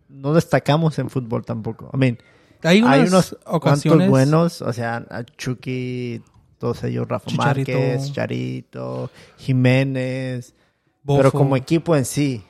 no 0.09 0.33
destacamos 0.35 0.99
en 0.99 1.11
fútbol 1.11 1.45
tampoco. 1.45 1.91
I 1.93 1.97
mean, 1.97 2.19
Hay 2.63 2.83
unas 2.83 2.93
hay 2.95 3.07
unos 3.09 3.37
cuantos 3.61 4.09
buenos, 4.09 4.63
o 4.63 4.73
sea, 4.73 5.07
a 5.11 5.25
Chucky, 5.25 6.23
todos 6.59 6.83
ellos, 6.85 7.07
Rafa 7.07 7.27
Chicharito. 7.31 7.73
Márquez, 7.73 8.13
Charito, 8.13 9.11
Jiménez, 9.39 10.55
Bofo. 11.03 11.19
pero 11.19 11.33
como 11.33 11.57
equipo 11.57 11.95
en 11.97 12.05
sí. 12.05 12.43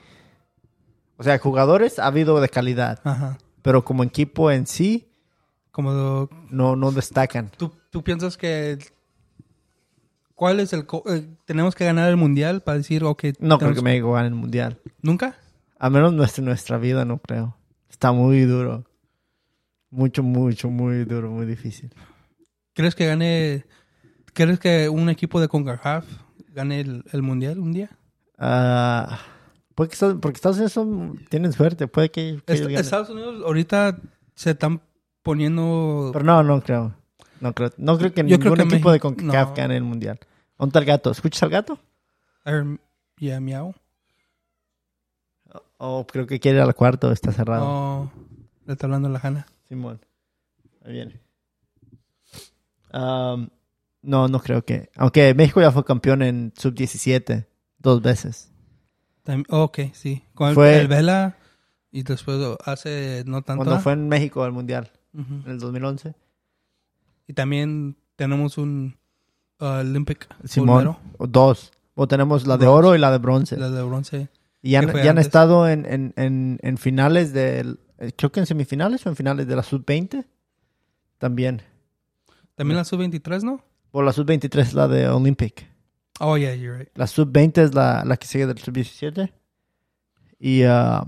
O 1.16 1.22
sea, 1.22 1.38
jugadores 1.38 1.98
ha 1.98 2.06
habido 2.06 2.40
de 2.40 2.48
calidad, 2.48 3.00
Ajá. 3.04 3.36
pero 3.62 3.84
como 3.84 4.04
equipo 4.04 4.50
en 4.50 4.66
sí 4.66 5.09
Como 5.70 5.92
lo- 5.92 6.30
no, 6.50 6.76
no 6.76 6.90
destacan. 6.92 7.50
¿tú, 7.56 7.72
tú 7.90 8.02
piensas 8.02 8.36
que. 8.36 8.78
¿Cuál 10.34 10.60
es 10.60 10.72
el. 10.72 10.86
co- 10.86 11.04
eh, 11.06 11.28
tenemos 11.44 11.74
que 11.74 11.84
ganar 11.84 12.08
el 12.08 12.16
mundial 12.16 12.62
para 12.62 12.78
decir, 12.78 13.04
ok. 13.04 13.24
No 13.40 13.58
creo 13.58 13.74
que 13.74 13.82
México 13.82 14.12
gane 14.12 14.28
el 14.28 14.34
mundial. 14.34 14.78
¿Nunca? 15.02 15.36
A 15.78 15.90
menos 15.90 16.12
nuestra, 16.12 16.42
nuestra 16.44 16.78
vida, 16.78 17.04
no 17.04 17.18
creo. 17.18 17.56
Está 17.90 18.12
muy 18.12 18.40
duro. 18.42 18.84
Mucho, 19.90 20.22
mucho, 20.22 20.70
muy 20.70 21.04
duro, 21.04 21.30
muy 21.30 21.46
difícil. 21.46 21.92
¿Crees 22.74 22.94
que 22.94 23.06
gane. 23.06 23.64
¿Crees 24.32 24.58
que 24.58 24.88
un 24.88 25.08
equipo 25.10 25.40
de 25.40 25.48
CONCACAF 25.48 26.06
gane 26.54 26.80
el, 26.80 27.04
el 27.12 27.22
mundial 27.22 27.58
un 27.58 27.72
día? 27.72 27.90
Estados- 29.76 30.18
porque 30.20 30.36
Estados 30.36 30.56
Unidos 30.56 30.72
son- 30.72 31.24
tienen 31.28 31.52
suerte, 31.52 31.86
puede 31.88 32.10
que, 32.10 32.40
que 32.46 32.52
Est-. 32.52 32.68
Estados 32.70 33.10
Unidos 33.10 33.42
ahorita 33.44 33.98
se 34.34 34.50
están 34.50 34.80
poniendo. 35.22 36.10
Pero 36.12 36.24
no, 36.24 36.42
no 36.42 36.60
creo. 36.62 36.94
No 37.40 37.54
creo, 37.54 37.70
no 37.78 37.96
creo 37.98 38.12
que 38.12 38.22
Yo 38.26 38.38
creo 38.38 38.54
ningún 38.54 38.68
que 38.68 38.74
equipo 38.76 38.92
de 38.92 39.00
CONCACAF 39.00 39.48
no. 39.50 39.54
gane 39.54 39.76
el 39.76 39.82
mundial. 39.84 40.18
¿Dónde 40.58 40.70
está 40.70 40.78
el 40.80 40.84
gato? 40.84 41.10
¿Escuchas 41.10 41.42
al 41.44 41.50
gato? 41.50 41.78
Yeah, 43.18 43.40
miau. 43.40 43.74
O 45.78 46.06
creo 46.06 46.26
que 46.26 46.38
quiere 46.38 46.58
ir 46.58 46.62
al 46.64 46.74
cuarto, 46.74 47.10
está 47.12 47.32
cerrado. 47.32 47.64
Oh, 47.66 48.10
le 48.66 48.74
está 48.74 48.86
hablando 48.86 49.08
la 49.08 49.18
Hanna. 49.22 49.46
Simón. 49.68 50.00
Ahí 50.84 50.92
viene. 50.92 51.20
Am, 52.92 53.48
no, 54.02 54.28
no 54.28 54.40
creo 54.40 54.64
que. 54.64 54.90
Aunque 54.96 55.32
México 55.34 55.60
ya 55.60 55.70
fue 55.72 55.84
campeón 55.84 56.22
en 56.22 56.52
sub-17 56.56 57.46
dos 57.78 58.02
veces. 58.02 58.50
Tam- 59.24 59.44
oh, 59.48 59.62
ok, 59.64 59.78
sí. 59.92 60.24
Con 60.34 60.50
el, 60.50 60.54
Fue- 60.54 60.78
el 60.78 60.88
Vela 60.88 61.36
y 61.90 62.02
después 62.02 62.38
hace 62.64 63.22
no 63.26 63.42
tanto. 63.42 63.64
Cuando 63.64 63.80
fue 63.82 63.92
en 63.94 64.08
México 64.08 64.42
al 64.44 64.52
mundial, 64.52 64.90
Ujú. 65.14 65.34
en 65.44 65.50
el 65.50 65.58
2011. 65.58 66.14
Y 67.26 67.32
también 67.34 67.96
tenemos 68.16 68.58
un 68.58 68.96
uh, 69.60 69.64
Olympic 69.80 70.28
Simón. 70.44 70.96
dos. 71.18 71.72
O 71.94 72.08
tenemos 72.08 72.46
la 72.46 72.56
de 72.56 72.66
Bronce. 72.66 72.78
oro 72.86 72.94
y 72.96 72.98
la 72.98 73.10
de 73.10 73.18
bronce. 73.18 73.56
la 73.56 73.70
de 73.70 73.82
bronce. 73.82 74.28
Y 74.62 74.76
fue 74.76 75.04
ya 75.04 75.10
han 75.10 75.18
estado 75.18 75.68
en, 75.68 75.86
en, 75.86 76.12
en, 76.16 76.58
en 76.62 76.78
finales 76.78 77.32
del... 77.32 77.78
eh, 77.98 78.12
Creo 78.16 78.30
que 78.32 78.40
en 78.40 78.46
semifinales 78.46 79.04
o 79.06 79.08
en 79.08 79.16
finales 79.16 79.46
de 79.46 79.56
la 79.56 79.62
sub-20. 79.62 80.24
También. 81.18 81.62
También 82.54 82.76
la 82.76 82.84
sub-23, 82.84 83.42
¿no? 83.42 83.62
O 83.92 84.02
la 84.02 84.12
sub-23 84.12 84.58
es 84.60 84.74
la 84.74 84.86
de 84.88 85.08
Olympic. 85.08 85.66
Oh, 86.20 86.36
yeah, 86.36 86.54
you're 86.54 86.78
right. 86.78 86.90
La 86.96 87.06
sub-20 87.06 87.58
es 87.62 87.74
la, 87.74 88.04
la 88.04 88.16
que 88.16 88.26
sigue 88.26 88.46
del 88.46 88.58
sub-17. 88.58 89.32
Y 90.38 90.62
ah, 90.64 91.04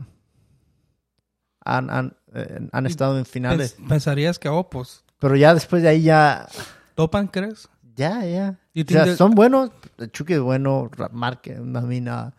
han, 1.64 1.90
han, 1.90 2.16
eh, 2.34 2.68
han 2.72 2.86
estado 2.86 3.18
en 3.18 3.24
finales. 3.24 3.78
Pens- 3.78 3.88
pensarías 3.88 4.38
que, 4.38 4.48
oh, 4.48 4.68
pues, 4.70 5.04
Pero 5.18 5.36
ya 5.36 5.54
después 5.54 5.82
de 5.82 5.88
ahí 5.88 6.02
ya... 6.02 6.46
topan, 6.94 7.28
¿crees? 7.28 7.68
Ya, 7.96 8.24
ya. 8.24 8.58
O 8.74 8.84
sea, 8.88 9.16
son 9.16 9.32
buenos. 9.32 9.70
Chucky 10.12 10.32
es 10.34 10.40
bueno. 10.40 10.90
Márquez, 11.12 11.60
mina. 11.60 12.32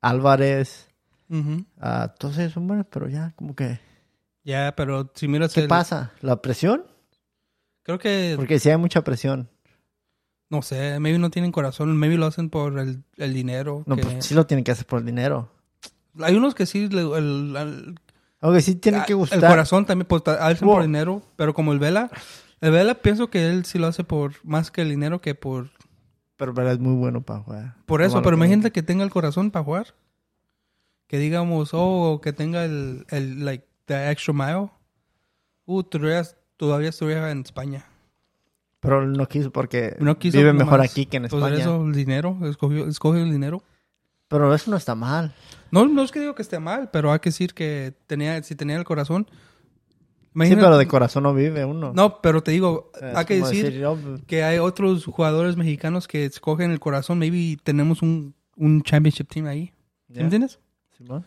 Álvarez. 0.00 0.88
Ah, 1.80 2.14
todos 2.18 2.38
ellos 2.38 2.52
son 2.52 2.66
buenos, 2.68 2.86
pero 2.90 3.08
ya 3.08 3.32
como 3.36 3.54
que... 3.54 3.80
Ya, 4.44 4.74
pero 4.76 5.10
si 5.14 5.26
miras 5.26 5.52
¿Qué 5.54 5.62
el- 5.62 5.68
pasa? 5.68 6.12
¿La 6.20 6.40
presión? 6.40 6.84
Creo 7.82 7.98
que, 7.98 8.34
Porque 8.36 8.58
si 8.60 8.70
hay 8.70 8.76
mucha 8.76 9.02
presión. 9.02 9.48
no 10.50 10.62
sé, 10.62 11.00
maybe 11.00 11.18
no 11.18 11.30
tienen 11.30 11.50
corazón, 11.52 11.96
maybe 11.96 12.16
lo 12.16 12.26
hacen 12.26 12.48
por 12.50 12.78
el, 12.78 13.02
el 13.16 13.34
dinero. 13.34 13.82
No, 13.86 13.96
que- 13.96 14.02
pues 14.02 14.24
sí 14.24 14.34
lo 14.34 14.46
tienen 14.46 14.62
que 14.62 14.70
hacer 14.72 14.86
por 14.86 15.00
el 15.00 15.06
dinero. 15.06 15.50
Hay 16.20 16.36
unos 16.36 16.54
que 16.54 16.66
sí, 16.66 16.84
el- 16.92 17.98
Sí 18.60 18.74
tiene 18.76 19.02
que 19.06 19.12
Ah, 19.12 19.16
gustar. 19.16 19.38
El 19.38 19.48
corazón 19.48 19.86
también, 19.86 20.06
pues, 20.06 20.22
hacen 20.26 20.66
por 20.66 20.76
Wow. 20.78 20.82
dinero, 20.82 21.22
pero 21.36 21.54
como 21.54 21.72
el 21.72 21.78
Vela, 21.78 22.10
el 22.60 22.70
Vela 22.72 22.94
pienso 22.96 23.28
que 23.30 23.48
él 23.48 23.64
sí 23.64 23.78
lo 23.78 23.86
hace 23.86 24.04
por 24.04 24.32
más 24.44 24.70
que 24.70 24.82
el 24.82 24.90
dinero 24.90 25.20
que 25.20 25.34
por... 25.34 25.70
Pero 26.36 26.52
verdad 26.52 26.74
es 26.74 26.78
muy 26.80 26.94
bueno 26.94 27.22
para 27.22 27.40
jugar. 27.40 27.74
Por 27.86 28.02
eso, 28.02 28.22
pero 28.22 28.36
que- 28.36 28.44
imagínate 28.44 28.70
que 28.70 28.82
tenga 28.82 29.04
el 29.04 29.10
corazón 29.10 29.50
para 29.50 29.64
jugar. 29.64 29.94
Que 31.06 31.18
digamos, 31.18 31.70
oh, 31.72 32.20
que 32.22 32.32
tenga 32.32 32.64
el, 32.64 33.06
el 33.10 33.44
like, 33.44 33.64
the 33.86 34.10
extra 34.10 34.34
mile. 34.34 34.70
Uh, 35.64 35.82
todavía, 35.82 36.22
todavía 36.56 36.88
estuviera 36.90 37.30
en 37.30 37.40
España. 37.40 37.86
Pero 38.80 39.06
no 39.06 39.26
quiso 39.28 39.50
porque 39.50 39.96
No 39.98 40.18
quiso 40.18 40.36
vive 40.38 40.52
mejor 40.52 40.80
aquí 40.80 41.06
que 41.06 41.16
en 41.16 41.22
Pues 41.28 41.32
España. 41.32 41.56
eso, 41.58 41.84
el 41.86 41.92
dinero, 41.94 42.38
escogió, 42.44 42.86
escogió 42.86 43.22
el 43.22 43.30
dinero. 43.30 43.62
Pero 44.28 44.52
eso 44.54 44.70
no 44.70 44.76
está 44.76 44.94
mal. 44.94 45.32
No, 45.70 45.86
no 45.86 46.02
es 46.02 46.10
que 46.10 46.20
digo 46.20 46.34
que 46.34 46.42
esté 46.42 46.58
mal, 46.58 46.90
pero 46.90 47.12
hay 47.12 47.18
que 47.20 47.28
decir 47.30 47.54
que 47.54 47.94
tenía, 48.06 48.42
si 48.42 48.54
tenía 48.54 48.76
el 48.76 48.84
corazón. 48.84 49.26
Sí, 49.28 49.36
imagina- 50.34 50.62
pero 50.62 50.78
de 50.78 50.86
corazón 50.86 51.22
no 51.22 51.32
vive 51.34 51.64
uno. 51.64 51.92
No, 51.94 52.20
pero 52.20 52.42
te 52.42 52.50
digo, 52.50 52.90
Es 52.96 53.16
hay 53.16 53.24
que 53.24 53.38
como 53.38 53.50
decir 53.50 53.84
"Oh, 53.86 53.96
pues, 53.96 54.22
que 54.26 54.42
hay 54.44 54.58
otros 54.58 55.04
jugadores 55.06 55.56
mexicanos 55.56 56.06
que 56.08 56.24
escogen 56.24 56.70
el 56.70 56.80
corazón. 56.80 57.18
Maybe 57.18 57.56
tenemos 57.62 58.02
un, 58.02 58.34
un 58.56 58.82
championship 58.82 59.28
team 59.28 59.46
ahí. 59.46 59.72
ya, 60.08 60.22
¿Entiendes? 60.22 60.58
Simón. 60.96 61.26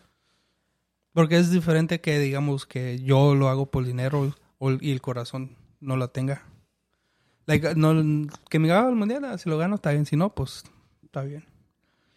Porque 1.12 1.36
es 1.38 1.50
diferente 1.50 2.00
que 2.00 2.18
digamos 2.18 2.66
que 2.66 2.98
yo 3.00 3.34
lo 3.34 3.48
hago 3.48 3.66
por 3.70 3.84
dinero 3.84 4.32
o- 4.58 4.70
y 4.72 4.92
el 4.92 5.00
corazón 5.00 5.56
no 5.80 5.96
lo 5.96 6.08
tenga. 6.10 6.42
Like, 7.46 7.74
no, 7.74 8.28
que 8.48 8.58
me 8.60 8.70
haga 8.70 8.88
el 8.88 8.94
mundial, 8.94 9.24
ah, 9.24 9.36
si 9.38 9.48
lo 9.50 9.58
gano 9.58 9.74
está 9.74 9.90
bien, 9.90 10.06
si 10.06 10.14
no, 10.16 10.32
pues 10.34 10.62
está 11.02 11.22
bien. 11.22 11.44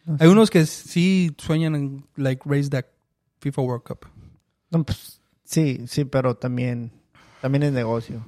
No, 0.06 0.18
Hay 0.20 0.28
unos 0.28 0.50
que 0.50 0.66
sí 0.66 1.34
sueñan 1.38 1.76
en 1.76 2.06
like 2.16 2.42
raise 2.46 2.70
that 2.70 2.86
FIFA 3.40 3.62
World 3.62 3.84
Cup. 3.84 4.06
No, 4.70 4.84
pues, 4.84 5.22
sí, 5.44 5.86
sí, 5.88 6.06
pero 6.06 6.36
también, 6.36 6.92
también 7.42 7.64
es 7.64 7.74
negocio. 7.74 8.28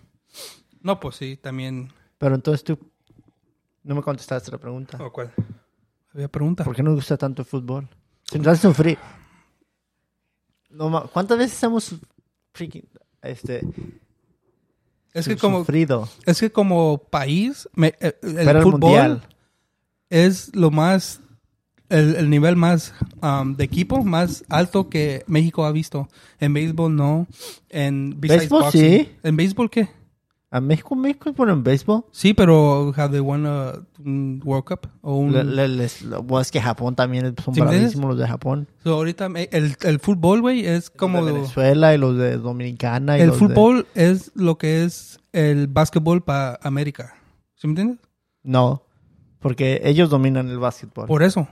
No, 0.82 1.00
pues 1.00 1.16
sí, 1.16 1.38
también. 1.38 1.92
Pero 2.18 2.36
entonces 2.36 2.64
tú 2.64 2.78
no 3.84 3.96
me 3.96 4.02
contestaste 4.02 4.52
la 4.52 4.58
pregunta. 4.58 4.98
¿O 5.04 5.12
cuál? 5.12 5.34
Había 6.14 6.28
pregunta. 6.30 6.64
¿Por 6.64 6.76
qué 6.76 6.84
nos 6.84 6.96
gusta 6.96 7.18
tanto 7.18 7.42
el 7.42 7.48
fútbol? 7.48 7.90
Si 8.24 8.38
nos 8.38 8.48
hace 8.48 8.62
sufrir. 8.62 8.98
No, 10.70 11.10
¿Cuántas 11.12 11.38
veces 11.38 11.62
hemos 11.64 11.96
freaking, 12.54 12.88
este, 13.22 13.62
Es 15.14 15.28
que 15.28 15.38
como 15.38 15.60
sufrido? 15.60 16.10
es 16.26 16.40
que 16.40 16.52
como 16.52 16.98
país 16.98 17.68
me- 17.74 17.96
eh, 18.00 18.18
el, 18.22 18.62
fútbol 18.62 18.80
mundial. 18.82 19.28
es 20.10 20.54
lo 20.56 20.72
más 20.72 21.22
el, 21.90 22.16
el 22.16 22.30
nivel 22.30 22.56
más 22.56 22.94
um, 23.22 23.56
de 23.56 23.64
equipo 23.64 24.04
más 24.04 24.44
alto 24.50 24.90
que 24.90 25.24
México 25.28 25.66
ha 25.66 25.72
visto. 25.72 26.08
En 26.40 26.54
béisbol 26.54 26.96
no. 26.96 27.28
En 27.70 28.20
Béisbol, 28.20 28.72
sí. 28.72 29.10
¿En 29.24 29.36
béisbol 29.38 29.70
qué? 29.70 29.90
¿A 30.52 30.62
México, 30.62 30.96
México 30.96 31.30
es 31.30 31.36
bueno 31.36 31.52
en 31.52 31.64
béisbol? 31.64 32.06
Sí, 32.12 32.34
pero 32.34 32.94
have 32.96 33.10
they 33.12 33.20
won 33.20 33.46
a, 33.46 33.74
un 34.00 34.42
World 34.46 34.64
Cup 34.64 34.88
o 35.02 35.18
un 35.18 35.34
Le- 35.34 35.44
le- 35.44 35.68
les- 35.68 36.02
lo- 36.04 36.40
es 36.40 36.50
que 36.50 36.62
Japón 36.62 36.96
también 36.96 37.36
son 37.44 37.54
¿Sí 37.54 37.60
bravísimos 37.60 38.12
los 38.12 38.20
de 38.20 38.28
Japón. 38.28 38.68
So, 38.82 38.94
ahorita 38.94 39.28
el, 39.52 39.76
el 39.82 40.00
fútbol, 40.00 40.40
güey, 40.42 40.66
es 40.66 40.90
como 40.90 41.18
Los 41.18 41.28
de 41.28 41.34
Venezuela 41.34 41.94
y 41.94 41.98
los 41.98 42.16
de 42.18 42.38
Dominicana. 42.38 43.18
Y 43.18 43.22
el 43.22 43.28
los 43.28 43.40
de- 43.40 43.48
fútbol 43.48 43.88
es 43.96 44.32
lo 44.36 44.58
que 44.58 44.86
es 44.86 45.20
el 45.34 45.68
básquetbol 45.68 46.22
para 46.24 46.58
América. 46.64 47.16
¿Sí 47.56 47.68
me 47.68 47.72
entiendes? 47.72 47.98
No, 48.44 48.84
porque 49.40 49.82
ellos 49.84 50.10
dominan 50.10 50.48
el 50.48 50.60
básquetbol. 50.60 51.08
Por 51.08 51.22
eso. 51.24 51.50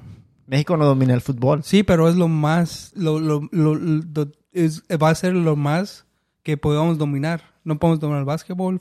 México 0.48 0.78
no 0.78 0.86
domina 0.86 1.14
el 1.14 1.22
fútbol. 1.22 1.64
Sí, 1.64 1.84
pero 1.84 2.08
es 2.10 2.16
lo 2.16 2.28
más, 2.28 2.92
lo, 2.96 3.20
lo, 3.20 3.48
lo- 3.52 3.76
lo- 3.76 4.28
es, 4.52 4.84
va 5.02 5.10
a 5.10 5.16
ser 5.16 5.34
lo 5.34 5.56
más 5.56 6.06
que 6.44 6.58
podamos 6.58 6.98
dominar. 6.98 7.54
No 7.64 7.80
podemos 7.80 8.02
dominar 8.02 8.20
el 8.20 8.26
básquetbol, 8.26 8.80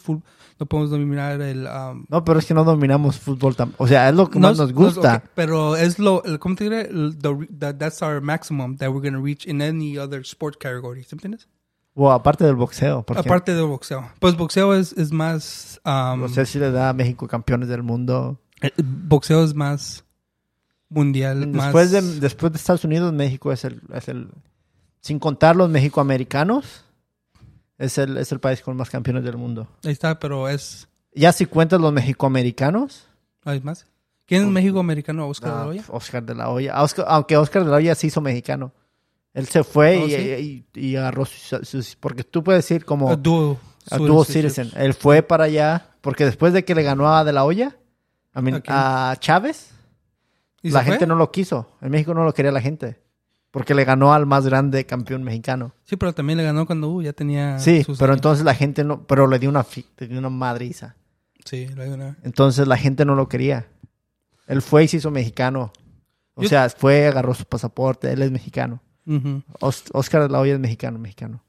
no 0.58 0.66
podemos 0.66 0.90
dominar 0.90 1.40
el... 1.40 1.68
um, 1.68 2.04
No, 2.08 2.24
pero 2.24 2.40
es 2.40 2.46
que 2.46 2.52
no 2.54 2.64
dominamos 2.64 3.16
fútbol. 3.20 3.54
tam- 3.54 3.70
O 3.78 3.86
sea, 3.86 4.08
es 4.08 4.14
lo 4.16 4.28
que 4.28 4.40
más 4.40 4.58
nos 4.58 4.72
gusta. 4.72 5.16
ok, 5.18 5.30
pero 5.36 5.76
es 5.76 6.00
lo, 6.00 6.24
el- 6.24 6.40
¿cómo 6.40 6.56
te 6.56 6.64
diré? 6.64 6.84
The- 6.86 7.46
the- 7.56 7.74
that's 7.74 8.02
our 8.02 8.20
maximum 8.20 8.76
that 8.78 8.88
we're 8.90 9.00
going 9.08 9.14
to 9.18 9.24
reach 9.24 9.46
in 9.46 9.62
any 9.62 9.96
other 9.98 10.22
sport 10.22 10.56
category. 10.58 11.04
¿Sí 11.04 11.10
entiendes? 11.14 11.48
O 11.94 12.10
aparte 12.10 12.44
del 12.44 12.56
boxeo. 12.56 13.04
Porque 13.04 13.20
Aparte 13.20 13.54
del 13.54 13.66
boxeo. 13.66 14.08
Pues 14.18 14.36
boxeo 14.36 14.74
es, 14.74 14.92
es 14.94 15.12
más... 15.12 15.80
um, 15.84 16.22
no 16.22 16.28
sé 16.28 16.44
si 16.46 16.58
le 16.58 16.72
da 16.72 16.88
a 16.88 16.92
México 16.92 17.28
campeones 17.28 17.68
del 17.68 17.84
mundo. 17.84 18.40
el 18.60 18.72
boxeo 18.84 19.44
es 19.44 19.54
más 19.54 20.04
mundial, 20.92 21.52
Después 21.52 21.92
más... 21.92 22.14
de, 22.14 22.20
después 22.20 22.52
de 22.52 22.58
Estados 22.58 22.84
Unidos, 22.84 23.12
México 23.12 23.52
es 23.52 23.64
el, 23.64 23.80
es 23.92 24.08
el... 24.08 24.28
Sin 25.00 25.18
contar 25.18 25.56
los 25.56 25.68
mexicoamericanos, 25.68 26.84
es 27.78 27.98
el, 27.98 28.16
es 28.18 28.30
el 28.32 28.38
país 28.40 28.60
con 28.62 28.76
más 28.76 28.90
campeones 28.90 29.24
del 29.24 29.36
mundo. 29.36 29.66
Ahí 29.84 29.92
está, 29.92 30.18
pero 30.18 30.48
es... 30.48 30.88
Ya 31.14 31.32
si 31.32 31.46
cuentas 31.46 31.80
los 31.80 31.92
mexicoamericanos... 31.92 33.06
¿Hay 33.44 33.60
más? 33.60 33.86
¿Quién 34.26 34.42
es 34.42 34.46
Oh. 34.48 34.50
México 34.50 34.78
americano? 34.80 35.28
¿Oscar 35.28 35.50
de 35.50 35.56
ah, 35.56 35.60
la 35.62 35.66
Hoya? 35.68 35.84
Oscar 35.88 36.22
de 36.24 36.34
la 36.34 36.48
Hoya. 36.50 36.72
Ah, 36.74 36.82
Oscar- 36.84 37.06
aunque 37.08 37.36
Oscar 37.36 37.64
de 37.64 37.70
la 37.70 37.76
Hoya 37.76 37.94
se 37.94 38.06
hizo 38.06 38.20
mexicano. 38.20 38.72
Él 39.34 39.46
se 39.46 39.64
fue 39.64 39.98
Oh, 39.98 40.06
y, 40.06 40.10
¿sí? 40.10 40.66
y- 40.74 40.80
y 40.80 40.96
agarró 40.96 41.24
sus, 41.24 41.68
sus- 41.68 41.96
Porque 41.96 42.22
tú 42.22 42.44
puedes 42.44 42.64
decir 42.64 42.84
como... 42.84 43.10
A 43.10 43.16
dual, 43.16 43.56
a 43.90 44.24
citizen. 44.24 44.70
Él 44.76 44.94
fue 44.94 45.22
para 45.22 45.44
allá 45.44 45.88
porque 46.00 46.24
después 46.24 46.52
de 46.52 46.64
que 46.64 46.74
le 46.74 46.82
ganó 46.84 47.12
a 47.14 47.24
De 47.24 47.32
La 47.32 47.44
Hoya, 47.44 47.76
a, 48.32 48.40
mí- 48.40 48.52
¿A 48.68 49.16
Chávez, 49.18 49.70
¿Y 49.70 49.81
la 50.70 50.80
fue? 50.82 50.90
gente 50.92 51.06
no 51.06 51.14
lo 51.16 51.30
quiso. 51.32 51.76
En 51.80 51.90
México 51.90 52.14
no 52.14 52.24
lo 52.24 52.32
quería 52.34 52.52
la 52.52 52.60
gente. 52.60 53.00
Porque 53.50 53.74
le 53.74 53.84
ganó 53.84 54.14
al 54.14 54.24
más 54.24 54.46
grande 54.46 54.86
campeón 54.86 55.22
mexicano. 55.24 55.74
Sí, 55.84 55.96
pero 55.96 56.14
también 56.14 56.38
le 56.38 56.44
ganó 56.44 56.64
cuando 56.66 56.88
uh, 56.88 57.02
ya 57.02 57.12
tenía. 57.12 57.58
Sí, 57.58 57.84
sus 57.84 57.98
pero 57.98 58.12
años. 58.12 58.18
entonces 58.20 58.44
la 58.46 58.54
gente 58.54 58.82
no... 58.82 59.06
Pero 59.06 59.26
le 59.26 59.38
dio 59.38 59.50
una, 59.50 59.66
le 59.98 60.06
dio 60.08 60.18
una 60.18 60.30
madriza. 60.30 60.96
Sí, 61.44 61.66
le 61.66 61.88
ganó. 61.90 62.16
Entonces 62.22 62.66
la 62.66 62.78
gente 62.78 63.04
no 63.04 63.14
lo 63.14 63.28
quería. 63.28 63.66
Él 64.46 64.62
fue 64.62 64.84
y 64.84 64.88
se 64.88 64.96
hizo 64.98 65.10
mexicano. 65.10 65.70
O 66.34 66.42
Yo- 66.42 66.48
sea, 66.48 66.70
fue, 66.70 67.06
agarró 67.06 67.34
su 67.34 67.44
pasaporte. 67.44 68.10
Él 68.10 68.22
es 68.22 68.30
mexicano. 68.30 68.80
Oscar 69.60 70.22
de 70.22 70.28
la 70.30 70.40
Hoya 70.40 70.54
es 70.54 70.60
mexicano, 70.60 70.98
mexicano. 70.98 71.42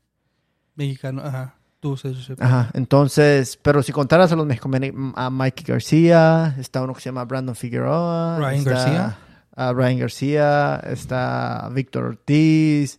Mexicano, 0.75 1.21
ajá. 1.23 1.55
Tú, 1.83 1.97
sí, 1.97 2.15
sí, 2.15 2.23
sí. 2.27 2.33
Ajá, 2.39 2.69
entonces, 2.75 3.59
pero 3.61 3.83
si 3.83 3.91
contaras 3.91 4.31
a 4.31 4.37
los 4.37 4.45
mexicanos, 4.45 5.13
a 5.17 5.29
Mikey 5.29 5.65
García, 5.65 6.55
está 6.57 6.81
uno 6.81 6.93
que 6.93 7.01
se 7.01 7.09
llama 7.09 7.25
Brandon 7.25 7.57
Figueroa. 7.57 8.37
Ryan 8.39 8.55
está, 8.55 8.71
García. 8.71 9.17
a 9.53 9.73
Ryan 9.73 9.99
García, 9.99 10.81
está 10.85 11.67
Víctor 11.73 12.05
Ortiz, 12.05 12.97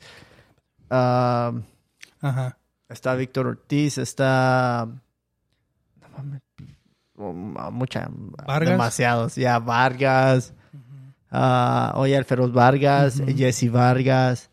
ah, 0.91 1.53
Ajá. 2.21 2.59
está 2.91 3.15
Víctor 3.15 3.47
Ortiz, 3.47 3.97
está... 3.97 4.87
um, 7.17 7.55
mucha, 7.73 8.07
Vargas. 8.47 8.69
demasiados, 8.69 9.35
ya, 9.37 9.61
Vargas, 9.61 10.53
ah, 11.31 11.95
oye, 11.97 12.15
el 12.17 12.27
Feroz 12.27 12.53
Vargas. 12.53 13.23
Jesse 13.35 13.71
Vargas, 13.73 14.51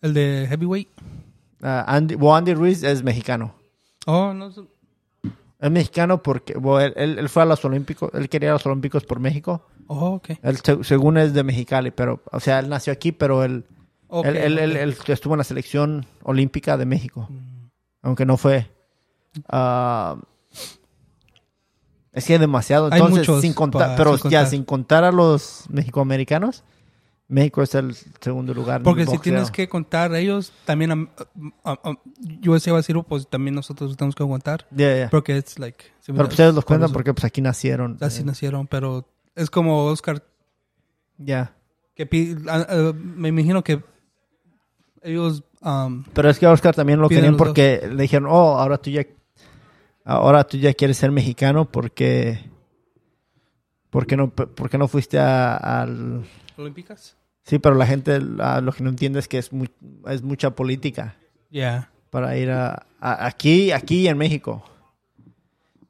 El 0.00 0.12
de 0.12 0.48
Heavyweight. 0.50 0.88
Ah, 1.62 1.84
Andy, 1.86 2.16
Andy 2.20 2.54
Ruiz 2.54 2.82
es 2.82 3.02
mexicano. 3.02 3.54
Oh, 4.06 4.32
no. 4.34 4.50
sé. 4.50 4.60
Es 5.60 5.70
mexicano 5.70 6.22
porque 6.22 6.54
bueno, 6.58 6.92
él, 6.96 7.18
él- 7.20 7.28
fue 7.28 7.42
a 7.42 7.46
los 7.46 7.64
Olímpicos, 7.64 8.10
él 8.14 8.28
quería 8.28 8.48
ir 8.48 8.50
a 8.50 8.54
los 8.54 8.66
Olímpicos 8.66 9.04
por 9.04 9.20
México. 9.20 9.64
Oh, 9.86 10.14
ok. 10.14 10.30
Él, 10.42 10.56
se- 10.56 10.82
según 10.82 11.18
es 11.18 11.34
de 11.34 11.44
Mexicali, 11.44 11.90
pero, 11.92 12.20
o 12.32 12.40
sea, 12.40 12.58
él 12.58 12.68
nació 12.68 12.92
aquí, 12.92 13.12
pero 13.12 13.44
él, 13.44 13.64
Ok, 14.08 14.26
él, 14.26 14.58
él- 14.58 14.96
estuvo 15.06 15.34
en 15.34 15.38
la 15.38 15.44
selección 15.44 16.04
olímpica 16.24 16.76
de 16.76 16.84
México, 16.84 17.28
Mm. 17.30 17.68
aunque 18.02 18.26
no 18.26 18.36
fue. 18.36 18.68
ah, 19.48 20.16
es 22.12 22.26
que 22.26 22.34
hay 22.34 22.38
demasiado, 22.38 22.90
entonces, 22.92 23.26
sin 23.40 23.54
contar, 23.54 23.96
pero 23.96 24.18
sin 24.18 24.30
ya 24.30 24.44
sin 24.46 24.64
contar 24.64 25.04
a 25.04 25.12
los 25.12 25.64
mexicoamericanos, 25.70 26.62
México 27.32 27.62
es 27.62 27.74
el 27.74 27.94
segundo 28.20 28.52
lugar. 28.52 28.82
Porque 28.82 29.06
si 29.06 29.18
tienes 29.18 29.50
que 29.50 29.68
contar 29.68 30.14
ellos, 30.14 30.52
también 30.66 30.90
am- 30.92 31.08
am- 31.64 31.78
am- 31.82 31.98
yo 32.40 32.52
decía 32.54 32.72
decir, 32.74 32.96
pues 33.08 33.26
también 33.26 33.54
nosotros 33.54 33.96
tenemos 33.96 34.14
que 34.14 34.22
aguantar. 34.22 34.66
Porque 35.10 35.38
es 35.38 35.58
like. 35.58 35.84
sí, 36.00 36.12
Pero 36.12 36.28
ustedes 36.28 36.54
los 36.54 36.64
cuentan 36.64 36.92
porque 36.92 37.14
pues 37.14 37.24
aquí 37.24 37.40
nacieron. 37.40 37.96
Así 38.00 38.20
eh, 38.20 38.24
nacieron, 38.24 38.66
pero 38.66 39.08
es 39.34 39.48
como 39.50 39.86
Oscar 39.86 40.22
Ya. 41.16 41.54
que 41.94 42.06
me 42.94 43.28
imagino 43.28 43.64
que 43.64 43.82
ellos 45.02 45.42
um, 45.62 46.04
Pero 46.12 46.28
es 46.28 46.38
que 46.38 46.46
a 46.46 46.50
Oscar 46.52 46.74
también 46.74 47.00
lo 47.00 47.08
querían 47.08 47.32
dos. 47.32 47.38
porque 47.38 47.88
le 47.90 48.02
dijeron, 48.02 48.28
oh, 48.30 48.58
ahora 48.58 48.76
tú 48.78 48.90
ya, 48.90 49.06
ahora 50.04 50.44
tú 50.44 50.58
ya 50.58 50.74
quieres 50.74 50.98
ser 50.98 51.10
mexicano 51.10 51.64
porque, 51.70 52.50
porque 53.90 54.16
no, 54.16 54.30
porque 54.30 54.76
no 54.78 54.86
fuiste 54.86 55.18
a- 55.18 55.56
al, 55.56 56.24
olímpicas. 56.56 57.16
Sí, 57.44 57.58
pero 57.58 57.74
la 57.74 57.86
gente 57.86 58.20
lo 58.20 58.72
que 58.72 58.82
no 58.82 58.90
entiende 58.90 59.18
es 59.18 59.28
que 59.28 59.38
es 59.38 59.52
mu- 59.52 59.66
es 60.06 60.22
mucha 60.22 60.50
política 60.54 61.16
Yeah. 61.50 61.90
para 62.10 62.36
ir 62.36 62.50
a, 62.50 62.86
a- 63.00 63.26
aquí, 63.26 63.72
aquí 63.72 64.08
en 64.08 64.16
México. 64.18 64.64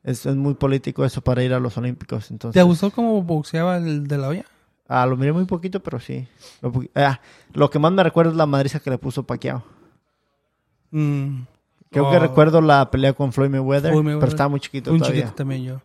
Es, 0.02 0.26
es 0.26 0.34
muy 0.34 0.54
político 0.54 1.04
eso 1.04 1.20
para 1.20 1.44
ir 1.44 1.54
a 1.54 1.60
los 1.60 1.76
Olímpicos, 1.78 2.30
entonces. 2.32 2.58
¿Te 2.58 2.64
gustó 2.64 2.90
cómo 2.90 3.22
boxeaba 3.22 3.76
el 3.76 4.08
de 4.08 4.18
la 4.18 4.28
olla? 4.28 4.44
Ah, 4.88 5.06
lo 5.06 5.16
miré 5.16 5.32
muy 5.32 5.44
poquito, 5.44 5.80
pero 5.80 6.00
sí. 6.00 6.26
Lo, 6.60 6.72
ah, 6.96 7.20
lo 7.54 7.70
que 7.70 7.78
más 7.78 7.92
me 7.92 8.02
recuerda 8.02 8.32
es 8.32 8.36
la 8.36 8.46
madriza 8.46 8.80
que 8.80 8.90
le 8.90 8.98
puso 8.98 9.22
Pacquiao. 9.22 9.62
Mm. 10.90 11.42
Creo 11.90 12.08
Oh, 12.08 12.10
que 12.10 12.18
recuerdo 12.18 12.60
la 12.60 12.90
pelea 12.90 13.12
con 13.12 13.32
Floyd 13.32 13.50
Mayweather, 13.50 13.90
Floyd 13.92 14.02
Mayweather. 14.04 14.20
pero 14.20 14.30
estaba 14.30 14.48
muy 14.48 14.60
chiquito 14.60 14.90
Un 14.92 14.98
todavía. 14.98 15.20
chiquito 15.22 15.36
también 15.36 15.62
yo. 15.62 15.80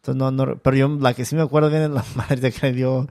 Entonces, 0.00 0.16
no, 0.18 0.30
no, 0.32 0.56
pero 0.58 0.76
yo 0.76 0.88
la 0.88 1.14
que 1.14 1.24
sí 1.24 1.36
me 1.36 1.42
acuerdo 1.42 1.70
bien 1.70 1.82
es 1.82 1.90
la 1.90 2.04
madriza 2.16 2.50
que 2.50 2.66
le 2.66 2.72
dio 2.74 3.06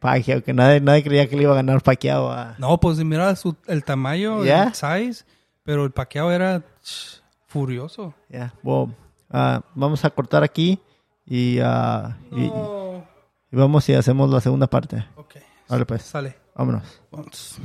Pacquiao, 0.00 0.42
que 0.42 0.52
nadie, 0.52 0.80
nadie 0.80 1.04
creía 1.04 1.28
que 1.28 1.36
le 1.36 1.42
iba 1.42 1.52
a 1.52 1.56
ganar 1.56 1.82
Pacquiao 1.82 2.30
a... 2.30 2.56
No, 2.58 2.80
pues 2.80 2.98
mira 3.04 3.36
su, 3.36 3.54
el 3.66 3.84
tamaño, 3.84 4.42
Yeah. 4.44 4.64
el 4.68 4.74
size, 4.74 5.24
pero 5.62 5.84
el 5.84 5.92
paqueado 5.92 6.32
era 6.32 6.62
furioso. 7.46 8.14
Ya, 8.28 8.52
bueno, 8.62 8.94
ah, 9.30 9.62
vamos 9.74 10.04
a 10.04 10.10
cortar 10.10 10.42
aquí 10.42 10.80
y, 11.26 11.58
y 11.58 12.50
vamos 13.52 13.88
y 13.88 13.94
hacemos 13.94 14.30
la 14.30 14.40
segunda 14.40 14.66
parte. 14.66 15.06
Ok, 15.16 15.36
Vale, 15.68 15.84
pues, 15.86 16.02
sale. 16.02 16.36
vámonos. 16.54 17.00
Vamos. 17.10 17.58